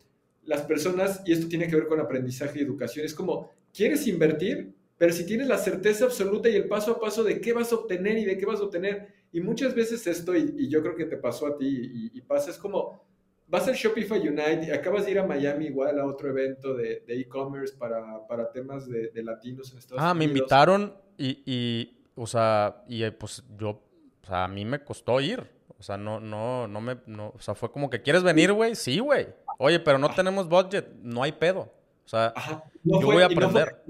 las 0.45 0.61
personas, 0.65 1.23
y 1.25 1.33
esto 1.33 1.49
tiene 1.49 1.67
que 1.67 1.77
ver 1.77 1.87
con 1.87 1.99
aprendizaje 1.99 2.59
y 2.59 2.63
educación, 2.63 3.07
es 3.07 3.15
como, 3.15 3.51
¿quieres 3.73 4.07
invertir? 4.07 4.75
Pero 5.01 5.15
si 5.15 5.25
tienes 5.25 5.49
la 5.49 5.57
certeza 5.57 6.05
absoluta 6.05 6.51
y 6.51 6.57
el 6.57 6.69
paso 6.69 6.93
a 6.93 7.01
paso 7.01 7.25
de 7.25 7.41
qué 7.41 7.55
vas 7.55 7.73
a 7.73 7.77
obtener 7.77 8.19
y 8.19 8.27
de 8.27 8.37
qué 8.37 8.45
vas 8.45 8.61
a 8.61 8.65
obtener, 8.65 9.09
y 9.33 9.41
muchas 9.41 9.75
veces 9.75 10.07
esto, 10.07 10.37
y, 10.37 10.69
yo 10.69 10.83
creo 10.83 10.95
que 10.95 11.07
te 11.07 11.17
pasó 11.17 11.47
a 11.47 11.57
ti 11.57 12.11
y, 12.13 12.21
pasa, 12.21 12.51
es 12.51 12.59
como, 12.59 13.03
vas 13.47 13.67
al 13.67 13.77
Shopify 13.77 14.19
Unite 14.29 14.67
y 14.67 14.71
acabas 14.71 15.07
de 15.07 15.13
ir 15.13 15.19
a 15.19 15.27
Miami 15.27 15.69
igual 15.69 15.99
a 15.99 16.05
otro 16.05 16.29
evento 16.29 16.75
de 16.75 17.03
e-commerce 17.09 17.75
para, 17.79 18.27
para, 18.29 18.53
temas 18.53 18.87
de, 18.91 19.11
latinos 19.23 19.73
en 19.73 19.79
Estados 19.79 20.03
Unidos. 20.03 20.11
Ah, 20.11 20.13
me 20.13 20.25
invitaron 20.27 20.95
y, 21.17 21.43
y, 21.47 22.05
o 22.15 22.27
sea, 22.27 22.85
y 22.87 23.03
eh, 23.03 23.11
pues 23.11 23.43
yo, 23.57 23.71
o 23.71 24.27
sea, 24.27 24.45
a 24.45 24.49
mí 24.49 24.67
me 24.67 24.85
costó 24.85 25.19
ir. 25.23 25.49
O 25.79 25.83
sea, 25.83 25.97
no, 25.97 26.21
no, 26.21 26.69
no 26.69 26.83
me, 26.83 26.99
no, 27.07 27.33
o 27.35 27.41
sea, 27.41 27.55
fue 27.55 27.73
como 27.73 27.89
que, 27.89 28.03
¿quieres 28.03 28.23
venir, 28.23 28.53
güey? 28.53 28.75
Sí, 28.75 28.99
güey. 28.99 29.29
Oye, 29.57 29.81
pero 29.81 29.97
no 29.97 30.15
tenemos 30.15 30.47
budget, 30.47 30.93
no 31.01 31.23
hay 31.23 31.33
pedo. 31.33 31.73
O 32.05 32.09
sea, 32.11 32.35
yo 32.85 33.01
voy 33.01 33.23
a 33.23 33.27
aprender. 33.27 33.83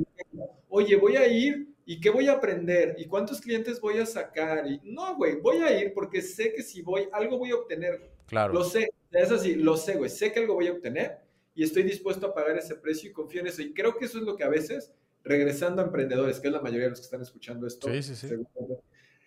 Oye, 0.70 0.96
voy 0.96 1.16
a 1.16 1.28
ir 1.28 1.70
¿Y 1.90 1.98
qué 1.98 2.09
voy 2.09 2.28
a 2.28 2.35
aprender? 2.35 2.94
¿Y 2.98 3.06
cuántos 3.06 3.40
clientes 3.40 3.80
voy 3.80 3.98
a 3.98 4.06
sacar? 4.06 4.64
Y 4.64 4.80
no, 4.85 5.16
güey, 5.16 5.40
voy 5.40 5.56
a 5.56 5.76
ir 5.76 5.92
porque 5.92 6.22
sé 6.22 6.52
que 6.52 6.62
si 6.62 6.83
voy, 6.83 7.09
algo 7.11 7.37
voy 7.37 7.50
a 7.50 7.56
obtener. 7.56 8.12
Claro. 8.26 8.52
Lo 8.52 8.62
sé, 8.62 8.90
es 9.11 9.33
así, 9.33 9.56
lo 9.56 9.76
sé, 9.76 9.96
güey, 9.96 10.09
sé 10.09 10.30
que 10.30 10.38
algo 10.38 10.54
voy 10.54 10.68
a 10.68 10.72
obtener 10.72 11.18
y 11.52 11.64
estoy 11.64 11.83
dispuesto 11.83 12.28
a 12.28 12.33
pagar 12.33 12.56
ese 12.56 12.76
precio 12.76 13.11
y 13.11 13.12
confío 13.12 13.40
en 13.40 13.48
eso. 13.48 13.61
Y 13.61 13.74
creo 13.74 13.96
que 13.96 14.04
eso 14.04 14.18
es 14.18 14.24
lo 14.24 14.37
que 14.37 14.44
a 14.44 14.48
veces, 14.48 14.92
regresando 15.24 15.83
a 15.83 15.87
emprendedores, 15.87 16.38
que 16.38 16.46
es 16.46 16.52
la 16.52 16.61
mayoría 16.61 16.85
de 16.85 16.90
los 16.90 17.00
que 17.00 17.06
están 17.06 17.22
escuchando 17.22 17.66
esto, 17.66 17.92
sí, 17.92 18.04
sí, 18.04 18.14
sí. 18.14 18.37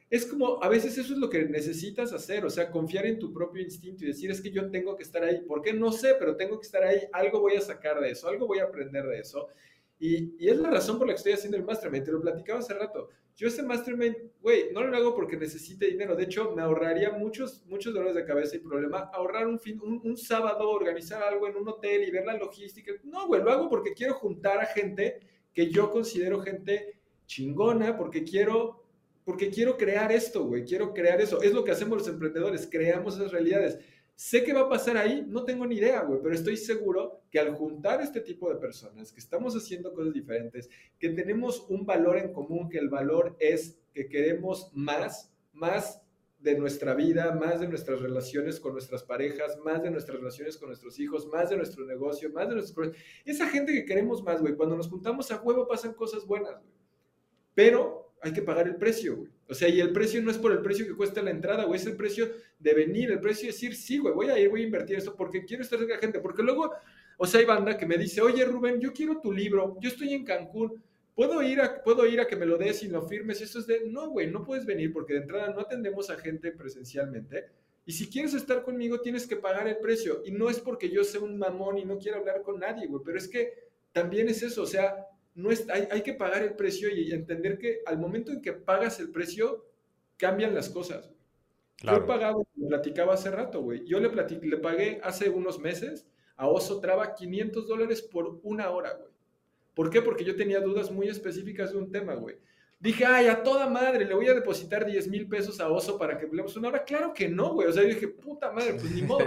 es 0.10 0.26
como, 0.26 0.64
a 0.64 0.70
veces 0.70 0.98
eso 0.98 1.12
es 1.12 1.20
lo 1.20 1.30
que 1.30 1.44
necesitas 1.44 2.14
hacer, 2.14 2.46
o 2.46 2.50
sea, 2.50 2.72
confiar 2.72 3.06
en 3.08 3.20
tu 3.20 3.34
propio 3.34 3.62
instinto 3.62 4.06
y 4.06 4.08
decir, 4.08 4.32
es 4.32 4.40
que 4.40 4.52
yo 4.52 4.72
tengo 4.72 4.96
que 4.96 5.04
estar 5.04 5.22
ahí. 5.22 5.42
¿Por 5.42 5.62
qué? 5.62 5.74
No 5.74 5.92
sé, 5.92 6.16
pero 6.18 6.38
tengo 6.38 6.58
que 6.62 6.66
estar 6.66 6.84
ahí, 6.84 7.02
algo 7.12 7.42
voy 7.42 7.56
a 7.56 7.62
sacar 7.62 8.00
de 8.00 8.12
eso, 8.12 8.30
algo 8.30 8.48
voy 8.48 8.60
a 8.60 8.64
aprender 8.64 9.06
de 9.06 9.20
eso. 9.20 9.50
Y, 10.06 10.50
es 10.50 10.58
la 10.58 10.70
razón 10.70 10.98
por 10.98 11.08
la 11.08 11.14
que 11.14 11.20
estoy 11.20 11.32
haciendo 11.32 11.56
el 11.56 11.64
mastermind. 11.64 12.04
Te 12.04 12.12
lo 12.12 12.20
platicaba 12.20 12.60
hace 12.60 12.74
rato. 12.74 13.08
Yo 13.38 13.48
ese 13.48 13.64
mastermind, 13.64 14.18
güey, 14.42 14.66
no 14.74 14.84
lo 14.84 14.98
hago 14.98 15.16
porque 15.16 15.38
necesite 15.38 15.88
dinero. 15.88 16.14
De 16.14 16.26
hecho, 16.26 16.52
me 16.54 16.62
ahorraría 16.62 17.12
muchos, 17.12 17.66
muchos 17.68 17.94
dolores 17.94 18.14
de 18.14 18.26
cabeza 18.26 18.58
y 18.58 18.60
problema 18.60 19.10
ahorrar 19.14 19.48
un, 19.48 19.62
fin, 19.62 19.80
un, 19.82 20.18
sábado, 20.18 20.70
organizar 20.70 21.24
algo 21.24 21.48
en 21.48 21.56
un 21.56 21.70
hotel 21.70 22.04
y 22.04 22.12
ver 22.12 22.26
la 22.26 22.38
logística. 22.38 22.92
No, 23.06 23.28
güey, 23.28 23.42
lo 23.42 23.50
hago 23.50 23.70
porque 23.70 23.94
quiero 23.94 24.16
juntar 24.16 24.60
a 24.60 24.66
gente 24.66 25.22
que 25.54 25.72
yo 25.72 25.90
considero 25.90 26.42
gente 26.42 27.00
chingona, 27.26 27.96
porque 27.96 28.26
quiero, 28.26 28.84
porque 29.24 29.52
quiero 29.52 29.78
crear 29.78 30.12
esto, 30.12 30.44
güey. 30.44 30.66
Quiero 30.66 30.94
crear 30.94 31.22
eso. 31.22 31.42
Es 31.42 31.54
lo 31.54 31.64
que 31.64 31.72
hacemos 31.72 32.00
los 32.00 32.10
emprendedores, 32.10 32.68
creamos 32.70 33.16
esas 33.16 33.32
realidades. 33.32 33.80
Sé 34.16 34.44
qué 34.44 34.54
va 34.54 34.62
a 34.62 34.70
pasar 34.70 34.96
ahí, 34.96 35.26
no 35.28 35.44
tengo 35.44 35.66
ni 35.66 35.76
idea, 35.76 36.02
güey, 36.04 36.20
pero 36.22 36.36
estoy 36.36 36.56
seguro 36.56 37.24
que 37.32 37.40
al 37.40 37.56
juntar 37.56 38.02
este 38.02 38.22
tipo 38.22 38.50
de 38.50 38.56
personas, 38.56 39.12
que 39.12 39.20
estamos 39.20 39.56
haciendo 39.56 39.92
cosas 39.94 40.14
diferentes, 40.14 40.70
que 41.00 41.10
tenemos 41.10 41.66
un 41.70 41.86
valor 41.86 42.18
en 42.18 42.32
común, 42.32 42.70
que 42.70 42.78
el 42.78 42.90
valor 42.90 43.36
es 43.40 43.80
que 43.92 44.08
queremos 44.08 44.72
más, 44.74 45.34
más 45.52 46.04
de 46.40 46.58
nuestra 46.58 46.94
vida, 46.94 47.34
más 47.34 47.62
de 47.62 47.68
nuestras 47.68 48.02
relaciones 48.02 48.60
con 48.60 48.74
nuestras 48.74 49.02
parejas, 49.02 49.58
más 49.64 49.82
de 49.82 49.90
nuestras 49.90 50.18
relaciones 50.20 50.58
con 50.58 50.68
nuestros 50.68 51.00
hijos, 51.00 51.26
más 51.28 51.50
de 51.50 51.58
nuestro 51.58 51.86
negocio, 51.86 52.30
más 52.32 52.50
de 52.50 52.56
nuestros... 52.56 52.92
Esa 53.26 53.48
gente 53.48 53.74
que 53.74 53.86
queremos 53.86 54.22
más, 54.22 54.42
güey, 54.42 54.56
cuando 54.56 54.76
nos 54.76 54.90
juntamos 54.90 55.32
a 55.32 55.42
huevo 55.42 55.68
pasan 55.68 55.94
cosas 55.94 56.26
buenas, 56.26 56.60
güey. 56.60 56.74
Pero 57.56 58.14
hay 58.22 58.34
que 58.34 58.42
pagar 58.42 58.68
el 58.68 58.76
precio, 58.76 59.16
güey. 59.18 59.32
O 59.50 59.54
sea, 59.54 59.68
y 59.68 59.80
el 59.82 59.92
precio 59.92 60.22
no 60.22 60.32
es 60.32 60.38
por 60.38 60.52
el 60.52 60.62
precio 60.62 60.86
que 60.86 60.96
cuesta 60.96 61.22
la 61.22 61.32
entrada, 61.32 61.66
güey, 61.66 61.80
es 61.80 61.86
el 61.86 61.96
precio 61.96 62.32
de 62.60 62.74
venir, 62.74 63.12
el 63.12 63.20
precio 63.20 63.48
de 63.48 63.54
decir, 63.54 63.76
sí, 63.76 63.98
güey, 63.98 64.14
voy 64.14 64.30
a 64.30 64.40
ir, 64.40 64.50
voy 64.50 64.62
a 64.62 64.66
invertir 64.66 64.98
esto 64.98 65.16
porque 65.16 65.46
quiero 65.46 65.64
estar 65.64 65.78
cerca 65.78 65.94
de 65.94 65.98
la 65.98 66.02
gente. 66.02 66.20
Porque 66.20 66.44
luego, 66.44 66.72
o 67.18 67.28
sea, 67.28 67.40
hay 67.40 67.46
banda 67.46 67.78
que 67.78 67.86
me 67.86 67.98
dice, 67.98 68.22
oye, 68.22 68.46
Rubén, 68.46 68.80
yo 68.80 68.94
quiero 68.94 69.20
tu 69.20 69.32
libro, 69.32 69.78
yo 69.82 69.90
estoy 69.90 70.14
en 70.14 70.24
Cancún 70.24 70.82
¿Puedo 71.16 71.44
ir, 71.44 71.62
a, 71.62 71.84
puedo 71.84 72.08
ir 72.08 72.20
a 72.20 72.28
que 72.28 72.36
me 72.36 72.46
lo 72.46 72.58
des 72.58 72.82
y 72.84 72.88
lo 72.88 73.04
firmes. 73.04 73.40
Eso 73.42 73.60
es 73.60 73.68
de, 73.68 73.84
no, 73.88 74.10
güey, 74.10 74.32
no 74.32 74.44
puedes 74.44 74.66
venir 74.66 74.92
porque 74.92 75.14
de 75.14 75.20
entrada 75.20 75.54
no 75.54 75.62
atendemos 75.62 76.10
a 76.10 76.18
gente 76.18 76.52
presencialmente. 76.52 77.46
Y 77.86 77.92
si 77.92 78.10
quieres 78.10 78.34
estar 78.34 78.64
conmigo, 78.64 79.00
tienes 79.00 79.28
que 79.28 79.36
pagar 79.36 79.68
el 79.68 79.78
precio. 79.78 80.24
Y 80.26 80.32
no 80.32 80.50
es 80.50 80.60
porque 80.60 80.90
yo 80.90 81.04
sea 81.04 81.22
un 81.22 81.38
mamón 81.38 81.78
y 81.78 81.86
no 81.86 82.00
quiero 82.00 82.18
hablar 82.18 82.42
con 82.42 82.60
nadie, 82.60 82.88
güey, 82.88 83.04
pero 83.06 83.18
es 83.18 83.28
que 83.28 83.54
también 83.92 84.28
es 84.28 84.42
eso. 84.42 84.64
O 84.64 84.66
sea, 84.66 85.06
no 85.36 85.52
es, 85.52 85.70
hay, 85.70 85.88
hay 85.92 86.02
que 86.02 86.14
pagar 86.14 86.44
el 86.44 86.56
precio 86.56 86.90
y, 86.90 87.12
entender 87.12 87.58
que 87.58 87.82
al 87.86 87.98
momento 87.98 88.32
en 88.32 88.42
que 88.42 88.54
pagas 88.54 89.00
el 89.00 89.10
precio, 89.10 89.66
cambian 90.18 90.54
las 90.54 90.70
cosas. 90.70 91.10
Yo 91.82 91.96
he 91.96 92.02
pagado, 92.02 92.48
platicaba 92.70 93.16
hace 93.16 93.30
rato, 93.30 93.62
güey. 93.62 93.86
Yo 93.86 94.00
le, 94.00 94.10
le 94.10 94.58
pagué 94.58 95.02
hace 95.04 95.30
unos 95.30 95.60
meses 95.60 96.08
a 96.38 96.48
Oso 96.48 96.80
Traba 96.80 97.16
500 97.16 97.68
dólares 97.68 98.02
por 98.02 98.40
una 98.44 98.70
hora, 98.70 98.94
güey. 98.94 99.12
¿Por 99.74 99.90
qué? 99.90 100.02
Porque 100.02 100.24
yo 100.24 100.36
tenía 100.36 100.62
dudas 100.62 100.92
muy 100.92 101.08
específicas 101.08 101.72
de 101.72 101.80
un 101.80 101.92
tema, 101.92 102.14
güey. 102.14 102.38
Dije, 102.84 103.06
ay, 103.06 103.28
a 103.28 103.42
toda 103.42 103.70
madre, 103.70 104.04
le 104.04 104.14
voy 104.14 104.28
a 104.28 104.34
depositar 104.34 104.86
10 104.86 105.08
mil 105.08 105.26
pesos 105.30 105.62
a 105.62 105.70
Oso 105.70 105.98
para 105.98 106.18
que 106.18 106.26
hablemos 106.26 106.58
una 106.58 106.68
hora. 106.68 106.84
Claro 106.84 107.14
que 107.14 107.30
no, 107.30 107.54
güey. 107.54 107.70
O 107.70 107.72
sea, 107.72 107.82
yo 107.82 107.88
dije, 107.88 108.10
puta 108.10 108.52
madre, 108.52 108.74
pues 108.74 108.92
ni 108.92 109.02
modo, 109.04 109.24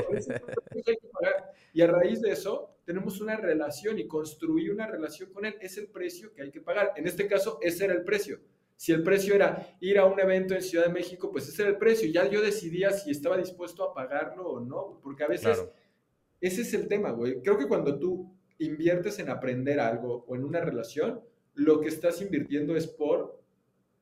Y 1.73 1.81
a 1.81 1.87
raíz 1.87 2.21
de 2.21 2.33
eso, 2.33 2.77
tenemos 2.85 3.19
una 3.23 3.35
relación 3.35 3.99
y 3.99 4.07
construir 4.07 4.71
una 4.71 4.87
relación 4.87 5.33
con 5.33 5.47
él 5.47 5.57
es 5.59 5.79
el 5.79 5.89
precio 5.89 6.35
que 6.35 6.43
hay 6.43 6.51
que 6.51 6.61
pagar. 6.61 6.93
En 6.97 7.07
este 7.07 7.27
caso, 7.27 7.59
ese 7.63 7.87
era 7.87 7.95
el 7.95 8.05
precio. 8.05 8.41
Si 8.77 8.93
el 8.93 9.03
precio 9.03 9.35
era 9.35 9.75
ir 9.81 9.99
a 9.99 10.05
un 10.05 10.21
evento 10.21 10.53
en 10.55 10.61
Ciudad 10.61 10.85
de 10.85 10.93
México, 10.93 11.33
pues 11.33 11.49
ese 11.49 11.63
era 11.63 11.71
el 11.71 11.79
precio. 11.79 12.11
Ya 12.11 12.29
yo 12.29 12.43
decidía 12.43 12.91
si 12.91 13.11
estaba 13.11 13.39
dispuesto 13.39 13.85
a 13.85 13.95
pagarlo 13.95 14.47
o 14.51 14.61
no, 14.61 15.01
porque 15.03 15.25
a 15.25 15.29
veces 15.29 15.65
ese 16.43 16.61
es 16.61 16.75
el 16.75 16.89
tema, 16.89 17.11
güey. 17.11 17.41
Creo 17.41 17.57
que 17.57 17.67
cuando 17.67 17.99
tú 17.99 18.37
inviertes 18.59 19.19
en 19.19 19.31
aprender 19.31 19.81
algo 19.81 20.27
o 20.29 20.37
en 20.37 20.45
una 20.45 20.61
relación, 20.61 21.23
lo 21.55 21.81
que 21.81 21.89
estás 21.89 22.21
invirtiendo 22.21 22.77
es 22.77 22.87
por 22.87 23.46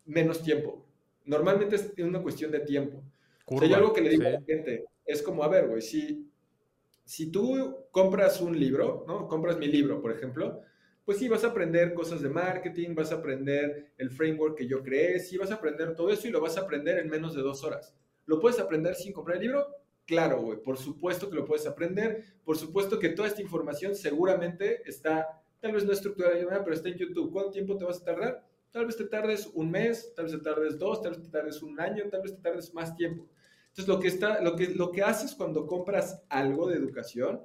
menos 0.04 0.42
tiempo. 0.42 0.84
Normalmente 1.24 1.76
es 1.76 1.92
una 1.98 2.22
cuestión 2.22 2.50
de 2.50 2.60
tiempo. 2.60 3.02
o 3.46 3.58
sea, 3.58 3.68
yo 3.68 3.76
algo 3.76 3.92
que 3.92 4.00
le 4.00 4.10
digo 4.10 4.26
a 4.26 4.30
la 4.30 4.42
gente 4.42 4.84
es 5.04 5.22
como, 5.22 5.42
a 5.42 5.48
ver, 5.48 5.68
güey, 5.68 5.82
si, 5.82 6.30
si 7.04 7.30
tú 7.30 7.76
compras 7.90 8.40
un 8.40 8.58
libro, 8.58 9.04
¿no? 9.06 9.28
Compras 9.28 9.58
mi 9.58 9.66
libro, 9.66 10.00
por 10.00 10.12
ejemplo, 10.12 10.62
pues 11.04 11.18
sí, 11.18 11.28
vas 11.28 11.44
a 11.44 11.48
aprender 11.48 11.92
cosas 11.92 12.22
de 12.22 12.30
marketing, 12.30 12.94
vas 12.94 13.12
a 13.12 13.16
aprender 13.16 13.92
el 13.98 14.10
framework 14.10 14.56
que 14.56 14.66
yo 14.66 14.82
creé, 14.82 15.18
sí, 15.20 15.36
vas 15.36 15.50
a 15.50 15.54
aprender 15.54 15.94
todo 15.94 16.10
eso 16.10 16.26
y 16.26 16.30
lo 16.30 16.40
vas 16.40 16.56
a 16.56 16.62
aprender 16.62 16.98
en 16.98 17.10
menos 17.10 17.34
de 17.34 17.42
dos 17.42 17.62
horas. 17.62 17.94
¿Lo 18.26 18.40
puedes 18.40 18.58
aprender 18.58 18.94
sin 18.94 19.12
comprar 19.12 19.36
el 19.36 19.42
libro? 19.42 19.66
Claro, 20.06 20.40
güey, 20.40 20.62
por 20.62 20.78
supuesto 20.78 21.28
que 21.28 21.36
lo 21.36 21.44
puedes 21.44 21.66
aprender, 21.66 22.24
por 22.44 22.56
supuesto 22.56 22.98
que 22.98 23.10
toda 23.10 23.28
esta 23.28 23.42
información 23.42 23.94
seguramente 23.94 24.82
está, 24.86 25.42
tal 25.60 25.72
vez 25.72 25.84
no 25.84 25.92
estructurada 25.92 26.34
de 26.34 26.46
pero 26.46 26.72
está 26.72 26.88
en 26.88 26.96
YouTube. 26.96 27.32
¿Cuánto 27.32 27.52
tiempo 27.52 27.76
te 27.76 27.84
vas 27.84 28.00
a 28.00 28.04
tardar? 28.04 28.46
Tal 28.74 28.86
vez 28.86 28.96
te 28.96 29.04
tardes 29.04 29.48
un 29.54 29.70
mes, 29.70 30.12
tal 30.16 30.24
vez 30.24 30.34
te 30.34 30.40
tardes 30.40 30.76
dos, 30.76 31.00
tal 31.00 31.12
vez 31.12 31.22
te 31.22 31.28
tardes 31.28 31.62
un 31.62 31.78
año, 31.78 32.08
tal 32.10 32.22
vez 32.22 32.34
te 32.34 32.42
tardes 32.42 32.74
más 32.74 32.96
tiempo. 32.96 33.28
Entonces, 33.68 33.86
lo 33.86 34.00
que, 34.00 34.08
está, 34.08 34.42
lo 34.42 34.56
que, 34.56 34.66
lo 34.74 34.90
que 34.90 35.00
haces 35.00 35.36
cuando 35.36 35.68
compras 35.68 36.24
algo 36.28 36.68
de 36.68 36.76
educación 36.76 37.40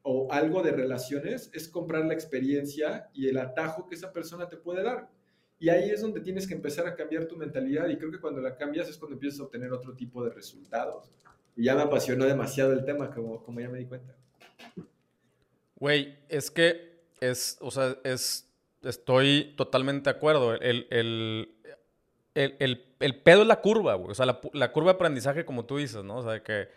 o 0.00 0.32
algo 0.32 0.62
de 0.62 0.72
relaciones 0.72 1.50
es 1.52 1.68
comprar 1.68 2.06
la 2.06 2.14
experiencia 2.14 3.10
y 3.12 3.28
el 3.28 3.36
atajo 3.36 3.86
que 3.86 3.94
esa 3.94 4.10
persona 4.10 4.48
te 4.48 4.56
puede 4.56 4.82
dar. 4.82 5.10
Y 5.58 5.68
ahí 5.68 5.90
es 5.90 6.00
donde 6.00 6.22
tienes 6.22 6.46
que 6.46 6.54
empezar 6.54 6.86
a 6.86 6.94
cambiar 6.94 7.26
tu 7.26 7.36
mentalidad 7.36 7.86
y 7.90 7.98
creo 7.98 8.10
que 8.10 8.18
cuando 8.18 8.40
la 8.40 8.56
cambias 8.56 8.88
es 8.88 8.96
cuando 8.96 9.16
empiezas 9.16 9.38
a 9.40 9.42
obtener 9.42 9.70
otro 9.74 9.94
tipo 9.94 10.24
de 10.24 10.30
resultados. 10.30 11.12
Y 11.56 11.64
ya 11.64 11.74
me 11.74 11.82
apasionó 11.82 12.24
demasiado 12.24 12.72
el 12.72 12.86
tema, 12.86 13.10
como, 13.10 13.42
como 13.42 13.60
ya 13.60 13.68
me 13.68 13.80
di 13.80 13.84
cuenta. 13.84 14.16
Güey, 15.76 16.20
es 16.30 16.50
que 16.50 17.02
es, 17.20 17.58
o 17.60 17.70
sea, 17.70 17.98
es, 18.02 18.49
estoy 18.82 19.54
totalmente 19.56 20.10
de 20.10 20.16
acuerdo. 20.16 20.54
El, 20.54 20.86
el, 20.90 21.54
el, 22.34 22.84
el 23.00 23.16
pedo 23.22 23.42
es 23.42 23.48
la 23.48 23.60
curva, 23.60 23.94
güey. 23.94 24.10
O 24.10 24.14
sea, 24.14 24.26
la, 24.26 24.40
la, 24.52 24.72
curva 24.72 24.92
de 24.92 24.96
aprendizaje, 24.96 25.44
como 25.44 25.64
tú 25.64 25.78
dices, 25.78 26.04
¿no? 26.04 26.18
O 26.18 26.22
sea, 26.22 26.42
que, 26.42 26.68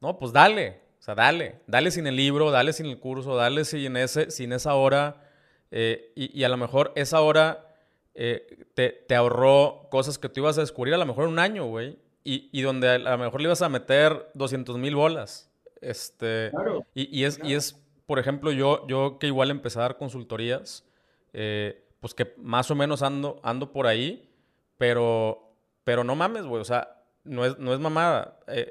no, 0.00 0.18
pues 0.18 0.32
dale. 0.32 0.80
O 0.98 1.02
sea, 1.02 1.14
dale. 1.14 1.60
Dale 1.66 1.90
sin 1.90 2.06
el 2.06 2.16
libro, 2.16 2.50
dale 2.50 2.72
sin 2.72 2.86
el 2.86 2.98
curso, 2.98 3.36
dale 3.36 3.64
sin, 3.64 3.96
ese, 3.96 4.30
sin 4.30 4.52
esa 4.52 4.74
hora. 4.74 5.28
Eh, 5.70 6.12
y, 6.14 6.38
y, 6.38 6.44
a 6.44 6.48
lo 6.48 6.56
mejor 6.56 6.92
esa 6.96 7.20
hora 7.20 7.66
eh, 8.14 8.66
te, 8.74 8.90
te, 8.90 9.14
ahorró 9.14 9.88
cosas 9.90 10.18
que 10.18 10.28
tú 10.28 10.40
ibas 10.40 10.58
a 10.58 10.60
descubrir 10.60 10.92
a 10.94 10.98
lo 10.98 11.06
mejor 11.06 11.24
en 11.24 11.30
un 11.30 11.38
año, 11.38 11.64
güey 11.66 11.96
y, 12.24 12.62
donde 12.62 12.88
a 12.88 12.98
lo 12.98 13.18
mejor 13.18 13.40
le 13.40 13.46
ibas 13.46 13.62
a 13.62 13.68
meter 13.68 14.30
200 14.34 14.78
mil 14.78 14.94
bolas. 14.94 15.50
Este, 15.80 16.50
claro, 16.50 16.86
y, 16.94 17.24
es, 17.24 17.40
y 17.42 17.54
es, 17.54 17.80
por 18.06 18.18
ejemplo, 18.18 18.52
yo, 18.52 18.86
yo 18.86 19.18
que 19.18 19.26
igual 19.26 19.50
empecé 19.50 19.80
a 19.80 19.82
dar 19.82 19.96
consultorías, 19.96 20.84
eh, 21.32 21.88
pues 22.00 22.14
que 22.14 22.34
más 22.38 22.70
o 22.70 22.74
menos 22.74 23.02
ando, 23.02 23.40
ando 23.42 23.72
por 23.72 23.86
ahí, 23.86 24.30
pero, 24.76 25.56
pero 25.84 26.04
no 26.04 26.14
mames, 26.14 26.44
güey, 26.44 26.60
o 26.60 26.64
sea, 26.64 27.04
no 27.24 27.44
es, 27.44 27.58
no 27.58 27.72
es 27.72 27.80
mamada. 27.80 28.40
Eh, 28.48 28.70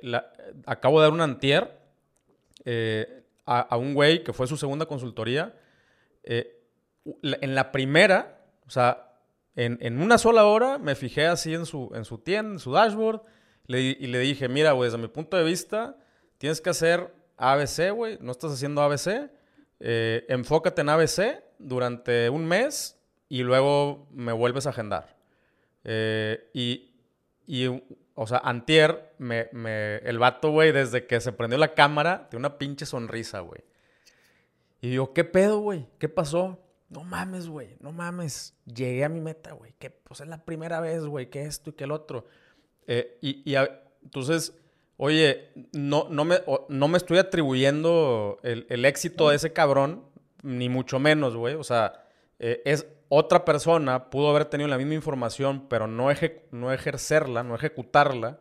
acabo 0.66 0.99
de 0.99 1.05
dar 1.05 1.14
un 1.14 1.22
antier 1.22 1.80
eh, 2.66 3.24
a, 3.45 3.76
un 3.78 3.93
güey 3.93 4.24
que 4.24 4.34
fue 4.34 4.47
su 4.47 4.57
segunda 4.57 4.86
consultoría. 4.86 5.55
en 6.24 7.55
la 7.55 7.72
primera, 7.72 8.45
o 8.66 8.70
sea, 8.70 9.18
en, 9.55 9.78
en, 9.82 10.01
una 10.01 10.18
sola 10.18 10.45
hora 10.45 10.78
me 10.78 10.95
fijé 10.95 11.28
así 11.28 11.53
en 11.53 11.66
su, 11.66 11.91
en 11.93 12.05
su 12.05 12.20
tienda, 12.20 12.53
en 12.53 12.59
su 12.59 12.72
dashboard, 12.72 13.22
y 13.68 14.07
le 14.07 14.20
dije, 14.20 14.49
mira, 14.49 14.74
güey, 14.74 14.88
desde 14.89 15.01
mi 15.01 15.07
punto 15.07 15.38
de 15.38 15.43
vista, 15.43 15.95
tienes 16.38 16.59
que 16.59 16.72
hacer 16.72 17.14
ABC, 17.38 17.91
güey. 17.93 18.18
No 18.22 18.32
estás 18.32 18.51
haciendo 18.51 18.82
ABC. 18.82 19.30
Eh, 19.80 20.26
enfócate 20.30 20.82
en 20.82 20.89
ABC 20.89 21.41
durante 21.68 22.30
un 22.30 22.45
mes 22.45 22.99
y 23.30 23.43
luego 23.43 24.07
me 24.12 24.32
vuelves 24.32 24.68
a 24.68 24.72
agendar. 24.72 25.16
Eh, 25.84 26.49
y, 26.53 26.91
y, 27.47 27.68
o 28.16 28.28
sea, 28.28 28.39
antier, 28.39 29.14
me, 29.18 29.47
el 29.97 30.20
vato, 30.20 30.51
güey, 30.51 30.72
desde 30.72 31.07
que 31.07 31.20
se 31.22 31.32
prendió 31.32 31.57
la 31.57 31.74
cámara, 31.74 32.28
tiene 32.30 32.41
una 32.41 32.57
pinche 32.57 32.86
sonrisa, 32.86 33.39
güey. 33.39 33.64
Y 34.82 34.89
digo, 34.89 35.14
¿qué 35.14 35.24
pedo, 35.24 35.59
güey? 35.59 35.88
¿Qué 35.99 36.09
pasó? 36.09 36.59
No 36.89 37.03
mames, 37.03 37.47
güey, 37.47 37.78
no 37.80 37.91
mames. 37.91 38.53
Llegué 38.66 39.05
a 39.05 39.09
mi 39.09 39.22
meta, 39.22 39.53
güey. 39.53 39.74
Que 39.80 39.89
pues 39.89 40.20
es 40.20 40.28
la 40.28 40.43
primera 40.43 40.82
vez, 40.82 41.05
güey, 41.05 41.30
que 41.30 41.43
esto 41.43 41.70
y 41.70 41.74
que 41.74 41.86
el 41.86 41.91
otro. 41.91 42.26
Eh, 42.86 43.18
y, 43.22 43.55
entonces, 44.03 44.57
oye, 44.97 45.49
no, 45.72 46.07
no, 46.09 46.26
me, 46.26 46.41
no 46.68 46.88
me 46.88 46.97
estoy 46.97 47.20
atribuyendo 47.20 48.39
el, 48.43 48.86
éxito 48.86 49.30
de 49.30 49.38
ese 49.38 49.53
cabrón, 49.53 50.03
ni 50.44 50.70
mucho 50.70 51.00
menos, 51.00 51.36
güey. 51.36 51.56
O 51.56 51.64
sea, 51.64 52.06
eh, 52.39 52.62
es 52.66 52.88
otra 53.10 53.46
persona, 53.46 54.10
pudo 54.10 54.30
haber 54.30 54.46
tenido 54.46 54.68
la 54.68 54.78
misma 54.78 54.94
información, 54.94 55.68
pero 55.68 55.88
no, 55.88 56.08
no 56.52 56.72
ejercerla, 56.72 57.44
no 57.44 57.56
ejecutarla. 57.56 58.39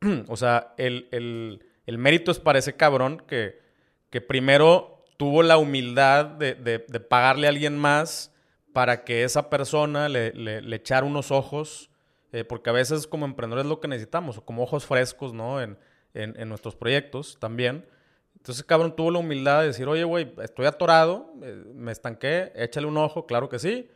o 0.28 0.36
sea, 0.36 0.74
el, 0.76 1.08
el, 1.10 1.98
mérito 1.98 2.30
es 2.30 2.38
para 2.38 2.58
ese 2.58 2.76
cabrón 2.76 3.22
que, 3.26 3.58
que 4.10 4.20
primero 4.20 5.04
tuvo 5.16 5.42
la 5.42 5.58
humildad 5.58 6.24
de, 6.24 6.54
de, 6.54 6.78
pagarle 7.00 7.46
a 7.46 7.50
alguien 7.50 7.76
más 7.76 8.34
para 8.72 9.04
que 9.04 9.24
esa 9.24 9.50
persona 9.50 10.08
le, 10.08 10.32
le, 10.32 10.76
echara 10.76 11.04
unos 11.04 11.30
ojos 11.30 11.90
eh, 12.32 12.44
porque 12.44 12.70
a 12.70 12.72
veces 12.72 13.06
como 13.06 13.26
emprendedores 13.26 13.64
es 13.64 13.68
lo 13.68 13.80
que 13.80 13.88
necesitamos, 13.88 14.40
como 14.40 14.62
ojos 14.62 14.86
frescos, 14.86 15.32
¿no? 15.32 15.60
En, 15.60 15.76
en, 16.14 16.48
nuestros 16.48 16.76
proyectos 16.76 17.36
también. 17.40 17.86
Entonces, 18.40 18.64
cabrón 18.64 18.96
tuvo 18.96 19.10
la 19.10 19.18
humildad 19.18 19.60
de 19.60 19.66
decir, 19.68 19.86
oye, 19.86 20.02
güey, 20.02 20.32
estoy 20.42 20.64
atorado, 20.64 21.34
eh, 21.42 21.62
me 21.74 21.92
estanqué, 21.92 22.50
échale 22.54 22.86
un 22.86 22.96
ojo, 22.96 23.26
claro 23.26 23.50
que 23.50 23.58
sí. 23.58 23.88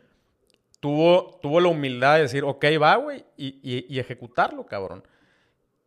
Tuvo, 0.80 1.38
tuvo 1.40 1.61
la 1.61 1.68
humildad 1.68 2.16
de 2.16 2.22
decir, 2.22 2.45
ok, 2.45 2.64
va, 2.80 2.97
güey, 2.97 3.24
y, 3.38 3.86
y, 3.88 3.99
ejecutarlo, 3.99 4.66
cabrón. 4.66 5.03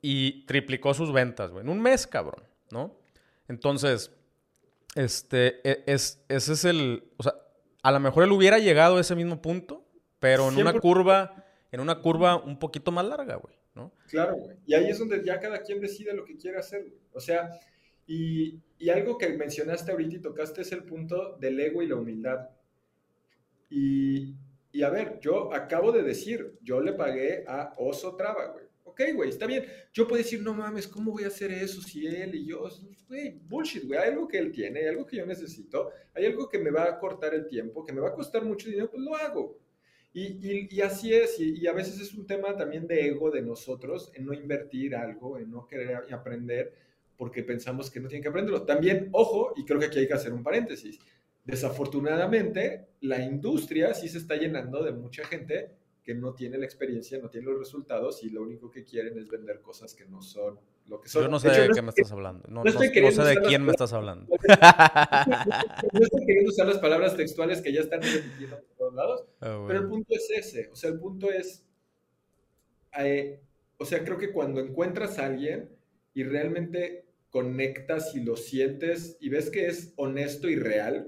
Y 0.01 0.43
triplicó 0.47 0.95
sus 0.95 1.13
ventas, 1.13 1.51
güey, 1.51 1.63
en 1.63 1.69
un 1.69 1.79
mes, 1.79 2.07
cabrón, 2.07 2.43
¿no? 2.71 2.95
Entonces, 3.47 4.11
este, 4.95 5.61
e, 5.63 5.83
es, 5.85 6.25
ese 6.27 6.53
es 6.53 6.65
el, 6.65 7.03
o 7.17 7.23
sea, 7.23 7.33
a 7.83 7.91
lo 7.91 7.99
mejor 7.99 8.23
él 8.23 8.31
hubiera 8.31 8.57
llegado 8.57 8.97
a 8.97 9.01
ese 9.01 9.15
mismo 9.15 9.39
punto, 9.39 9.85
pero 10.19 10.49
en 10.49 10.57
una 10.57 10.73
curva 10.73 11.45
en 11.71 11.79
una 11.79 11.99
curva 11.99 12.37
un 12.37 12.57
poquito 12.57 12.91
más 12.91 13.05
larga, 13.05 13.35
güey, 13.35 13.55
¿no? 13.75 13.93
Claro, 14.07 14.35
güey. 14.35 14.57
Y 14.65 14.73
ahí 14.73 14.89
es 14.89 14.99
donde 14.99 15.23
ya 15.23 15.39
cada 15.39 15.61
quien 15.61 15.81
decide 15.81 16.13
lo 16.13 16.25
que 16.25 16.37
quiere 16.37 16.57
hacer, 16.57 16.81
güey. 16.81 16.99
O 17.13 17.19
sea, 17.19 17.51
Y, 18.07 18.59
y 18.79 18.89
algo 18.89 19.17
que 19.17 19.29
mencionaste 19.29 19.91
ahorita 19.91 20.15
y 20.15 20.21
tocaste 20.21 20.61
es 20.61 20.71
el 20.71 20.83
punto 20.83 21.37
del 21.37 21.59
ego 21.59 21.83
y 21.83 21.87
la 21.87 21.95
humildad. 21.95 22.49
Y, 23.69 24.33
y 24.71 24.83
a 24.83 24.89
ver, 24.89 25.19
yo 25.19 25.53
acabo 25.53 25.91
de 25.91 26.03
decir, 26.03 26.57
yo 26.61 26.81
le 26.81 26.93
pagué 26.93 27.43
a 27.47 27.73
Oso 27.77 28.15
Traba, 28.15 28.47
güey. 28.47 28.65
Ok, 28.83 29.01
güey, 29.13 29.29
está 29.29 29.45
bien. 29.45 29.65
Yo 29.93 30.07
puedo 30.07 30.23
decir, 30.23 30.41
no 30.41 30.53
mames, 30.53 30.87
¿cómo 30.87 31.11
voy 31.11 31.25
a 31.25 31.27
hacer 31.27 31.51
eso 31.51 31.81
si 31.81 32.07
él 32.07 32.33
y 32.33 32.47
yo? 32.47 32.67
Güey, 33.07 33.37
bullshit, 33.47 33.85
güey. 33.85 33.99
Hay 33.99 34.09
algo 34.09 34.27
que 34.27 34.39
él 34.39 34.51
tiene, 34.51 34.79
hay 34.79 34.87
algo 34.87 35.05
que 35.05 35.17
yo 35.17 35.25
necesito, 35.25 35.91
hay 36.13 36.25
algo 36.25 36.49
que 36.49 36.57
me 36.57 36.71
va 36.71 36.85
a 36.85 36.97
cortar 36.97 37.33
el 37.35 37.47
tiempo, 37.47 37.85
que 37.85 37.93
me 37.93 38.01
va 38.01 38.09
a 38.09 38.13
costar 38.13 38.43
mucho 38.43 38.69
dinero, 38.69 38.89
pues 38.89 39.03
lo 39.03 39.15
hago. 39.15 39.59
Y, 40.13 40.67
y, 40.75 40.81
así 40.81 41.13
es, 41.13 41.39
y, 41.39 41.59
y, 41.59 41.67
a 41.67 41.73
veces 41.73 41.99
es 41.99 42.13
un 42.15 42.25
tema 42.25 42.55
también 42.55 42.87
de 42.87 43.07
ego 43.07 43.29
de 43.29 43.43
nosotros, 43.43 44.11
en 44.15 44.25
no 44.25 44.33
invertir 44.33 44.95
algo, 44.95 45.37
en 45.37 45.51
no 45.51 45.67
querer 45.67 46.11
aprender, 46.11 46.73
porque 47.17 47.43
pensamos 47.43 47.89
que 47.89 47.99
no 47.99 48.07
tienen 48.07 48.23
que 48.23 48.29
aprenderlo. 48.29 48.63
También, 48.63 49.09
ojo, 49.11 49.53
y 49.57 49.65
creo 49.65 49.79
que 49.79 49.87
aquí 49.87 49.99
hay 49.99 50.07
que 50.07 50.13
hacer 50.13 50.33
un 50.33 50.43
paréntesis, 50.43 50.99
desafortunadamente 51.43 52.89
la 53.01 53.21
industria 53.21 53.93
sí 53.93 54.09
se 54.09 54.19
está 54.19 54.35
llenando 54.35 54.83
de 54.83 54.91
mucha 54.91 55.25
gente 55.25 55.71
que 56.03 56.15
no 56.15 56.33
tiene 56.33 56.57
la 56.57 56.65
experiencia, 56.65 57.19
no 57.19 57.29
tiene 57.29 57.47
los 57.47 57.59
resultados 57.59 58.23
y 58.23 58.29
lo 58.29 58.41
único 58.41 58.71
que 58.71 58.85
quieren 58.85 59.17
es 59.17 59.27
vender 59.27 59.61
cosas 59.61 59.93
que 59.93 60.05
no 60.05 60.21
son 60.21 60.57
lo 60.85 61.01
que 61.01 61.09
son. 61.09 61.23
Yo 61.23 61.27
no 61.27 61.37
sé 61.37 61.49
de, 61.49 61.69
qué 61.73 61.81
me 61.81 61.89
estás 61.89 62.11
hablando. 62.13 62.47
No, 62.47 62.63
no, 62.63 62.71
sé 62.71 62.79
de 62.79 62.91
quién 63.41 63.65
me 63.65 63.71
estás 63.71 63.91
hablando. 63.91 64.25
No 65.93 66.01
estoy 66.01 66.25
queriendo 66.25 66.49
usar 66.49 66.67
las 66.67 66.77
palabras 66.77 67.17
textuales 67.17 67.61
que 67.61 67.73
ya 67.73 67.81
están 67.81 68.01
repitiendo 68.01 68.55
por 68.55 68.75
todos 68.77 68.93
lados, 68.93 69.25
ah, 69.41 69.65
pero 69.67 69.79
el 69.81 69.87
punto 69.87 70.15
es 70.15 70.29
ese. 70.31 70.69
O 70.71 70.75
sea, 70.75 70.91
el 70.91 70.99
punto 70.99 71.29
es, 71.29 71.65
eh, 72.99 73.41
o 73.77 73.83
sea, 73.83 74.03
creo 74.05 74.17
que 74.17 74.31
cuando 74.31 74.61
encuentras 74.61 75.19
a 75.19 75.25
alguien 75.25 75.69
y 76.13 76.23
realmente 76.23 77.06
conectas 77.37 78.15
y 78.15 78.21
lo 78.21 78.35
sientes 78.35 79.15
y 79.21 79.29
ves 79.29 79.51
que 79.51 79.67
es 79.67 79.93
honesto 79.95 80.49
y 80.49 80.55
real, 80.55 81.07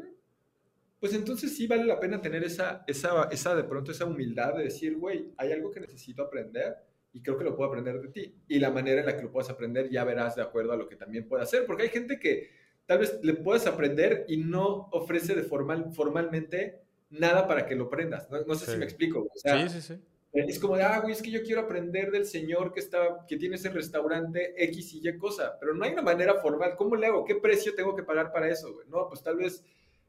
pues 0.99 1.15
entonces 1.15 1.57
sí 1.57 1.65
vale 1.65 1.85
la 1.85 1.99
pena 1.99 2.21
tener 2.21 2.43
esa, 2.43 2.83
esa, 2.85 3.23
esa 3.31 3.55
de 3.55 3.63
pronto 3.63 3.91
esa 3.91 4.05
humildad 4.05 4.53
de 4.53 4.65
decir, 4.65 4.95
güey, 4.95 5.33
hay 5.37 5.51
algo 5.53 5.71
que 5.71 5.79
necesito 5.79 6.21
aprender 6.21 6.75
y 7.13 7.23
creo 7.23 7.35
que 7.35 7.45
lo 7.45 7.55
puedo 7.55 7.67
aprender 7.67 7.99
de 7.99 8.09
ti. 8.09 8.35
Y 8.47 8.59
la 8.59 8.69
manera 8.69 8.99
en 8.99 9.07
la 9.07 9.17
que 9.17 9.23
lo 9.23 9.31
puedas 9.31 9.49
aprender 9.49 9.89
ya 9.89 10.03
verás 10.03 10.35
de 10.35 10.43
acuerdo 10.43 10.73
a 10.73 10.77
lo 10.77 10.87
que 10.87 10.97
también 10.97 11.27
puede 11.27 11.41
hacer, 11.41 11.65
porque 11.65 11.81
hay 11.81 11.89
gente 11.89 12.19
que 12.19 12.51
tal 12.85 12.99
vez 12.99 13.19
le 13.23 13.33
puedes 13.33 13.65
aprender 13.65 14.25
y 14.27 14.37
no 14.37 14.87
ofrece 14.91 15.33
de 15.33 15.41
formal, 15.41 15.91
formalmente 15.93 16.83
nada 17.09 17.47
para 17.47 17.65
que 17.65 17.73
lo 17.75 17.85
aprendas. 17.85 18.29
No, 18.29 18.53
sé 18.53 18.71
si 18.71 18.77
me 18.77 18.85
explico. 18.85 19.27
sí, 19.33 19.49
sí, 19.69 19.81
sí. 19.81 19.99
Es 20.31 20.59
como 20.59 20.77
de, 20.77 20.83
ah, 20.83 20.99
güey, 20.99 21.13
es 21.13 21.21
que 21.21 21.31
yo 21.31 21.41
quiero 21.41 21.61
aprender 21.61 22.11
del 22.11 22.25
señor 22.25 22.71
que, 22.71 22.79
está, 22.79 23.25
que 23.27 23.37
tiene 23.37 23.55
ese 23.55 23.69
restaurante 23.69 24.53
X 24.65 24.93
y 24.93 25.07
Y 25.07 25.17
cosa, 25.17 25.57
pero 25.59 25.73
no 25.73 25.83
hay 25.83 25.93
una 25.93 26.03
manera 26.03 26.35
formal. 26.35 26.75
¿Cómo 26.75 26.95
le 26.95 27.07
hago? 27.07 27.25
¿Qué 27.25 27.35
precio 27.35 27.73
tengo 27.73 27.95
que 27.95 28.03
pagar 28.03 28.31
para 28.31 28.47
eso, 28.47 28.71
güey? 28.73 28.87
No, 28.87 29.07
pues 29.07 29.23
tal 29.23 29.37
vez 29.37 29.63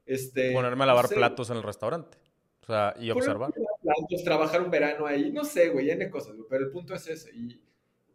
este, 0.05 0.53
Ponerme 0.53 0.85
a 0.85 0.89
lavar 0.89 1.09
platos 1.09 1.51
en 1.51 1.57
el 1.57 1.63
restaurante. 1.63 2.19
O 2.63 2.67
sea, 2.67 2.95
y 2.99 3.11
observar. 3.11 3.53
Platos, 3.53 4.25
trabajar 4.25 4.61
un 4.61 4.71
verano 4.71 5.07
ahí, 5.07 5.33
no 5.33 5.45
sé, 5.45 5.71
güey, 5.71 5.91
N 5.91 6.11
cosas, 6.11 6.37
pero 6.49 6.65
el 6.65 6.71
punto 6.71 6.95
es 6.95 7.09
ese. 7.09 7.31
Y, 7.35 7.61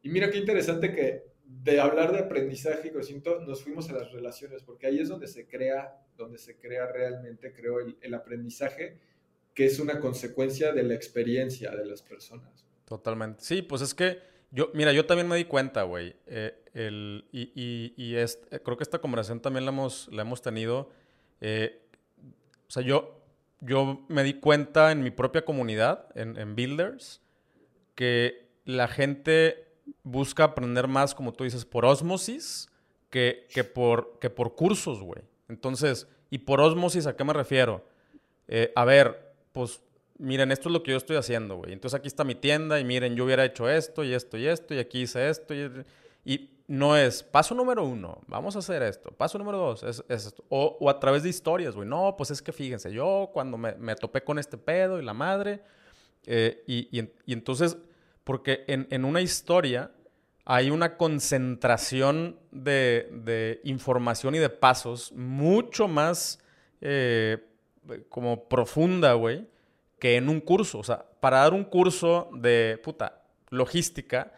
y 0.03 0.09
mira 0.09 0.29
qué 0.29 0.37
interesante 0.37 0.93
que 0.93 1.35
de 1.45 1.79
hablar 1.79 2.11
de 2.11 2.19
aprendizaje 2.19 2.91
y 2.91 3.45
nos 3.45 3.63
fuimos 3.63 3.89
a 3.89 3.93
las 3.93 4.11
relaciones, 4.11 4.63
porque 4.63 4.87
ahí 4.87 4.99
es 4.99 5.09
donde 5.09 5.27
se 5.27 5.47
crea, 5.47 6.05
donde 6.17 6.37
se 6.37 6.57
crea 6.57 6.87
realmente, 6.87 7.53
creo, 7.53 7.79
el, 7.79 7.97
el 8.01 8.13
aprendizaje, 8.13 8.99
que 9.55 9.65
es 9.65 9.79
una 9.79 9.99
consecuencia 9.99 10.73
de 10.73 10.83
la 10.83 10.93
experiencia 10.93 11.71
de 11.71 11.85
las 11.85 12.01
personas. 12.01 12.65
Totalmente. 12.85 13.43
Sí, 13.43 13.61
pues 13.61 13.81
es 13.81 13.95
que 13.95 14.19
yo, 14.51 14.69
mira, 14.73 14.93
yo 14.93 15.05
también 15.05 15.27
me 15.27 15.37
di 15.37 15.45
cuenta, 15.45 15.83
güey. 15.83 16.15
Eh, 16.27 16.53
y 17.31 17.51
y, 17.55 17.93
y 17.97 18.25
creo 18.63 18.77
que 18.77 18.83
esta 18.83 18.99
conversación 18.99 19.39
también 19.39 19.65
la 19.65 19.71
hemos, 19.71 20.09
la 20.11 20.21
hemos 20.21 20.41
tenido. 20.41 20.91
Eh, 21.39 21.81
o 22.67 22.71
sea, 22.71 22.83
yo, 22.83 23.21
yo 23.61 24.05
me 24.09 24.23
di 24.23 24.35
cuenta 24.35 24.91
en 24.91 25.03
mi 25.03 25.09
propia 25.09 25.45
comunidad, 25.45 26.07
en, 26.15 26.55
Builders, 26.55 27.21
que 27.95 28.49
la 28.65 28.87
gente 28.87 29.67
busca 30.03 30.43
aprender 30.43 30.87
más, 30.87 31.15
como 31.15 31.33
tú 31.33 31.43
dices, 31.43 31.65
por 31.65 31.85
osmosis 31.85 32.69
que, 33.09 33.47
que, 33.53 33.63
por, 33.63 34.19
que 34.19 34.29
por 34.29 34.55
cursos, 34.55 35.01
güey. 35.01 35.23
Entonces, 35.47 36.07
¿y 36.29 36.39
por 36.39 36.59
osmosis 36.59 37.07
a 37.07 37.15
qué 37.15 37.23
me 37.23 37.33
refiero? 37.33 37.85
Eh, 38.47 38.71
a 38.75 38.85
ver, 38.85 39.24
pues 39.55 39.79
miren, 40.17 40.51
esto 40.51 40.67
es 40.67 40.73
lo 40.73 40.83
que 40.83 40.91
yo 40.91 40.97
estoy 40.97 41.15
haciendo, 41.15 41.55
güey. 41.55 41.71
Entonces 41.71 41.97
aquí 41.97 42.09
está 42.09 42.25
mi 42.25 42.35
tienda 42.35 42.77
y 42.77 42.83
miren, 42.83 43.15
yo 43.15 43.23
hubiera 43.23 43.45
hecho 43.45 43.69
esto 43.69 44.03
y 44.03 44.13
esto 44.13 44.37
y 44.37 44.47
esto 44.47 44.73
y 44.73 44.79
aquí 44.79 45.03
hice 45.03 45.29
esto 45.29 45.53
y, 45.55 46.51
no 46.67 46.97
es 46.97 47.21
paso 47.21 47.53
número 47.53 47.85
uno, 47.85 48.19
vamos 48.25 48.55
a 48.55 48.59
hacer 48.59 48.81
esto. 48.81 49.11
Paso 49.11 49.37
número 49.37 49.59
dos, 49.59 49.83
es, 49.83 50.03
esto. 50.09 50.43
O, 50.49 50.89
a 50.89 50.99
través 50.99 51.21
de 51.21 51.29
historias, 51.29 51.75
güey. 51.75 51.87
No, 51.87 52.15
pues 52.17 52.31
es 52.31 52.41
que 52.41 52.51
fíjense, 52.51 52.91
yo 52.91 53.29
cuando 53.31 53.55
me, 53.55 53.95
topé 53.95 54.23
con 54.23 54.39
este 54.39 54.57
pedo 54.57 54.99
y 54.99 55.05
la 55.05 55.13
madre, 55.13 55.61
eh, 56.25 56.63
y, 56.65 57.07
entonces, 57.31 57.77
porque 58.23 58.65
en, 58.67 59.05
una 59.05 59.21
historia 59.21 59.91
hay 60.43 60.71
una 60.71 60.97
concentración 60.97 62.39
de, 62.51 63.61
información 63.63 64.33
y 64.33 64.39
de 64.39 64.49
pasos 64.49 65.11
mucho 65.13 65.87
más 65.87 66.39
eh, 66.81 67.37
como 68.09 68.47
profunda, 68.47 69.13
güey, 69.13 69.47
que 69.99 70.17
en 70.17 70.29
un 70.29 70.39
curso. 70.41 70.79
O 70.79 70.83
sea, 70.83 71.05
para 71.19 71.39
dar 71.39 71.53
un 71.53 71.63
curso 71.63 72.29
de, 72.33 72.79
puta, 72.83 73.21
logística, 73.49 74.31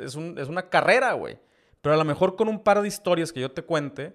es, 0.00 0.16
es 0.16 0.48
una 0.48 0.68
carrera, 0.68 1.12
güey. 1.12 1.38
Pero 1.80 1.94
a 1.94 1.98
lo 1.98 2.04
mejor 2.04 2.36
con 2.36 2.48
un 2.48 2.62
par 2.62 2.82
de 2.82 2.88
historias 2.88 3.32
que 3.32 3.40
yo 3.40 3.50
te 3.50 3.62
cuente, 3.62 4.12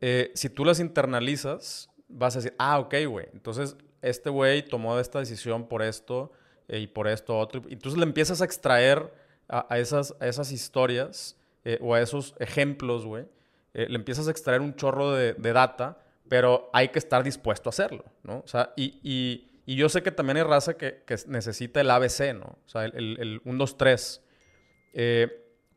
eh, 0.00 0.30
si 0.34 0.50
tú 0.50 0.64
las 0.64 0.80
internalizas, 0.80 1.90
vas 2.08 2.36
a 2.36 2.40
decir, 2.40 2.54
ah, 2.58 2.78
ok, 2.78 2.94
güey. 3.08 3.26
Entonces, 3.32 3.76
este 4.02 4.30
güey 4.30 4.62
tomó 4.62 4.98
esta 4.98 5.18
decisión 5.18 5.66
por 5.66 5.82
esto 5.82 6.32
eh, 6.68 6.80
y 6.80 6.86
por 6.86 7.08
esto 7.08 7.38
otro. 7.38 7.62
Entonces 7.68 7.98
le 7.98 8.04
empiezas 8.04 8.42
a 8.42 8.44
extraer 8.44 9.12
a, 9.48 9.78
esas, 9.78 10.14
esas 10.20 10.52
historias 10.52 11.36
eh, 11.64 11.78
o 11.80 11.94
a 11.94 12.00
esos 12.00 12.34
ejemplos, 12.38 13.06
güey. 13.06 13.24
le 13.72 13.94
empiezas 13.94 14.28
a 14.28 14.30
extraer 14.30 14.60
un 14.60 14.74
chorro 14.74 15.12
de, 15.12 15.34
data, 15.34 15.98
pero 16.28 16.70
hay 16.72 16.88
que 16.88 16.98
estar 16.98 17.24
dispuesto 17.24 17.68
a 17.68 17.70
hacerlo, 17.70 18.04
¿no? 18.22 18.38
O 18.38 18.48
sea, 18.48 18.72
y, 18.76 19.44
yo 19.66 19.88
sé 19.88 20.02
que 20.02 20.10
también 20.10 20.38
hay 20.38 20.42
raza 20.44 20.76
que, 20.76 21.04
necesita 21.26 21.80
el 21.80 21.90
ABC, 21.90 22.34
¿no? 22.34 22.58
O 22.64 22.68
sea, 22.68 22.84
el, 22.86 23.18
el, 23.18 23.40
1, 23.44 23.58
2, 23.58 23.76
3. 23.76 24.22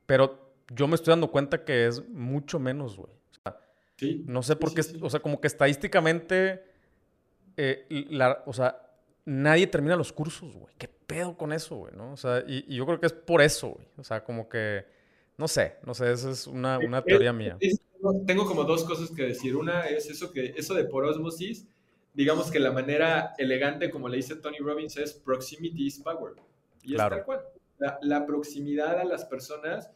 pero 0.05 0.53
yo 0.73 0.87
me 0.87 0.95
estoy 0.95 1.11
dando 1.11 1.29
cuenta 1.29 1.63
que 1.63 1.87
es 1.87 2.07
mucho 2.09 2.59
menos, 2.59 2.97
güey. 2.97 3.11
sí. 3.97 4.23
No 4.27 4.41
sé 4.43 4.55
por 4.55 4.73
qué, 4.73 4.81
o 5.01 5.09
sea, 5.09 5.19
como 5.19 5.41
que 5.41 5.47
estadísticamente, 5.47 6.63
eh, 7.57 7.85
la, 8.09 8.43
o 8.45 8.53
sea, 8.53 8.81
nadie 9.25 9.67
termina 9.67 9.95
los 9.95 10.13
cursos, 10.13 10.55
güey. 10.55 10.73
¿Qué 10.77 10.87
pedo 10.87 11.37
con 11.37 11.51
eso, 11.51 11.75
güey? 11.75 11.93
¿no? 11.95 12.13
O 12.13 12.17
sea, 12.17 12.43
y, 12.47 12.73
yo 12.73 12.85
creo 12.85 12.99
que 12.99 13.07
es 13.07 13.13
por 13.13 13.41
eso, 13.41 13.69
güey. 13.69 13.87
O 13.97 14.03
sea, 14.03 14.23
como 14.23 14.47
que, 14.47 14.85
no 15.37 15.47
sé, 15.47 15.75
no 15.85 15.93
sé, 15.93 16.11
esa 16.11 16.31
es 16.31 16.47
una, 16.47 16.79
una 16.79 17.01
teoría 17.01 17.33
mía. 17.33 17.57
Tengo 18.25 18.45
como 18.45 18.63
dos 18.63 18.83
cosas 18.83 19.11
que 19.11 19.23
decir. 19.23 19.55
Una 19.55 19.87
es 19.87 20.09
eso, 20.09 20.31
que, 20.31 20.53
eso 20.57 20.73
de 20.73 20.85
por 20.85 21.05
osmosis, 21.05 21.67
digamos 22.13 22.51
que 22.51 22.59
la 22.59 22.71
manera 22.71 23.33
elegante, 23.37 23.89
como 23.89 24.09
le 24.09 24.17
dice 24.17 24.35
Tony 24.35 24.57
Robbins, 24.57 24.97
es 24.97 25.13
proximity 25.13 25.87
is 25.87 25.99
power. 25.99 26.33
Y 26.83 26.93
es 26.93 26.97
tal 26.97 27.23
cual. 27.23 27.41
La, 27.77 27.97
la 28.01 28.25
proximidad 28.25 28.99
a 28.99 29.05
las 29.05 29.25
personas 29.25 29.91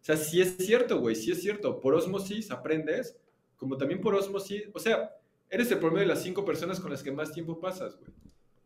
o 0.00 0.04
sea, 0.06 0.16
sí 0.16 0.40
es 0.40 0.56
cierto, 0.58 1.00
güey, 1.00 1.16
sí 1.16 1.32
es 1.32 1.42
cierto. 1.42 1.80
Por 1.80 1.92
osmosis 1.92 2.52
aprendes, 2.52 3.18
como 3.56 3.76
también 3.76 4.00
por 4.00 4.14
osmosis, 4.14 4.62
o 4.72 4.78
sea, 4.78 5.16
eres 5.50 5.68
el 5.72 5.80
promedio 5.80 6.02
de 6.02 6.14
las 6.14 6.22
cinco 6.22 6.44
personas 6.44 6.78
con 6.78 6.92
las 6.92 7.02
que 7.02 7.10
más 7.10 7.32
tiempo 7.32 7.58
pasas, 7.58 7.98
güey. 7.98 8.12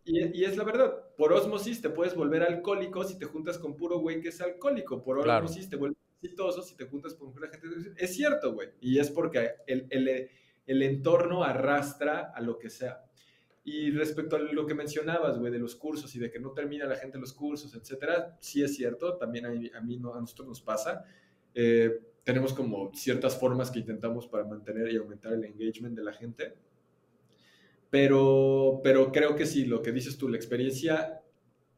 Y, 0.04 0.44
es 0.44 0.58
la 0.58 0.64
verdad, 0.64 1.02
por 1.16 1.32
osmosis 1.32 1.80
te 1.80 1.88
puedes 1.88 2.14
volver 2.14 2.42
alcohólico 2.42 3.04
si 3.04 3.18
te 3.18 3.24
juntas 3.24 3.56
con 3.56 3.74
puro 3.74 4.00
güey 4.00 4.20
que 4.20 4.28
es 4.28 4.40
alcohólico. 4.42 5.02
Por 5.02 5.18
osmosis 5.18 5.70
te 5.70 5.76
vuelves 5.76 5.96
exitoso 6.22 6.62
si 6.62 6.76
te 6.76 6.86
juntas 6.86 7.14
con 7.14 7.32
pura 7.32 7.48
gente. 7.48 7.68
Es 7.96 8.14
cierto, 8.14 8.52
güey. 8.52 8.68
Y 8.80 8.98
es 8.98 9.10
porque 9.10 9.52
el, 9.66 9.86
el, 9.90 10.28
el 10.66 10.82
entorno 10.82 11.42
arrastra 11.42 12.32
a 12.34 12.40
lo 12.40 12.58
que 12.58 12.70
sea. 12.70 13.04
Y 13.64 13.90
respecto 13.90 14.36
a 14.36 14.38
lo 14.38 14.66
que 14.66 14.74
mencionabas, 14.74 15.38
güey, 15.38 15.52
de 15.52 15.58
los 15.58 15.76
cursos 15.76 16.14
y 16.16 16.18
de 16.18 16.30
que 16.30 16.40
no 16.40 16.52
termina 16.52 16.86
la 16.86 16.96
gente 16.96 17.18
los 17.18 17.32
cursos, 17.32 17.74
etcétera, 17.74 18.38
sí 18.40 18.62
es 18.62 18.74
cierto, 18.74 19.16
también 19.16 19.46
a, 19.46 19.50
mí, 19.50 19.70
a, 19.74 19.80
mí 19.80 19.96
a 19.96 20.20
nosotros 20.20 20.48
nos 20.48 20.62
pasa. 20.62 21.04
Eh, 21.54 22.00
tenemos 22.24 22.52
como 22.52 22.90
ciertas 22.94 23.38
formas 23.38 23.70
que 23.70 23.80
intentamos 23.80 24.26
para 24.26 24.44
mantener 24.44 24.90
y 24.90 24.96
aumentar 24.96 25.32
el 25.32 25.44
engagement 25.44 25.96
de 25.96 26.04
la 26.04 26.12
gente. 26.12 26.54
Pero, 27.90 28.80
pero 28.84 29.10
creo 29.12 29.34
que 29.34 29.46
sí, 29.46 29.66
lo 29.66 29.82
que 29.82 29.92
dices 29.92 30.16
tú, 30.16 30.28
la 30.28 30.36
experiencia 30.36 31.20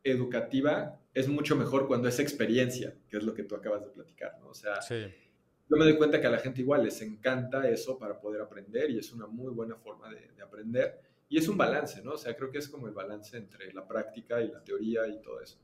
educativa 0.05 1.01
es 1.14 1.28
mucho 1.28 1.56
mejor 1.56 1.86
cuando 1.86 2.08
es 2.08 2.18
experiencia, 2.18 2.94
que 3.08 3.16
es 3.18 3.24
lo 3.24 3.34
que 3.34 3.44
tú 3.44 3.54
acabas 3.54 3.84
de 3.84 3.90
platicar, 3.90 4.38
¿no? 4.40 4.48
O 4.48 4.54
sea, 4.54 4.80
yo 4.88 5.76
me 5.76 5.84
doy 5.84 5.96
cuenta 5.96 6.20
que 6.20 6.26
a 6.26 6.30
la 6.30 6.38
gente 6.38 6.60
igual 6.60 6.84
les 6.84 7.00
encanta 7.02 7.68
eso 7.68 7.98
para 7.98 8.20
poder 8.20 8.42
aprender 8.42 8.90
y 8.90 8.98
es 8.98 9.12
una 9.12 9.26
muy 9.26 9.52
buena 9.52 9.76
forma 9.76 10.08
de, 10.08 10.28
de 10.36 10.42
aprender. 10.42 11.00
Y 11.28 11.38
es 11.38 11.48
un 11.48 11.56
balance, 11.56 12.02
¿no? 12.02 12.12
O 12.12 12.18
sea, 12.18 12.36
creo 12.36 12.50
que 12.50 12.58
es 12.58 12.68
como 12.68 12.86
el 12.86 12.92
balance 12.92 13.36
entre 13.36 13.72
la 13.72 13.86
práctica 13.86 14.42
y 14.42 14.48
la 14.48 14.62
teoría 14.62 15.06
y 15.08 15.20
todo 15.22 15.40
eso 15.40 15.58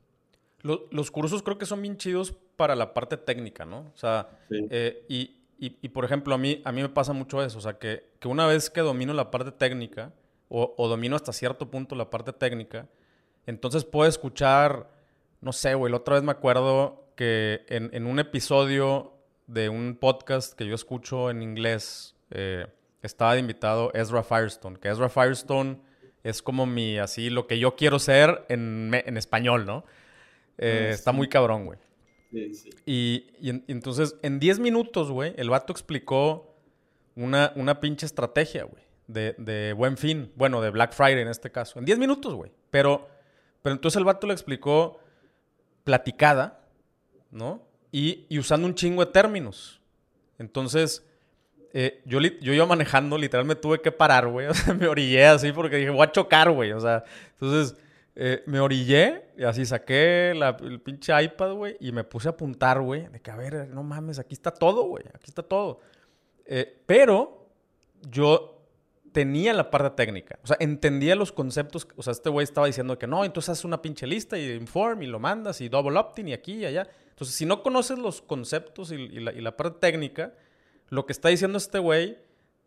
los 0.63 1.11
cursos 1.11 1.41
creo 1.41 1.57
que 1.57 1.65
son 1.65 1.81
bien 1.81 1.97
chidos 1.97 2.33
para 2.55 2.75
la 2.75 2.93
parte 2.93 3.17
técnica, 3.17 3.65
¿no? 3.65 3.91
O 3.93 3.97
sea, 3.97 4.29
eh, 4.49 5.05
y, 5.07 5.37
y, 5.57 5.89
por 5.89 6.05
ejemplo, 6.05 6.35
a 6.35 6.37
mí, 6.37 6.61
a 6.65 6.71
mí 6.71 6.81
me 6.81 6.89
pasa 6.89 7.13
mucho 7.13 7.43
eso, 7.43 7.57
o 7.57 7.61
sea, 7.61 7.77
que, 7.77 8.11
que 8.19 8.27
una 8.27 8.45
vez 8.45 8.69
que 8.69 8.81
domino 8.81 9.13
la 9.13 9.31
parte 9.31 9.51
técnica, 9.51 10.13
o, 10.49 10.73
o, 10.77 10.87
domino 10.87 11.15
hasta 11.15 11.31
cierto 11.31 11.69
punto 11.69 11.95
la 11.95 12.09
parte 12.09 12.33
técnica, 12.33 12.89
entonces 13.45 13.85
puedo 13.85 14.09
escuchar, 14.09 14.89
no 15.41 15.53
sé, 15.53 15.73
güey, 15.75 15.91
la 15.91 15.97
otra 15.97 16.15
vez 16.15 16.23
me 16.23 16.31
acuerdo 16.31 17.11
que 17.15 17.65
en, 17.67 17.89
en 17.93 18.05
un 18.05 18.19
episodio 18.19 19.13
de 19.47 19.69
un 19.69 19.97
podcast 19.99 20.53
que 20.53 20.65
yo 20.65 20.75
escucho 20.75 21.29
en 21.29 21.41
inglés, 21.41 22.15
eh, 22.31 22.67
estaba 23.01 23.33
de 23.33 23.39
invitado 23.39 23.91
Ezra 23.93 24.23
Firestone, 24.23 24.77
que 24.79 24.89
Ezra 24.89 25.09
Firestone 25.09 25.77
es 26.23 26.41
como 26.41 26.65
mi, 26.65 26.97
así, 26.97 27.29
lo 27.29 27.47
que 27.47 27.59
yo 27.59 27.75
quiero 27.75 27.99
ser 27.99 28.45
en, 28.49 28.91
en 28.93 29.17
español, 29.17 29.65
¿no? 29.65 29.85
Eh, 30.57 30.87
ah, 30.89 30.93
está 30.93 31.11
muy 31.11 31.29
cabrón, 31.29 31.65
güey. 31.65 31.79
Sí, 32.31 32.53
sí. 32.53 32.69
Y, 32.85 33.27
y, 33.39 33.63
entonces, 33.71 34.15
en 34.21 34.39
10 34.39 34.59
minutos, 34.59 35.09
güey, 35.09 35.33
el 35.37 35.49
vato 35.49 35.71
explicó 35.71 36.55
una, 37.15 37.53
una 37.55 37.79
pinche 37.79 38.05
estrategia, 38.05 38.65
güey, 38.65 38.83
de, 39.07 39.33
de 39.37 39.73
buen 39.73 39.97
fin, 39.97 40.31
bueno, 40.35 40.61
de 40.61 40.69
Black 40.69 40.93
Friday 40.93 41.21
en 41.21 41.29
este 41.29 41.51
caso. 41.51 41.79
En 41.79 41.85
10 41.85 41.97
minutos, 41.97 42.35
güey. 42.35 42.51
Pero 42.69 43.07
pero 43.61 43.73
entonces 43.73 43.97
el 43.97 44.05
vato 44.05 44.27
le 44.27 44.33
explicó 44.33 44.99
platicada, 45.89 46.59
¿no? 47.31 47.63
Y, 47.91 48.37
usando 48.37 48.67
un 48.67 48.75
chingo 48.75 49.03
de 49.03 49.11
términos. 49.11 49.81
Entonces, 50.37 51.03
eh, 51.73 52.03
yo, 52.05 52.19
yo 52.19 52.53
iba 52.53 52.67
manejando, 52.67 53.17
literal 53.17 53.43
me 53.43 53.55
tuve 53.55 53.81
que 53.81 53.91
parar, 53.91 54.27
güey. 54.27 54.45
O 54.49 54.53
sea, 54.53 54.75
me 54.75 54.87
orillé 54.87 55.25
así 55.25 55.51
porque 55.51 55.77
dije, 55.77 55.89
voy 55.89 56.03
a 56.03 56.11
chocar, 56.11 56.51
güey. 56.51 56.73
O 56.73 56.79
sea, 56.79 57.03
entonces 57.31 57.75
eh, 58.15 58.43
me 58.45 58.59
orillé 58.59 59.23
y 59.35 59.43
así 59.43 59.65
saqué 59.65 60.29
el 60.29 60.79
pinche 60.79 61.11
iPad, 61.23 61.53
güey, 61.53 61.75
y 61.79 61.91
me 61.91 62.03
puse 62.03 62.27
a 62.27 62.31
apuntar, 62.31 62.79
güey, 62.81 63.07
de 63.07 63.19
que, 63.19 63.31
a 63.31 63.35
ver, 63.35 63.67
no 63.69 63.81
mames, 63.81 64.19
aquí 64.19 64.35
está 64.35 64.51
todo, 64.51 64.83
güey, 64.83 65.05
aquí 65.15 65.29
está 65.29 65.41
todo. 65.41 65.79
Eh, 66.45 66.83
pero 66.85 67.49
yo 68.11 68.58
tenía 69.11 69.53
la 69.53 69.69
parte 69.69 69.89
técnica. 69.91 70.39
O 70.43 70.47
sea, 70.47 70.57
entendía 70.59 71.15
los 71.15 71.31
conceptos. 71.31 71.87
O 71.95 72.03
sea, 72.03 72.11
este 72.11 72.29
güey 72.29 72.43
estaba 72.43 72.67
diciendo 72.67 72.97
que 72.97 73.07
no, 73.07 73.25
entonces 73.25 73.49
haces 73.49 73.65
una 73.65 73.81
pinche 73.81 74.07
lista 74.07 74.37
y 74.37 74.51
inform 74.51 75.03
y 75.03 75.07
lo 75.07 75.19
mandas 75.19 75.61
y 75.61 75.69
double 75.69 75.97
opt-in 75.97 76.29
y 76.29 76.33
aquí 76.33 76.53
y 76.53 76.65
allá. 76.65 76.87
Entonces, 77.09 77.35
si 77.35 77.45
no 77.45 77.63
conoces 77.63 77.99
los 77.99 78.21
conceptos 78.21 78.91
y, 78.91 78.97
la, 79.19 79.57
parte 79.57 79.79
técnica, 79.79 80.33
lo 80.89 81.05
que 81.05 81.13
está 81.13 81.29
diciendo 81.29 81.57
este 81.57 81.79
güey 81.79 82.17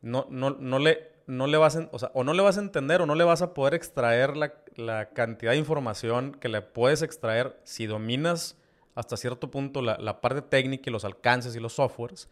no, 0.03 0.27
no, 0.31 0.51
no, 0.51 0.79
le, 0.79 1.11
no 1.27 1.47
le 1.47 1.57
vas 1.57 1.77
a, 1.77 1.89
o, 1.93 1.99
sea, 1.99 2.11
o 2.15 2.25
no 2.25 2.35
le 2.35 2.43
vas 2.43 2.59
a 2.59 2.61
entender 2.61 3.01
o 3.01 3.07
no 3.07 3.15
le 3.15 3.25
vas 3.25 3.41
a 3.41 3.55
poder 3.55 3.75
extraer 3.75 4.37
la, 4.37 4.55
la 4.77 5.11
cantidad 5.11 5.53
de 5.53 5.59
información 5.59 6.33
que 6.33 6.49
le 6.49 6.61
puedes 6.61 7.03
extraer 7.03 7.59
si 7.65 7.87
dominas 7.87 8.59
hasta 8.95 9.17
cierto 9.17 9.51
punto 9.51 9.81
la, 9.81 9.97
la 9.99 10.21
parte 10.21 10.43
técnica 10.43 10.91
y 10.91 10.93
los 10.93 11.05
alcances 11.05 11.57
y 11.57 11.61
los 11.61 11.75
softwares 11.75 12.29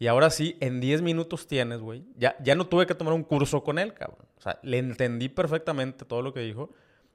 y 0.00 0.06
ahora 0.06 0.30
sí, 0.30 0.56
en 0.60 0.80
10 0.80 1.02
minutos 1.02 1.46
tienes, 1.46 1.80
güey. 1.80 2.02
Ya, 2.16 2.34
ya 2.42 2.54
no 2.54 2.66
tuve 2.66 2.86
que 2.86 2.94
tomar 2.94 3.12
un 3.12 3.22
curso 3.22 3.62
con 3.62 3.78
él, 3.78 3.92
cabrón. 3.92 4.26
O 4.38 4.40
sea, 4.40 4.58
le 4.62 4.78
entendí 4.78 5.28
perfectamente 5.28 6.06
todo 6.06 6.22
lo 6.22 6.32
que 6.32 6.40
dijo. 6.40 6.70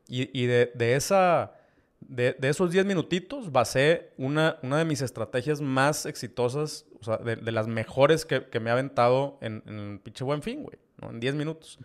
Y, 0.07 0.29
y 0.39 0.45
de, 0.45 0.71
de, 0.75 0.95
esa, 0.95 1.53
de, 1.99 2.33
de 2.33 2.47
esos 2.47 2.69
10 2.69 2.85
minutitos 2.85 3.51
basé 3.51 4.11
una, 4.17 4.59
una 4.61 4.77
de 4.77 4.85
mis 4.85 5.01
estrategias 5.01 5.61
más 5.61 6.05
exitosas, 6.05 6.85
o 7.01 7.03
sea, 7.03 7.17
de, 7.17 7.37
de 7.37 7.51
las 7.51 7.65
mejores 7.65 8.23
que, 8.23 8.45
que, 8.45 8.59
me 8.59 8.69
ha 8.69 8.73
aventado 8.73 9.39
en, 9.41 9.63
en 9.65 9.97
pinche 10.03 10.23
buen 10.23 10.43
fin, 10.43 10.61
güey. 10.61 10.77
¿no? 11.01 11.09
En 11.09 11.19
10 11.19 11.33
minutos. 11.33 11.79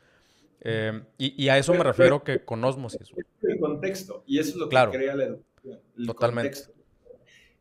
Eh, 0.60 1.00
y, 1.16 1.42
y, 1.42 1.48
a 1.48 1.56
eso 1.56 1.72
me 1.72 1.82
refiero 1.82 2.22
que 2.22 2.44
con 2.44 2.62
Osmosis. 2.62 3.10
El 3.40 3.58
contexto. 3.58 4.22
Y 4.26 4.38
eso 4.38 4.50
es 4.50 4.56
lo 4.56 4.68
que 4.68 4.76
crea 4.90 5.16
la 5.16 5.24
educación. 5.24 5.80
Totalmente. 6.06 6.50
Contexto. 6.50 6.74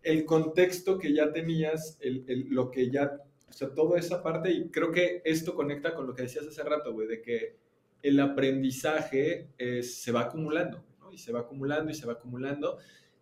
El 0.04 0.26
contexto 0.26 0.98
que 0.98 1.14
ya 1.14 1.32
tenías, 1.32 1.98
el, 2.02 2.26
el, 2.28 2.50
lo 2.50 2.70
que 2.70 2.90
ya 2.90 3.22
o 3.50 3.54
sea, 3.54 3.74
toda 3.74 3.98
esa 3.98 4.22
parte, 4.22 4.52
y 4.52 4.70
creo 4.70 4.92
que 4.92 5.22
esto 5.26 5.56
conecta 5.56 5.94
con 5.96 6.08
lo 6.08 6.14
que 6.14 6.24
decías 6.24 6.48
hace 6.48 6.64
rato, 6.64 6.94
güey, 6.94 7.08
de 7.08 7.22
que 7.22 7.56
el 8.02 8.20
aprendizaje 8.20 9.50
se 9.82 10.12
va 10.12 10.22
acumulando, 10.22 10.84
¿no? 11.00 11.12
Y 11.12 11.18
se 11.18 11.32
va 11.32 11.42
acumulando 11.42 11.92
y 11.92 11.94
se 11.94 12.06
va 12.06 12.14
acumulando. 12.14 12.78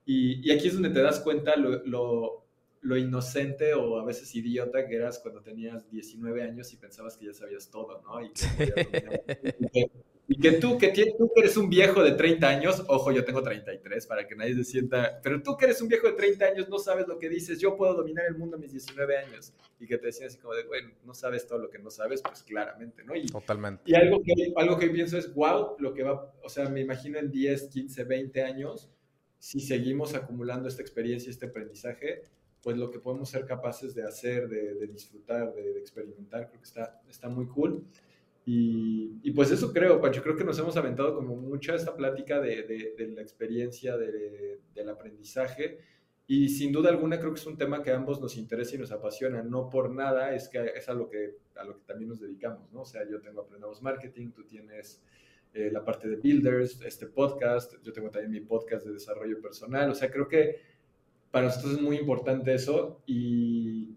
Y, 0.05 0.47
y 0.47 0.51
aquí 0.51 0.67
es 0.67 0.73
donde 0.73 0.89
te 0.89 1.01
das 1.01 1.19
cuenta 1.19 1.55
lo, 1.55 1.83
lo, 1.85 2.45
lo, 2.81 2.97
inocente 2.97 3.73
o 3.73 3.99
a 3.99 4.05
veces 4.05 4.33
idiota 4.35 4.87
que 4.87 4.95
eras 4.95 5.19
cuando 5.19 5.41
tenías 5.41 5.89
19 5.89 6.43
años 6.43 6.71
y 6.71 6.77
pensabas 6.77 7.17
que 7.17 7.25
ya 7.25 7.33
sabías 7.33 7.69
todo, 7.69 8.01
¿no? 8.03 8.21
Y 8.21 8.31
que, 8.31 9.91
y 10.29 10.39
que 10.39 10.53
tú, 10.53 10.77
que 10.77 10.89
tú 11.17 11.31
que 11.33 11.39
eres 11.39 11.55
un 11.55 11.69
viejo 11.69 12.03
de 12.03 12.11
30 12.11 12.47
años, 12.47 12.83
ojo, 12.87 13.13
yo 13.13 13.23
tengo 13.23 13.41
33 13.41 14.05
para 14.07 14.27
que 14.27 14.35
nadie 14.35 14.55
se 14.55 14.65
sienta, 14.65 15.21
pero 15.23 15.41
tú 15.41 15.55
que 15.55 15.65
eres 15.65 15.81
un 15.81 15.87
viejo 15.87 16.07
de 16.07 16.13
30 16.13 16.45
años 16.45 16.69
no 16.69 16.79
sabes 16.79 17.07
lo 17.07 17.17
que 17.17 17.29
dices, 17.29 17.61
yo 17.61 17.77
puedo 17.77 17.93
dominar 17.93 18.25
el 18.27 18.35
mundo 18.35 18.57
a 18.57 18.59
mis 18.59 18.73
19 18.73 19.17
años. 19.17 19.53
Y 19.79 19.87
que 19.87 19.97
te 19.97 20.07
decían 20.07 20.27
así 20.27 20.37
como 20.37 20.53
de, 20.53 20.63
bueno, 20.65 20.89
no 21.05 21.13
sabes 21.13 21.47
todo 21.47 21.59
lo 21.59 21.69
que 21.69 21.79
no 21.79 21.89
sabes, 21.89 22.21
pues 22.21 22.43
claramente, 22.43 23.05
¿no? 23.05 23.15
Y, 23.15 23.27
Totalmente. 23.27 23.83
Y 23.85 23.95
algo 23.95 24.21
que, 24.21 24.33
algo 24.57 24.77
que 24.77 24.89
pienso 24.89 25.17
es, 25.17 25.33
wow, 25.33 25.77
lo 25.79 25.93
que 25.93 26.03
va, 26.03 26.33
o 26.43 26.49
sea, 26.49 26.67
me 26.67 26.81
imagino 26.81 27.19
en 27.19 27.31
10, 27.31 27.69
15, 27.69 28.03
20 28.03 28.41
años, 28.43 28.89
si 29.39 29.61
seguimos 29.61 30.13
acumulando 30.13 30.67
esta 30.67 30.81
experiencia, 30.81 31.29
este 31.29 31.45
aprendizaje, 31.45 32.23
pues 32.61 32.75
lo 32.75 32.91
que 32.91 32.99
podemos 32.99 33.29
ser 33.29 33.45
capaces 33.45 33.95
de 33.95 34.03
hacer, 34.03 34.49
de, 34.49 34.73
de 34.73 34.87
disfrutar, 34.87 35.53
de, 35.53 35.73
de, 35.73 35.79
experimentar, 35.79 36.49
creo 36.49 36.59
que 36.59 36.67
está, 36.67 37.01
está 37.07 37.29
muy 37.29 37.47
cool. 37.47 37.85
Y, 38.49 39.19
y, 39.23 39.31
pues 39.31 39.51
eso 39.51 39.73
creo, 39.73 39.99
Pancho, 39.99 40.23
creo 40.23 40.37
que 40.37 40.45
nos 40.45 40.57
hemos 40.57 40.77
aventado 40.77 41.13
como 41.13 41.35
mucho 41.35 41.75
esta 41.75 41.93
plática 41.93 42.39
de, 42.39 42.63
de, 42.63 42.95
de 42.97 43.07
la 43.09 43.21
experiencia 43.21 43.97
del 43.97 44.89
aprendizaje. 44.89 45.79
Y 46.27 46.47
sin 46.47 46.71
duda 46.71 46.89
alguna 46.89 47.19
creo 47.19 47.33
que 47.33 47.41
es 47.41 47.45
un 47.45 47.57
tema 47.57 47.83
que 47.83 47.91
a 47.91 47.97
ambos 47.97 48.21
nos 48.21 48.37
interesa 48.37 48.75
y 48.75 48.79
nos 48.79 48.93
apasiona, 48.93 49.43
no 49.43 49.69
por 49.69 49.93
nada, 49.93 50.33
es 50.33 50.47
que 50.47 50.65
es 50.77 50.87
a 50.87 50.93
lo 50.93 51.09
que, 51.09 51.39
a 51.57 51.65
lo 51.65 51.75
que 51.75 51.83
también 51.85 52.07
nos 52.07 52.21
dedicamos, 52.21 52.71
¿no? 52.71 52.83
O 52.83 52.85
sea, 52.85 53.01
yo 53.09 53.19
tengo 53.19 53.41
Aprendamos 53.41 53.81
Marketing, 53.81 54.31
tú 54.31 54.45
tienes 54.45 55.03
eh, 55.53 55.69
la 55.69 55.83
parte 55.83 56.07
de 56.07 56.15
Builders, 56.15 56.79
este 56.85 57.07
podcast, 57.07 57.75
yo 57.83 57.91
tengo 57.91 58.09
también 58.09 58.31
mi 58.31 58.39
podcast 58.39 58.85
de 58.85 58.93
desarrollo 58.93 59.41
personal, 59.41 59.89
o 59.89 59.93
sea, 59.93 60.09
creo 60.09 60.29
que 60.29 60.55
para 61.31 61.47
nosotros 61.47 61.73
es 61.73 61.81
muy 61.81 61.97
importante 61.97 62.53
eso 62.53 63.03
y 63.05 63.93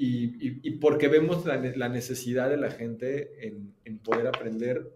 y, 0.00 0.68
y, 0.68 0.70
porque 0.78 1.08
vemos 1.08 1.44
la, 1.44 1.56
la, 1.56 1.88
necesidad 1.88 2.48
de 2.48 2.56
la 2.56 2.70
gente 2.70 3.46
en, 3.46 3.74
en, 3.84 3.98
poder 3.98 4.28
aprender 4.28 4.92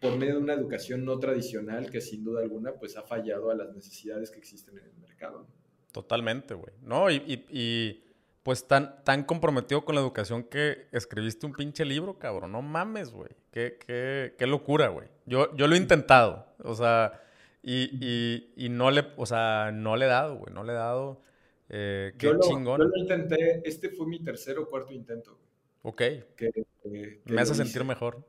por 0.00 0.16
medio 0.16 0.36
de 0.36 0.40
una 0.40 0.54
educación 0.54 1.04
no 1.04 1.18
tradicional 1.18 1.90
que 1.90 2.00
sin 2.00 2.24
duda 2.24 2.40
alguna 2.40 2.72
pues 2.72 2.96
ha 2.96 3.02
fallado 3.02 3.50
a 3.50 3.54
las 3.54 3.74
necesidades 3.74 4.30
que 4.30 4.38
existen 4.38 4.78
en 4.78 4.84
el 4.84 4.96
mercado. 4.96 5.46
Totalmente, 5.92 6.54
güey. 6.54 6.74
No, 6.82 7.10
y, 7.10 7.44
y, 7.50 8.02
pues 8.42 8.66
tan, 8.66 9.04
tan 9.04 9.22
comprometido 9.24 9.84
con 9.84 9.94
la 9.94 10.00
educación 10.00 10.44
que 10.44 10.86
escribiste 10.92 11.44
un 11.44 11.52
pinche 11.52 11.84
libro, 11.84 12.18
cabrón. 12.18 12.52
No 12.52 12.62
mames, 12.62 13.10
güey. 13.10 13.30
Qué, 13.50 13.78
qué, 13.86 14.34
qué 14.38 14.46
locura, 14.46 14.88
güey. 14.88 15.08
Yo, 15.26 15.54
yo 15.56 15.66
lo 15.66 15.74
he 15.74 15.78
intentado, 15.78 16.46
o 16.62 16.74
sea, 16.74 17.20
y, 17.62 18.52
y, 18.56 18.68
no 18.68 18.92
le, 18.92 19.08
o 19.16 19.26
sea, 19.26 19.72
no 19.72 19.96
le 19.96 20.06
he 20.06 20.08
dado, 20.08 20.36
güey, 20.36 20.54
no 20.54 20.62
le 20.62 20.72
he 20.72 20.76
dado. 20.76 21.20
Eh, 21.68 22.12
qué 22.18 22.26
yo 22.26 22.40
chingón. 22.40 22.80
Lo, 22.80 22.86
yo 22.86 22.90
lo 22.90 22.98
intenté, 22.98 23.62
este 23.64 23.90
fue 23.90 24.06
mi 24.06 24.22
tercer 24.22 24.58
o 24.58 24.68
cuarto 24.68 24.92
intento. 24.92 25.38
Ok. 25.82 25.98
Que, 26.36 26.50
que 26.82 27.20
Me 27.26 27.40
hace 27.40 27.54
sentir 27.54 27.84
mejor. 27.84 28.24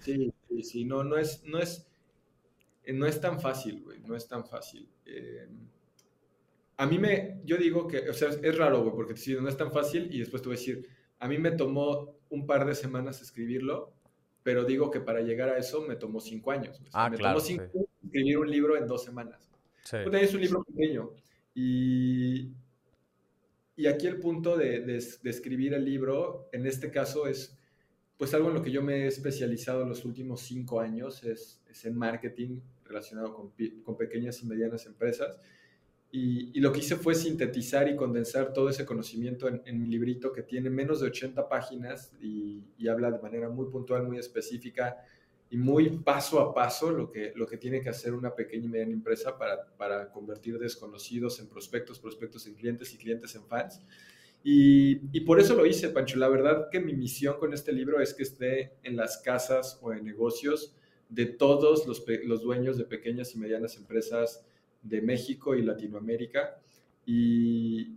Sí, 0.00 0.32
sí, 0.48 0.62
sí, 0.62 0.84
no, 0.84 1.04
no 1.04 1.16
es, 1.16 1.42
no 1.44 1.58
es, 1.58 1.86
no 2.86 3.06
es 3.06 3.20
tan 3.20 3.40
fácil, 3.40 3.82
güey, 3.82 4.00
no 4.00 4.16
es 4.16 4.26
tan 4.26 4.46
fácil. 4.46 4.88
Eh, 5.04 5.46
a 6.76 6.86
mí 6.86 6.98
me, 6.98 7.40
yo 7.44 7.56
digo 7.56 7.86
que, 7.86 8.08
o 8.08 8.14
sea, 8.14 8.30
es 8.30 8.58
raro, 8.58 8.82
güey, 8.82 8.94
porque 8.94 9.16
si 9.16 9.34
no 9.34 9.48
es 9.48 9.56
tan 9.56 9.72
fácil 9.72 10.08
y 10.10 10.18
después 10.20 10.42
te 10.42 10.48
voy 10.48 10.56
a 10.56 10.58
decir, 10.58 10.88
a 11.18 11.28
mí 11.28 11.38
me 11.38 11.52
tomó 11.52 12.16
un 12.30 12.46
par 12.46 12.66
de 12.66 12.74
semanas 12.74 13.22
escribirlo, 13.22 13.92
pero 14.42 14.64
digo 14.64 14.90
que 14.90 15.00
para 15.00 15.20
llegar 15.20 15.48
a 15.50 15.58
eso 15.58 15.82
me 15.82 15.96
tomó 15.96 16.20
cinco 16.20 16.50
años. 16.50 16.80
Ah, 16.92 17.08
me 17.08 17.16
claro, 17.16 17.38
tomó 17.38 17.46
cinco 17.46 17.64
sí. 17.72 17.78
años 17.78 17.88
escribir 18.04 18.38
un 18.38 18.50
libro 18.50 18.76
en 18.76 18.86
dos 18.86 19.04
semanas. 19.04 19.48
Sí. 19.82 19.98
Es 20.12 20.34
un 20.34 20.40
libro 20.40 20.64
pequeño. 20.64 21.10
Y, 21.54 22.52
y 23.76 23.86
aquí 23.86 24.06
el 24.06 24.18
punto 24.18 24.56
de, 24.56 24.80
de, 24.80 25.04
de, 25.22 25.30
escribir 25.30 25.74
el 25.74 25.84
libro, 25.84 26.48
en 26.52 26.66
este 26.66 26.90
caso, 26.90 27.26
es 27.26 27.56
pues 28.16 28.34
algo 28.34 28.48
en 28.48 28.54
lo 28.54 28.62
que 28.62 28.70
yo 28.70 28.82
me 28.82 29.04
he 29.04 29.06
especializado 29.06 29.84
los 29.84 30.04
últimos 30.04 30.40
cinco 30.40 30.80
años, 30.80 31.24
es, 31.24 31.62
es 31.68 31.84
en 31.84 31.96
marketing 31.96 32.60
relacionado 32.84 33.34
con, 33.34 33.52
con, 33.82 33.96
pequeñas 33.96 34.40
y 34.42 34.46
medianas 34.46 34.86
empresas. 34.86 35.38
Y, 36.12 36.56
y, 36.56 36.60
lo 36.60 36.70
que 36.70 36.78
hice 36.78 36.94
fue 36.94 37.16
sintetizar 37.16 37.88
y 37.88 37.96
condensar 37.96 38.52
todo 38.52 38.68
ese 38.68 38.84
conocimiento 38.84 39.48
en, 39.48 39.62
en 39.64 39.80
mi 39.80 39.88
librito 39.88 40.32
que 40.32 40.42
tiene 40.42 40.70
menos 40.70 41.00
de 41.00 41.08
80 41.08 41.48
páginas 41.48 42.12
y, 42.20 42.62
y 42.78 42.86
habla 42.86 43.10
de 43.10 43.18
manera 43.18 43.48
muy 43.48 43.66
puntual, 43.66 44.04
muy 44.04 44.18
específica 44.18 45.04
y 45.54 45.56
muy 45.56 45.88
paso 45.88 46.40
a 46.40 46.52
paso 46.52 46.90
lo 46.90 47.12
que, 47.12 47.32
lo 47.36 47.46
que 47.46 47.56
tiene 47.56 47.80
que 47.80 47.88
hacer 47.88 48.12
una 48.12 48.34
pequeña 48.34 48.64
y 48.64 48.68
mediana 48.68 48.92
empresa 48.92 49.38
para, 49.38 49.64
para 49.76 50.10
convertir 50.10 50.58
desconocidos 50.58 51.38
en 51.38 51.46
prospectos, 51.46 52.00
prospectos 52.00 52.48
en 52.48 52.54
clientes 52.54 52.92
y 52.92 52.98
clientes 52.98 53.36
en 53.36 53.46
fans. 53.46 53.80
Y, 54.42 55.00
y, 55.16 55.20
por 55.20 55.38
eso 55.38 55.54
lo 55.54 55.64
hice, 55.64 55.90
Pancho. 55.90 56.18
La 56.18 56.28
verdad 56.28 56.70
que 56.72 56.80
mi 56.80 56.92
misión 56.92 57.38
con 57.38 57.54
este 57.54 57.72
libro 57.72 58.00
es 58.00 58.14
que 58.14 58.24
esté 58.24 58.72
en 58.82 58.96
las 58.96 59.18
casas 59.18 59.78
o 59.80 59.92
en 59.92 60.04
negocios 60.04 60.74
de 61.08 61.26
todos 61.26 61.86
los, 61.86 62.04
los 62.24 62.42
dueños 62.42 62.76
de 62.76 62.84
pequeñas 62.84 63.32
y 63.36 63.38
medianas 63.38 63.76
empresas 63.76 64.44
de 64.82 65.02
México 65.02 65.54
y 65.54 65.62
Latinoamérica. 65.62 66.58
Y, 67.06 67.92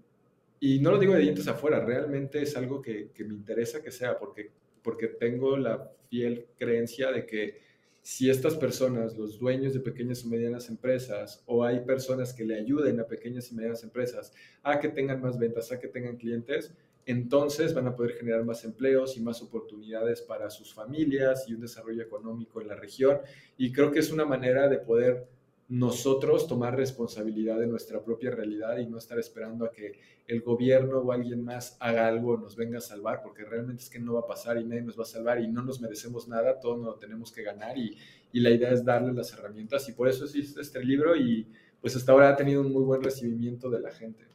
y 0.59 0.77
no 0.79 0.91
lo 0.91 0.99
digo 0.99 1.15
de 1.15 1.21
dientes 1.21 1.47
afuera, 1.47 1.83
realmente 1.83 2.39
es 2.39 2.55
algo 2.55 2.83
que, 2.83 3.09
que 3.15 3.23
me 3.23 3.33
interesa 3.33 3.81
que 3.81 3.89
sea, 3.89 4.15
porque, 4.19 4.51
porque 4.87 5.09
tengo 5.09 5.57
la 5.57 5.91
fiel 6.09 6.47
creencia 6.57 7.11
de 7.11 7.25
que 7.25 7.59
si 8.01 8.29
estas 8.29 8.55
personas, 8.55 9.17
los 9.17 9.37
dueños 9.37 9.73
de 9.73 9.81
pequeñas 9.81 10.23
y 10.23 10.29
medianas 10.29 10.69
empresas, 10.69 11.43
o 11.45 11.65
hay 11.65 11.81
personas 11.81 12.33
que 12.33 12.45
le 12.45 12.55
ayuden 12.55 12.97
a 13.01 13.05
pequeñas 13.05 13.51
y 13.51 13.55
medianas 13.55 13.83
empresas 13.83 14.31
a 14.63 14.79
que 14.79 14.87
tengan 14.87 15.19
más 15.19 15.37
ventas, 15.37 15.73
a 15.73 15.79
que 15.81 15.89
tengan 15.89 16.15
clientes, 16.15 16.73
entonces 17.05 17.73
van 17.73 17.87
a 17.87 17.97
poder 17.97 18.13
generar 18.13 18.45
más 18.45 18.63
empleos 18.63 19.17
y 19.17 19.19
más 19.19 19.41
oportunidades 19.41 20.21
para 20.21 20.49
sus 20.49 20.73
familias 20.73 21.49
y 21.49 21.53
un 21.53 21.59
desarrollo 21.59 22.01
económico 22.01 22.61
en 22.61 22.69
la 22.69 22.75
región. 22.75 23.19
Y 23.57 23.73
creo 23.73 23.91
que 23.91 23.99
es 23.99 24.09
una 24.09 24.23
manera 24.23 24.69
de 24.69 24.77
poder 24.77 25.27
nosotros 25.69 26.47
tomar 26.47 26.77
responsabilidad 26.77 27.59
de 27.59 27.67
nuestra 27.67 28.01
propia 28.01 28.31
realidad 28.31 28.77
y 28.77 28.85
no 28.85 28.97
estar 28.97 29.19
esperando 29.19 29.65
a 29.65 29.71
que 29.71 29.99
el 30.27 30.41
gobierno 30.41 30.99
o 30.99 31.11
alguien 31.11 31.43
más 31.43 31.75
haga 31.79 32.07
algo 32.07 32.37
nos 32.37 32.55
venga 32.55 32.77
a 32.77 32.81
salvar, 32.81 33.21
porque 33.21 33.43
realmente 33.43 33.83
es 33.83 33.89
que 33.89 33.99
no 33.99 34.13
va 34.13 34.21
a 34.21 34.27
pasar 34.27 34.57
y 34.57 34.63
nadie 34.63 34.81
nos 34.81 34.97
va 34.97 35.03
a 35.03 35.07
salvar 35.07 35.41
y 35.41 35.47
no 35.47 35.61
nos 35.63 35.81
merecemos 35.81 36.27
nada, 36.27 36.59
todos 36.59 36.77
nos 36.77 36.87
lo 36.87 36.95
tenemos 36.95 37.31
que 37.33 37.43
ganar 37.43 37.77
y, 37.77 37.97
y 38.31 38.39
la 38.39 38.49
idea 38.49 38.71
es 38.71 38.85
darle 38.85 39.13
las 39.13 39.33
herramientas 39.33 39.87
y 39.89 39.91
por 39.91 40.07
eso 40.07 40.23
existe 40.23 40.61
este 40.61 40.83
libro 40.83 41.15
y 41.17 41.47
pues 41.81 41.95
hasta 41.95 42.13
ahora 42.13 42.29
ha 42.29 42.35
tenido 42.35 42.61
un 42.61 42.71
muy 42.71 42.83
buen 42.83 43.03
recibimiento 43.03 43.69
de 43.69 43.81
la 43.81 43.91
gente. 43.91 44.25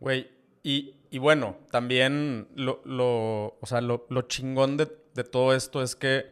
Güey, 0.00 0.28
y, 0.62 0.94
y, 1.10 1.18
bueno, 1.18 1.58
también 1.70 2.48
lo, 2.54 2.80
lo, 2.84 3.58
o 3.60 3.66
sea, 3.66 3.80
lo, 3.82 4.06
lo 4.08 4.22
chingón 4.22 4.78
de, 4.78 4.88
de 5.14 5.24
todo 5.24 5.54
esto 5.54 5.82
es 5.82 5.94
que 5.94 6.26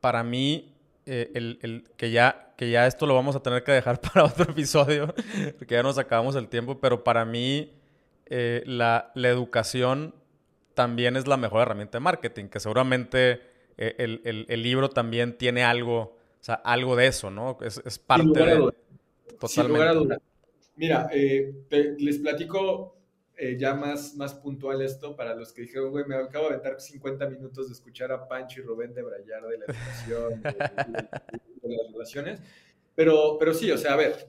para 0.00 0.24
mí 0.24 0.74
eh, 1.10 1.30
el, 1.34 1.58
el, 1.62 1.84
que, 1.96 2.10
ya, 2.10 2.52
que 2.58 2.70
ya 2.70 2.86
esto 2.86 3.06
lo 3.06 3.14
vamos 3.14 3.34
a 3.34 3.40
tener 3.40 3.64
que 3.64 3.72
dejar 3.72 3.98
para 4.12 4.26
otro 4.26 4.50
episodio, 4.50 5.14
porque 5.56 5.74
ya 5.74 5.82
nos 5.82 5.96
acabamos 5.96 6.36
el 6.36 6.48
tiempo, 6.48 6.78
pero 6.78 7.02
para 7.02 7.24
mí 7.24 7.72
eh, 8.26 8.62
la, 8.66 9.10
la, 9.14 9.28
educación 9.30 10.14
también 10.74 11.16
es 11.16 11.26
la 11.26 11.38
mejor 11.38 11.62
herramienta 11.62 11.96
de 11.96 12.00
marketing, 12.00 12.48
que 12.48 12.60
seguramente 12.60 13.40
eh, 13.78 13.94
el, 13.96 14.20
el, 14.24 14.44
el, 14.50 14.62
libro 14.62 14.90
también 14.90 15.38
tiene 15.38 15.64
algo, 15.64 15.98
o 16.00 16.42
sea, 16.42 16.56
algo 16.56 16.94
de 16.94 17.06
eso, 17.06 17.30
¿no? 17.30 17.56
Es, 17.62 17.80
es 17.86 17.98
parte 17.98 18.26
de... 18.26 18.72
Totalmente. 19.38 19.48
Sin 19.48 19.68
lugar 19.68 19.88
a 19.88 19.94
duda. 19.94 20.18
Mira, 20.76 21.08
te, 21.08 21.94
les 21.98 22.18
platico 22.18 22.97
eh, 23.40 23.56
ya 23.56 23.72
más, 23.74 24.16
más 24.16 24.34
puntual 24.34 24.82
esto 24.82 25.14
para 25.14 25.34
los 25.34 25.52
que 25.52 25.62
dijeron, 25.62 25.90
güey, 25.90 26.04
me 26.06 26.16
acabo 26.16 26.48
de 26.48 26.54
aventar 26.54 26.80
50 26.80 27.28
minutos 27.30 27.68
de 27.68 27.74
escuchar 27.74 28.10
a 28.10 28.26
Pancho 28.26 28.60
y 28.60 28.64
Rubén 28.64 28.92
de 28.92 29.02
Brayar 29.02 29.46
de 29.46 29.58
la 29.58 29.64
educación, 29.64 30.42
de, 30.42 30.50
de, 30.50 31.68
de, 31.68 31.76
las 31.76 31.92
relaciones. 31.92 32.40
Pero, 32.96 33.36
pero 33.38 33.54
sí, 33.54 33.70
o 33.70 33.78
sea, 33.78 33.92
a 33.92 33.96
ver, 33.96 34.28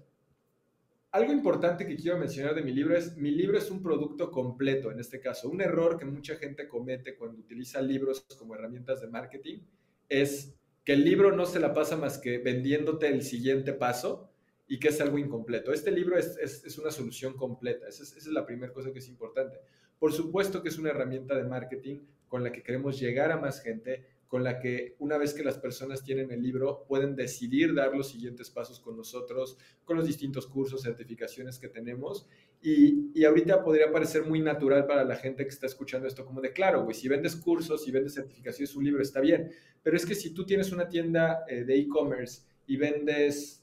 algo 1.12 1.34
importante 1.34 1.88
que 1.88 1.96
quiero 1.96 2.20
mencionar 2.20 2.54
de 2.54 2.62
mi 2.62 2.72
libro 2.72 2.96
es, 2.96 3.18
mi 3.18 3.32
libro 3.32 3.58
es 3.58 3.72
un 3.72 3.82
producto 3.82 4.30
completo, 4.30 4.92
en 4.92 5.00
este 5.00 5.20
caso. 5.20 5.50
Un 5.50 5.62
error 5.62 5.98
que 5.98 6.06
mucha 6.06 6.36
gente 6.36 6.68
comete 6.68 7.18
cuando 7.18 7.40
utiliza 7.40 7.82
libros 7.82 8.28
como 8.38 8.54
herramientas 8.54 9.02
de 9.02 9.08
marketing 9.08 9.60
es 10.08 10.56
que 10.86 10.94
el 10.94 11.04
libro 11.04 11.36
no 11.36 11.48
se 11.48 11.60
la 11.60 11.74
pasa 11.74 11.98
más 11.98 12.20
que 12.20 12.38
vendiéndote 12.38 13.08
el 13.08 13.24
siguiente 13.24 13.74
paso 13.74 14.29
y 14.70 14.80
que 14.80 14.90
es 14.90 15.02
algo 15.02 15.18
incompleto. 15.18 15.74
Este 15.74 15.92
libro 15.92 16.18
es, 16.18 16.38
es, 16.38 16.64
es 16.64 16.78
una 16.78 16.92
solución 16.92 17.36
completa, 17.36 17.88
esa 17.88 18.04
es, 18.04 18.28
la 18.28 18.46
primera 18.46 18.72
cosa 18.72 18.94
que 18.94 19.00
es 19.00 19.10
importante. 19.10 19.58
Por 19.98 20.14
supuesto 20.14 20.62
que 20.62 20.70
es 20.70 20.78
una 20.78 20.92
herramienta 20.92 21.36
de 21.36 21.44
marketing 21.44 22.02
con 22.28 22.44
la 22.44 22.52
que 22.52 22.62
queremos 22.62 23.00
llegar 23.00 23.32
a 23.32 23.38
más 23.38 23.62
gente, 23.64 24.06
con 24.28 24.44
la 24.44 24.60
que 24.60 24.96
una 25.00 25.18
vez 25.18 25.34
que 25.34 25.44
las 25.44 25.58
personas 25.58 26.04
tienen 26.04 26.32
el 26.32 26.44
libro 26.44 26.86
pueden 26.88 27.16
decidir 27.16 27.74
dar 27.74 27.96
los 27.96 28.10
siguientes 28.10 28.52
pasos 28.52 28.80
con 28.80 28.96
nosotros, 28.96 29.58
con 29.84 29.98
los 29.98 30.06
distintos 30.06 30.46
cursos, 30.46 30.84
certificaciones 30.84 31.58
que 31.58 31.68
tenemos. 31.68 32.28
Y, 32.62 33.10
y 33.20 33.26
ahorita 33.26 33.64
podría 33.64 33.92
parecer 33.92 34.26
muy 34.26 34.40
natural 34.40 34.86
para 34.86 35.04
la 35.04 35.16
gente 35.16 35.46
que 35.46 35.50
está 35.50 35.66
escuchando 35.66 36.08
esto, 36.08 36.24
como 36.24 36.42
de 36.42 36.54
claro, 36.54 36.84
güey, 36.84 36.94
si 36.94 37.08
vendes 37.08 37.36
cursos, 37.36 37.84
si 37.84 37.90
vendes 37.90 38.14
certificaciones, 38.14 38.76
un 38.76 38.84
libro 38.84 39.02
está 39.02 39.20
bien. 39.20 39.50
Pero 39.82 39.98
es 39.98 40.06
que 40.06 40.14
si 40.14 40.32
tú 40.32 40.46
tienes 40.46 40.72
una 40.72 40.88
tienda 40.88 41.44
eh, 41.48 41.64
de 41.64 41.76
e-commerce 41.76 42.44
y 42.68 42.78
vendes 42.78 43.59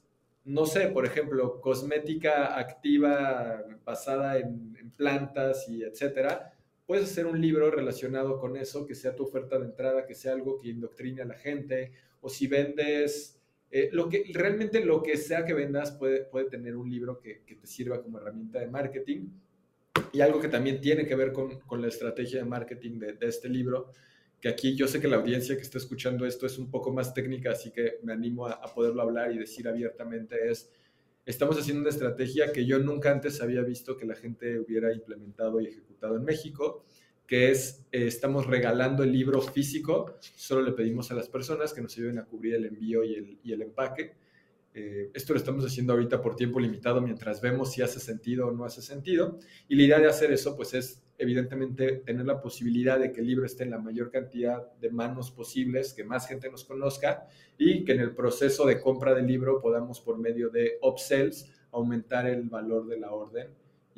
no 0.47 0.65
sé, 0.65 0.87
por 0.89 1.05
ejemplo, 1.05 1.61
cosmética 1.61 2.57
activa 2.57 3.65
basada 3.85 4.39
en, 4.39 4.75
plantas 4.97 5.69
y 5.69 5.83
etcétera, 5.83 6.55
puedes 6.87 7.11
hacer 7.11 7.27
un 7.27 7.39
libro 7.39 7.71
relacionado 7.71 8.39
con 8.39 8.57
eso, 8.57 8.87
que 8.87 8.95
sea 8.95 9.15
tu 9.15 9.25
oferta 9.25 9.59
de 9.59 9.67
entrada, 9.67 10.07
que 10.07 10.15
sea 10.15 10.33
algo 10.33 10.59
que 10.59 10.69
indoctrine 10.69 11.21
a 11.21 11.27
la 11.27 11.35
gente, 11.35 11.93
o 12.23 12.31
si 12.31 12.47
vendes, 12.47 13.39
eh, 13.71 13.91
lo 13.93 14.09
que, 14.09 14.25
realmente 14.33 14.83
lo 14.83 15.03
que 15.03 15.19
sea 15.19 15.45
que 15.45 15.53
vendas 15.53 15.93
puede, 15.93 16.25
puede 16.25 16.49
tener 16.49 16.77
un 16.77 16.89
libro 16.89 17.19
que, 17.19 17.43
que, 17.45 17.57
te 17.57 17.67
sirva 17.67 18.03
como 18.03 18.17
herramienta 18.17 18.61
de 18.61 18.69
marketing. 18.69 19.29
Y 20.15 20.23
algo 20.23 20.41
que 20.41 20.49
también 20.49 20.81
tiene 20.81 21.07
que 21.07 21.15
ver 21.15 21.33
con, 21.33 21.61
con 21.61 21.83
la 21.83 21.89
estrategia 21.89 22.39
de 22.39 22.47
marketing 22.47 22.99
de 22.99 23.17
este 23.21 23.51
libro 23.51 23.93
que 24.47 24.53
aquí 24.53 24.77
yo 24.77 24.87
sé 24.87 25.01
que 25.01 25.09
la 25.09 25.17
audiencia 25.17 25.57
que 25.57 25.63
está 25.63 25.79
escuchando 25.79 26.25
esto 26.25 26.47
es 26.47 26.57
un 26.57 26.71
poco 26.71 26.93
más 26.93 27.13
técnica, 27.13 27.51
así 27.51 27.73
que 27.73 27.99
me 28.05 28.13
animo 28.13 28.47
a, 28.47 28.63
poderlo 28.73 29.03
hablar 29.03 29.33
y 29.33 29.39
decir 29.39 29.67
abiertamente, 29.67 30.49
es, 30.49 30.71
estamos 31.25 31.59
haciendo 31.59 31.81
una 31.81 31.91
estrategia 31.91 32.53
que 32.53 32.65
yo 32.65 32.79
nunca 32.79 33.11
antes 33.11 33.43
había 33.43 33.63
visto 33.63 33.97
que 33.97 34.07
la 34.07 34.15
gente 34.15 34.61
hubiera 34.61 34.95
implementado 34.95 35.61
y 35.61 35.67
ejecutado 35.67 36.17
en 36.17 36.23
México, 36.23 36.85
que 37.27 37.51
es, 37.51 37.85
eh, 37.91 38.07
estamos 38.07 38.47
regalando 38.47 39.03
el 39.03 39.11
libro 39.11 39.41
físico, 39.41 40.17
solo 40.37 40.63
le 40.63 40.71
pedimos 40.71 41.11
a 41.11 41.15
las 41.15 41.29
personas 41.29 41.75
que 41.75 41.81
nos 41.81 41.97
ayuden 41.97 42.21
a 42.21 42.25
cubrir 42.25 42.55
el 42.55 42.67
envío 42.67 43.03
y 43.03 43.17
el, 43.17 43.39
y 43.43 43.53
el 43.53 43.63
empaque. 43.63 44.15
Eh, 44.75 45.11
esto 45.13 45.33
lo 45.33 45.41
estamos 45.41 45.65
haciendo 45.65 45.93
ahorita 45.93 46.23
por 46.23 46.37
tiempo 46.37 46.61
limitado 46.61 47.01
mientras 47.01 47.41
vemos 47.41 47.73
si 47.73 47.83
hace 47.83 47.99
sentido 47.99 48.47
o 48.47 48.53
no 48.53 48.65
hace 48.65 48.81
sentido. 48.81 49.41
Y 49.67 49.75
la 49.75 49.83
idea 49.83 49.99
de 49.99 50.07
hacer 50.07 50.31
eso, 50.31 50.55
pues 50.55 50.73
es 50.75 51.03
evidentemente 51.19 52.03
tener 52.05 52.27
la 52.27 52.41
posibilidad 52.41 52.99
de 52.99 53.13
que 53.13 53.21
el 53.21 53.27
libro 53.27 53.47
esté 53.47 53.65
en 53.65 53.71
la 53.71 53.79
mayor 53.79 54.11
cantidad 54.11 54.73
de 54.81 54.91
manos 54.91 55.31
posibles, 55.31 55.95
que 55.95 56.05
más 56.05 56.29
gente 56.29 56.51
nos 56.51 56.65
conozca 56.65 57.27
y 57.59 57.85
que 57.85 57.93
en 57.93 58.01
el 58.01 58.15
proceso 58.15 58.67
de 58.67 58.81
compra 58.81 59.15
del 59.15 59.27
libro 59.27 59.61
podamos 59.61 60.01
por 60.01 60.19
medio 60.19 60.51
de 60.51 60.79
upsells 60.83 61.51
aumentar 61.73 62.27
el 62.27 62.43
valor 62.49 62.87
de 62.87 62.99
la 62.99 63.13
orden 63.13 63.49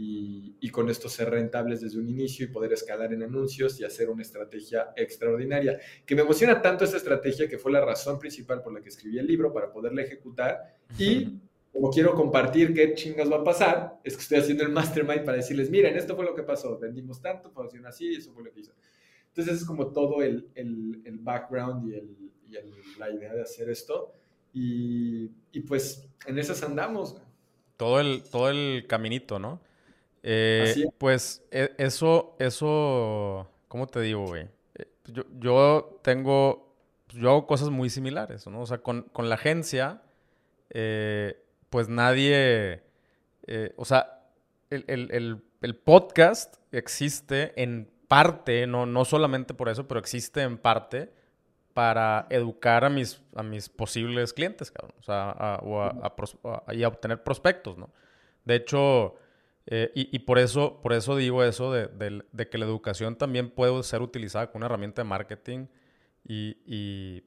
y, 0.00 0.70
con 0.70 0.88
esto 0.88 1.08
ser 1.08 1.30
rentables 1.30 1.80
desde 1.80 1.98
un 1.98 2.08
inicio 2.08 2.44
y 2.46 2.48
poder 2.50 2.72
escalar 2.72 3.12
en 3.12 3.24
anuncios 3.24 3.80
y 3.80 3.84
hacer 3.84 4.08
una 4.08 4.22
estrategia 4.22 4.92
extraordinaria. 4.94 5.80
Que 6.06 6.14
me 6.14 6.22
emociona 6.22 6.62
tanto 6.62 6.84
esta 6.84 6.98
estrategia 6.98 7.48
que 7.48 7.58
fue 7.58 7.72
la 7.72 7.84
razón 7.84 8.16
principal 8.16 8.62
por 8.62 8.72
la 8.72 8.80
que 8.80 8.90
escribí 8.90 9.18
el 9.18 9.26
libro 9.26 9.52
para 9.52 9.72
poderla 9.72 10.02
ejecutar 10.02 10.76
y 10.96 11.40
como 11.78 11.92
quiero 11.92 12.12
compartir 12.16 12.74
qué 12.74 12.92
chingas 12.94 13.30
va 13.30 13.36
a 13.36 13.44
pasar, 13.44 14.00
es 14.02 14.16
que 14.16 14.22
estoy 14.22 14.38
haciendo 14.38 14.64
el 14.64 14.70
mastermind 14.70 15.24
para 15.24 15.36
decirles, 15.36 15.70
miren, 15.70 15.96
esto 15.96 16.16
fue 16.16 16.24
lo 16.24 16.34
que 16.34 16.42
pasó, 16.42 16.76
vendimos 16.76 17.22
tanto, 17.22 17.52
funcionó 17.52 17.86
así, 17.86 18.16
eso 18.16 18.32
fue 18.32 18.42
lo 18.42 18.52
que 18.52 18.60
hizo. 18.60 18.72
Entonces 19.28 19.60
es 19.60 19.64
como 19.64 19.92
todo 19.92 20.20
el, 20.24 20.48
el, 20.56 21.00
el 21.04 21.18
background 21.20 21.88
y, 21.88 21.94
el, 21.94 22.16
y 22.48 22.98
la 22.98 23.10
idea 23.10 23.32
de 23.32 23.42
hacer 23.42 23.70
esto. 23.70 24.12
Y, 24.52 25.30
y, 25.52 25.60
pues 25.60 26.10
en 26.26 26.40
esas 26.40 26.64
andamos. 26.64 27.16
Todo 27.76 28.00
el, 28.00 28.24
todo 28.24 28.50
el 28.50 28.86
caminito, 28.88 29.38
¿no? 29.38 29.60
Eh, 30.24 30.84
pues 30.98 31.44
e, 31.52 31.76
eso, 31.78 32.34
eso, 32.40 33.48
¿cómo 33.68 33.86
te 33.86 34.00
digo, 34.00 34.26
güey? 34.26 34.48
Eh, 34.74 34.88
yo, 35.06 35.22
yo 35.38 36.00
tengo, 36.02 36.74
yo 37.10 37.30
hago 37.30 37.46
cosas 37.46 37.70
muy 37.70 37.88
similares, 37.88 38.48
¿no? 38.48 38.62
O 38.62 38.66
sea, 38.66 38.78
con, 38.78 39.02
con 39.12 39.28
la 39.28 39.36
agencia, 39.36 40.02
eh, 40.70 41.44
pues 41.70 41.88
nadie, 41.88 42.82
eh, 43.46 43.72
o 43.76 43.84
sea, 43.84 44.22
el, 44.70 44.84
el, 44.88 45.42
el, 45.60 45.76
podcast 45.76 46.56
existe 46.72 47.60
en 47.62 47.90
parte, 48.06 48.66
no, 48.66 48.86
no 48.86 49.04
solamente 49.04 49.54
por 49.54 49.68
eso, 49.68 49.88
pero 49.88 50.00
existe 50.00 50.42
en 50.42 50.58
parte 50.58 51.12
para 51.74 52.26
educar 52.30 52.84
a 52.84 52.90
mis, 52.90 53.22
a 53.34 53.42
mis 53.42 53.68
posibles 53.68 54.32
clientes, 54.32 54.70
cabrón, 54.70 54.94
o 54.98 55.02
sea, 55.02 55.34
a, 55.38 56.74
y 56.74 56.82
a 56.82 56.88
obtener 56.88 57.22
prospectos, 57.22 57.78
¿no? 57.78 57.90
De 58.44 58.56
hecho, 58.56 59.16
eh, 59.66 59.92
y, 59.94 60.14
y, 60.14 60.20
por, 60.20 60.38
eso, 60.38 60.80
por 60.82 60.92
eso 60.92 61.16
digo 61.16 61.44
eso 61.44 61.72
de, 61.72 61.88
de, 62.32 62.48
que 62.48 62.58
la 62.58 62.64
educación 62.64 63.16
también 63.16 63.50
puede 63.50 63.82
ser 63.82 64.02
utilizada 64.02 64.46
como 64.46 64.58
una 64.58 64.66
herramienta 64.66 65.02
de 65.02 65.08
marketing 65.08 65.66
y 66.24 67.22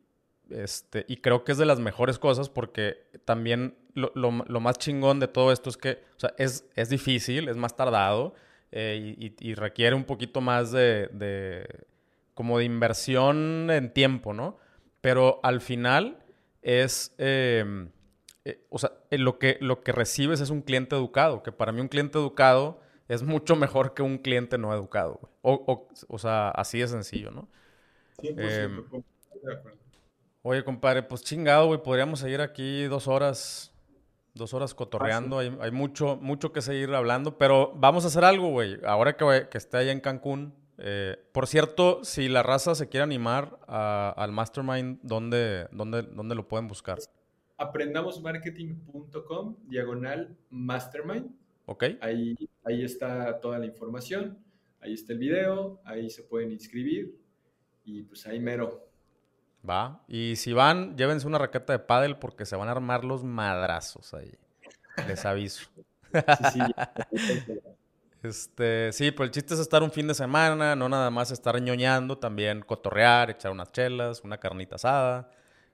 este, 0.52 1.06
y 1.08 1.18
creo 1.18 1.44
que 1.44 1.52
es 1.54 1.58
de 1.58 1.66
las 1.66 1.80
mejores 1.80 2.20
cosas 2.20 2.50
porque 2.50 3.06
también 3.26 3.76
lo, 3.94 4.12
lo, 4.16 4.32
lo 4.48 4.60
más 4.60 4.78
chingón 4.78 5.20
de 5.20 5.28
todo 5.28 5.52
esto 5.52 5.70
es 5.70 5.78
que 5.78 6.04
o 6.16 6.20
sea, 6.20 6.34
es, 6.38 6.66
es 6.76 6.90
difícil, 6.90 7.50
es 7.50 7.58
más 7.58 7.76
tardado 7.76 8.34
eh, 8.72 9.16
y, 9.18 9.36
y, 9.40 9.54
requiere 9.56 9.96
un 9.96 10.06
poquito 10.06 10.40
más 10.40 10.72
de, 10.72 11.10
de, 11.12 11.68
como 12.34 12.58
de 12.58 12.64
inversión 12.64 13.70
en 13.70 13.92
tiempo, 13.92 14.34
¿no? 14.34 14.58
Pero 15.02 15.42
al 15.44 15.60
final 15.60 16.24
es, 16.62 17.14
eh, 17.18 17.88
eh, 18.46 18.66
o 18.70 18.80
sea, 18.80 18.94
lo 19.10 19.40
que, 19.40 19.58
lo 19.60 19.84
que 19.84 19.92
recibes 19.92 20.40
es 20.40 20.50
un 20.52 20.62
cliente 20.62 20.96
educado, 20.96 21.44
que 21.44 21.52
para 21.52 21.74
mí 21.74 21.82
un 21.82 21.90
cliente 21.90 22.18
educado 22.18 22.80
es 23.10 23.24
mucho 23.24 23.58
mejor 23.58 23.94
que 23.94 24.04
un 24.04 24.20
cliente 24.20 24.58
no 24.58 24.74
educado, 24.74 25.20
o, 25.42 25.54
o, 25.54 25.88
o, 26.08 26.18
sea, 26.18 26.50
así 26.50 26.80
de 26.80 26.88
sencillo, 26.88 27.30
¿no? 27.32 27.50
100%, 28.20 28.36
eh, 28.38 28.70
de 29.44 29.54
acuerdo. 29.54 29.81
Oye, 30.44 30.64
compadre, 30.64 31.04
pues 31.04 31.24
chingado, 31.24 31.68
güey, 31.68 31.82
podríamos 31.82 32.20
seguir 32.20 32.42
aquí 32.42 32.84
dos 32.84 33.08
horas. 33.08 33.68
Dos 34.34 34.54
horas 34.54 34.74
cotorreando. 34.74 35.40
Hay, 35.40 35.56
hay, 35.60 35.72
mucho, 35.72 36.16
mucho 36.16 36.54
que 36.54 36.62
seguir 36.62 36.94
hablando. 36.94 37.38
Pero 37.38 37.74
vamos 37.76 38.06
a 38.06 38.08
hacer 38.08 38.24
algo, 38.24 38.50
güey. 38.50 38.80
Ahora 38.86 39.18
que, 39.18 39.48
que 39.52 39.58
esté 39.58 39.78
allá 39.78 39.92
en 39.92 40.00
Cancún. 40.00 40.54
Eh, 40.78 41.18
por 41.34 41.48
cierto, 41.48 42.04
si 42.04 42.30
la 42.30 42.42
raza 42.42 42.74
se 42.74 42.88
quiere 42.88 43.04
animar 43.04 43.60
al 43.68 44.32
Mastermind, 44.32 45.00
¿dónde, 45.04 45.68
dónde, 45.72 46.04
¿dónde 46.04 46.34
lo 46.34 46.48
pueden 46.48 46.70
buscar? 46.70 46.98
aprendamosmarketing.com, 47.62 49.56
diagonal 49.68 50.36
Mastermind. 50.50 51.30
Ok. 51.66 51.84
Ahí, 52.02 52.36
ahí 52.64 52.84
está 52.84 53.40
toda 53.40 53.60
la 53.60 53.68
información. 53.68 54.40
Ahí 54.80 54.94
está 54.94 55.14
el 55.14 55.20
video. 55.20 55.80
Ahí 55.86 56.10
se 56.10 56.24
pueden 56.24 56.52
inscribir. 56.52 57.16
Y 57.86 58.02
pues 58.04 58.26
ahí 58.26 58.40
mero. 58.40 58.91
Va. 59.68 60.04
Y 60.08 60.36
si 60.38 60.54
van, 60.54 60.98
llévense 60.98 61.28
una 61.28 61.38
raqueta 61.38 61.74
de 61.74 61.80
pádel 61.80 62.18
porque 62.18 62.46
se 62.46 62.56
van 62.56 62.68
a 62.68 62.72
armar 62.72 63.04
los 63.04 63.24
madrazos 63.24 64.14
ahí. 64.14 64.34
Les 65.08 65.26
aviso. 65.26 65.70
Sí, 66.14 66.60
sí. 67.14 67.54
este, 68.24 68.92
sí, 68.92 69.12
pero 69.12 69.26
el 69.26 69.32
chiste 69.32 69.54
es 69.54 69.60
estar 69.60 69.84
un 69.84 69.92
fin 69.92 70.08
de 70.08 70.14
semana, 70.14 70.76
no 70.76 70.90
nada 70.90 71.10
más 71.10 71.32
estar 71.32 71.60
ñoñando, 71.62 72.18
también 72.18 72.62
cotorrear, 72.62 73.30
echar 73.30 73.52
unas 73.52 73.72
chelas, 73.72 74.22
una 74.24 74.38
carnita 74.38 74.76
asada. 74.76 75.30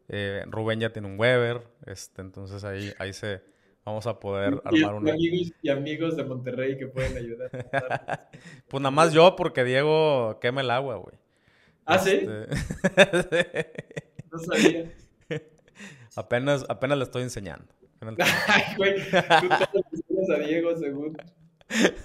Eh, 0.09 0.43
Rubén 0.47 0.79
ya 0.79 0.91
tiene 0.91 1.07
un 1.07 1.19
Weber, 1.19 1.67
este, 1.85 2.21
entonces 2.21 2.63
ahí, 2.63 2.93
ahí 2.97 3.11
se 3.13 3.41
vamos 3.83 4.05
a 4.05 4.19
poder 4.19 4.61
armar 4.65 4.95
un 4.95 5.09
amigos 5.09 5.53
y 5.61 5.69
amigos 5.69 6.17
de 6.17 6.23
Monterrey 6.25 6.77
que 6.77 6.87
pueden 6.87 7.17
ayudar. 7.17 7.49
pues 8.67 8.81
nada 8.81 8.91
más 8.91 9.13
yo 9.13 9.35
porque 9.35 9.63
Diego 9.63 10.39
quema 10.41 10.61
el 10.61 10.71
agua, 10.71 10.95
güey. 10.95 11.17
¿Ah, 11.87 11.99
sí? 11.99 12.27
Este, 12.95 13.73
no 14.31 14.39
sabía. 14.39 14.91
Apenas, 16.15 16.65
apenas 16.67 16.97
le 16.97 17.03
estoy 17.03 17.21
enseñando. 17.21 17.67
Ay, 18.47 18.63
güey, 18.75 18.95
tú 18.95 19.47
todos 20.09 20.29
a 20.31 20.39
Diego, 20.39 20.75
según. 20.75 21.17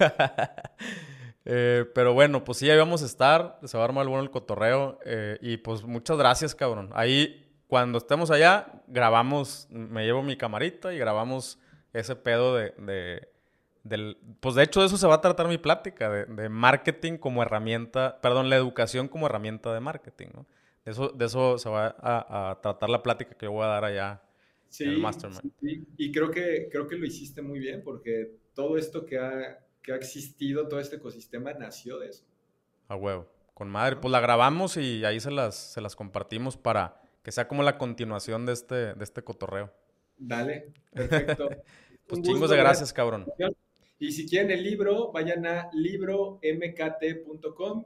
Eh, 1.45 1.87
pero 1.93 2.15
bueno, 2.15 2.45
pues 2.45 2.59
sí, 2.59 2.71
ahí 2.71 2.79
vamos 2.79 3.03
a 3.03 3.07
estar. 3.07 3.59
Se 3.65 3.77
va 3.77 3.83
a 3.83 3.87
armar 3.89 4.07
bueno 4.07 4.23
el 4.23 4.31
cotorreo. 4.31 5.01
Eh, 5.05 5.39
y 5.41 5.57
pues 5.57 5.83
muchas 5.83 6.17
gracias, 6.17 6.55
cabrón. 6.55 6.91
Ahí, 6.93 7.53
cuando 7.67 7.99
estemos 7.99 8.31
allá, 8.31 8.85
grabamos, 8.87 9.67
me 9.69 10.05
llevo 10.05 10.23
mi 10.23 10.37
camarita 10.37 10.95
y 10.95 10.99
grabamos 10.99 11.59
ese 11.93 12.15
pedo 12.15 12.55
de 12.55 13.32
del, 13.85 14.17
pues 14.41 14.55
de 14.55 14.63
hecho 14.63 14.81
de 14.81 14.87
eso 14.87 14.97
se 14.97 15.07
va 15.07 15.17
a 15.17 15.21
tratar 15.21 15.49
mi 15.49 15.59
plática, 15.59 16.11
de, 16.11 16.49
marketing 16.49 17.17
como 17.17 17.43
herramienta, 17.43 18.21
perdón, 18.21 18.49
la 18.49 18.57
educación 18.57 19.09
como 19.09 19.27
herramienta 19.27 19.73
de 19.75 19.81
marketing, 19.81 20.29
¿no? 20.35 20.47
De 20.85 20.93
eso, 20.93 21.09
de 21.11 21.25
eso 21.25 21.59
se 21.59 21.69
va 21.69 21.95
a, 21.99 22.59
tratar 22.61 22.91
la 22.91 23.03
plática 23.03 23.35
que 23.37 23.47
yo 23.47 23.53
voy 23.53 23.65
a 23.65 23.69
dar 23.69 23.85
allá 23.85 24.23
en 24.81 24.89
el 24.89 24.99
Mastermind. 24.99 25.53
Sí, 25.61 25.87
y 25.97 26.11
creo 26.11 26.31
que, 26.31 26.69
creo 26.71 26.87
que 26.89 26.97
lo 26.97 27.07
hiciste 27.07 27.41
muy 27.41 27.61
bien 27.61 27.83
porque 27.85 28.37
todo 28.55 28.77
esto 28.77 29.05
que 29.05 29.19
ha, 29.19 29.61
que 29.83 29.93
ha 29.93 29.97
existido, 29.97 30.69
todo 30.69 30.81
este 30.81 30.97
ecosistema 30.97 31.53
nació 31.53 31.99
de 31.99 32.09
eso. 32.09 32.25
A 32.89 32.97
huevo, 32.97 33.29
con 33.55 33.69
madre. 33.69 33.97
Pues 33.97 34.11
la 34.11 34.21
grabamos 34.21 34.77
y 34.77 35.05
ahí 35.05 35.21
se 35.21 35.31
las, 35.31 35.55
se 35.55 35.81
las 35.81 35.95
compartimos 35.95 36.57
para 36.57 37.01
que 37.23 37.31
sea 37.31 37.47
como 37.47 37.63
la 37.63 37.79
continuación 37.79 38.47
de 38.47 38.53
este, 38.53 38.95
de 38.95 39.05
este 39.05 39.23
cotorreo. 39.23 39.73
Dale, 40.19 40.73
perfecto. 40.93 41.49
pues 42.07 42.23
chingos 42.23 42.51
de 42.51 42.57
gracias, 42.57 42.93
cabrón. 42.93 43.27
Y 44.03 44.11
si 44.11 44.29
quieren 44.29 44.51
el 44.51 44.65
libro, 44.65 45.13
vayan 45.13 45.47
a 45.47 45.71
libromkt.com, 45.73 46.43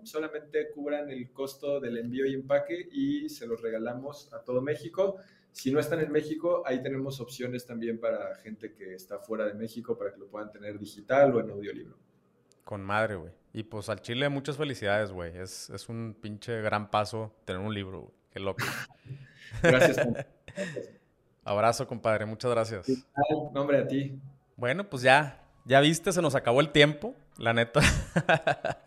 solamente 0.03 0.71
cubran 0.71 1.11
el 1.11 1.31
costo 1.31 1.79
del 1.79 1.99
envío 1.99 2.25
y 2.25 2.33
empaque 2.33 2.89
y 2.91 3.29
se 3.29 3.47
los 3.47 3.61
regalamos 3.61 4.33
a 4.33 4.43
todo 4.43 4.62
México. 4.62 5.19
Si 5.53 5.71
no 5.71 5.79
están 5.79 6.01
en 6.01 6.11
México, 6.11 6.62
ahí 6.64 6.83
tenemos 6.83 7.21
opciones 7.21 7.67
también 7.67 8.01
para 8.01 8.35
gente 8.37 8.73
que 8.73 8.95
está 8.95 9.19
fuera 9.19 9.45
de 9.45 9.53
México 9.53 9.99
para 9.99 10.11
que 10.14 10.21
lo 10.21 10.27
puedan 10.29 10.51
tener 10.51 10.79
digital 10.79 11.35
o 11.35 11.41
en 11.41 11.51
audiolibro. 11.51 11.99
Con 12.64 12.83
madre, 12.83 13.17
güey. 13.17 13.35
Y 13.53 13.64
pues 13.64 13.91
al 13.91 14.01
Chile 14.01 14.31
muchas 14.31 14.57
felicidades, 14.57 15.12
güey. 15.12 15.37
Es, 15.37 15.69
un 15.91 16.17
pinche 16.19 16.62
gran 16.62 16.91
paso 16.91 17.35
tener 17.45 17.61
un 17.61 17.75
libro, 17.75 18.01
güey. 18.01 18.14
Qué 18.31 18.41
loco. 18.41 18.64
gracias. 19.62 19.99
Abrazo, 21.45 21.87
compadre. 21.87 22.25
Muchas 22.25 22.51
gracias. 22.53 22.87
Nombre 23.53 23.81
a 23.81 23.87
ti. 23.87 24.19
Bueno, 24.57 24.89
pues 24.89 25.03
ya 25.03 25.43
ya 25.67 25.81
viste, 25.81 26.12
se 26.12 26.23
nos 26.23 26.35
acabó 26.35 26.61
el 26.61 26.71
tiempo, 26.71 27.14
la 27.39 27.53
neta. 27.53 27.81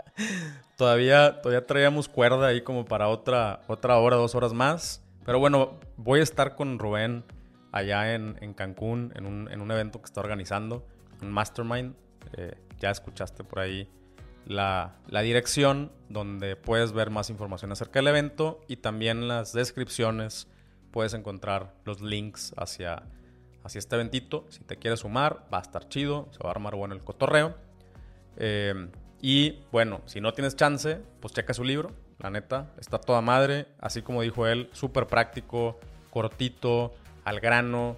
todavía, 0.77 1.41
todavía 1.41 1.67
traíamos 1.67 2.07
cuerda 2.07 2.47
ahí 2.47 2.61
como 2.61 2.85
para 2.85 3.09
otra, 3.09 3.61
otra 3.67 3.97
hora, 3.97 4.15
dos 4.15 4.33
horas 4.33 4.53
más. 4.53 5.03
Pero 5.25 5.39
bueno, 5.39 5.77
voy 5.97 6.21
a 6.21 6.23
estar 6.23 6.55
con 6.55 6.79
Rubén 6.79 7.25
allá 7.71 8.15
en, 8.15 8.53
Cancún, 8.53 9.11
en 9.15 9.25
un, 9.25 9.71
evento 9.71 9.99
que 9.99 10.05
está 10.05 10.21
organizando, 10.21 10.85
un 11.21 11.31
mastermind. 11.31 11.95
Eh, 12.33 12.55
ya 12.79 12.91
escuchaste 12.91 13.43
por 13.43 13.59
ahí 13.59 13.89
la, 14.45 14.95
la, 15.07 15.21
dirección 15.21 15.91
donde 16.07 16.55
puedes 16.55 16.93
ver 16.93 17.09
más 17.09 17.29
información 17.29 17.71
acerca 17.71 17.99
del 17.99 18.07
evento 18.07 18.61
y 18.67 18.77
también 18.77 19.27
las 19.27 19.51
descripciones 19.51 20.47
puedes 20.91 21.13
encontrar 21.13 21.73
los 21.85 22.01
links 22.01 22.53
hacia 22.57 23.03
Así 23.69 23.77
este 23.77 23.93
eventito, 23.93 24.47
si 24.49 24.63
te 24.63 24.77
quieres 24.77 25.01
sumar, 25.01 25.45
va 25.53 25.59
a 25.59 25.61
estar 25.61 25.87
chido, 25.87 26.27
se 26.31 26.39
va 26.39 26.49
a 26.49 26.53
armar 26.53 26.73
bueno 26.73 26.95
el 26.95 27.03
cotorreo. 27.03 27.55
Eh, 28.37 28.89
y 29.21 29.59
bueno, 29.71 30.01
si 30.07 30.19
no 30.21 30.33
tienes 30.33 30.55
chance, 30.55 30.99
pues 31.19 31.35
checa 31.35 31.53
su 31.53 31.63
libro, 31.63 31.91
la 32.17 32.31
neta, 32.31 32.73
está 32.79 32.97
toda 32.97 33.21
madre, 33.21 33.67
así 33.79 34.01
como 34.01 34.23
dijo 34.23 34.47
él, 34.47 34.71
súper 34.71 35.05
práctico, 35.05 35.79
cortito, 36.09 36.95
al 37.25 37.39
grano. 37.41 37.97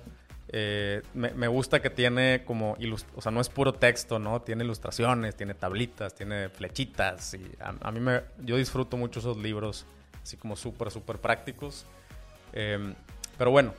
Eh, 0.49 1.03
me, 1.13 1.47
gusta 1.47 1.81
que 1.81 1.89
tiene 1.89 2.43
como, 2.43 2.75
o 3.15 3.21
sea, 3.21 3.31
no 3.31 3.39
es 3.39 3.47
puro 3.47 3.73
texto, 3.73 4.19
¿no? 4.19 4.41
Tiene 4.41 4.65
ilustraciones, 4.65 5.37
tiene 5.37 5.53
tablitas, 5.53 6.13
tiene 6.13 6.49
flechitas. 6.49 7.33
Y 7.35 7.49
a, 7.61 7.91
mí 7.91 8.01
me, 8.01 8.23
yo 8.39 8.57
disfruto 8.57 8.97
mucho 8.97 9.21
esos 9.21 9.37
libros, 9.37 9.85
así 10.21 10.35
como 10.35 10.57
súper, 10.57 10.91
súper 10.91 11.19
prácticos. 11.19 11.85
Eh, 12.51 12.93
pero 13.37 13.51
bueno, 13.51 13.73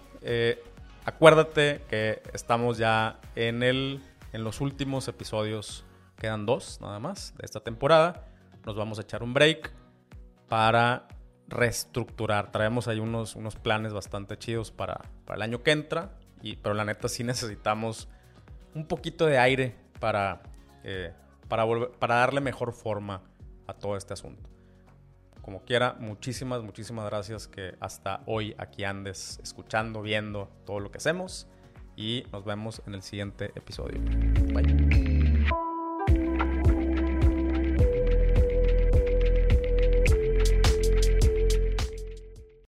Acuérdate 1.05 1.83
que 1.89 2.23
estamos 2.33 2.79
ya 2.79 3.19
en, 3.35 3.65
el, 3.65 4.01
en 4.33 4.45
los 4.45 4.61
últimos 4.61 5.09
episodios. 5.09 5.85
Quedan 6.17 6.47
dos 6.47 6.81
nada 6.81 7.01
más 7.01 7.35
de 7.37 7.45
esta 7.45 7.59
temporada. 7.59 8.29
Nos 8.65 8.77
vamos 8.77 8.99
a 8.99 9.03
echar 9.03 9.25
un 9.25 9.35
break 9.35 9.73
para 10.49 11.09
reestructurar. 11.49 12.53
Traemos 12.53 12.87
ahí 12.87 13.01
unos, 13.01 13.35
unos 13.35 13.57
planes 13.57 13.93
bastante 13.93 14.39
chidos 14.39 14.71
para, 14.71 15.01
el 15.35 15.43
año 15.43 15.65
que 15.65 15.73
entra. 15.73 16.13
Y, 16.41 16.57
pero 16.57 16.75
la 16.75 16.85
neta 16.85 17.09
sí 17.09 17.25
necesitamos 17.25 18.09
un 18.75 18.87
poquito 18.87 19.27
de 19.27 19.39
aire 19.39 19.75
para, 19.99 20.43
eh, 20.85 21.13
para, 21.49 21.65
para 21.99 22.15
darle 22.15 22.41
mejor 22.41 22.73
forma 22.73 23.23
a 23.67 23.75
todo 23.75 23.97
este 23.97 24.13
asunto. 24.13 24.52
Como 25.43 25.65
quiera, 25.65 25.97
muchísimas, 25.99 26.63
muchísimas 26.63 27.05
gracias 27.07 27.49
que 27.49 27.75
hasta 27.81 28.23
hoy 28.27 28.55
aquí 28.59 28.85
andes 28.85 29.41
escuchando, 29.43 30.01
viendo 30.01 30.49
todo 30.65 30.81
lo 30.81 30.91
que 30.91 30.99
hacemos 30.99 31.49
y 31.97 32.25
nos 32.33 32.45
vemos 32.45 32.81
en 32.87 32.95
el 32.95 33.03
siguiente 33.03 33.51
episodio. 33.57 34.01
Bye. 34.55 35.12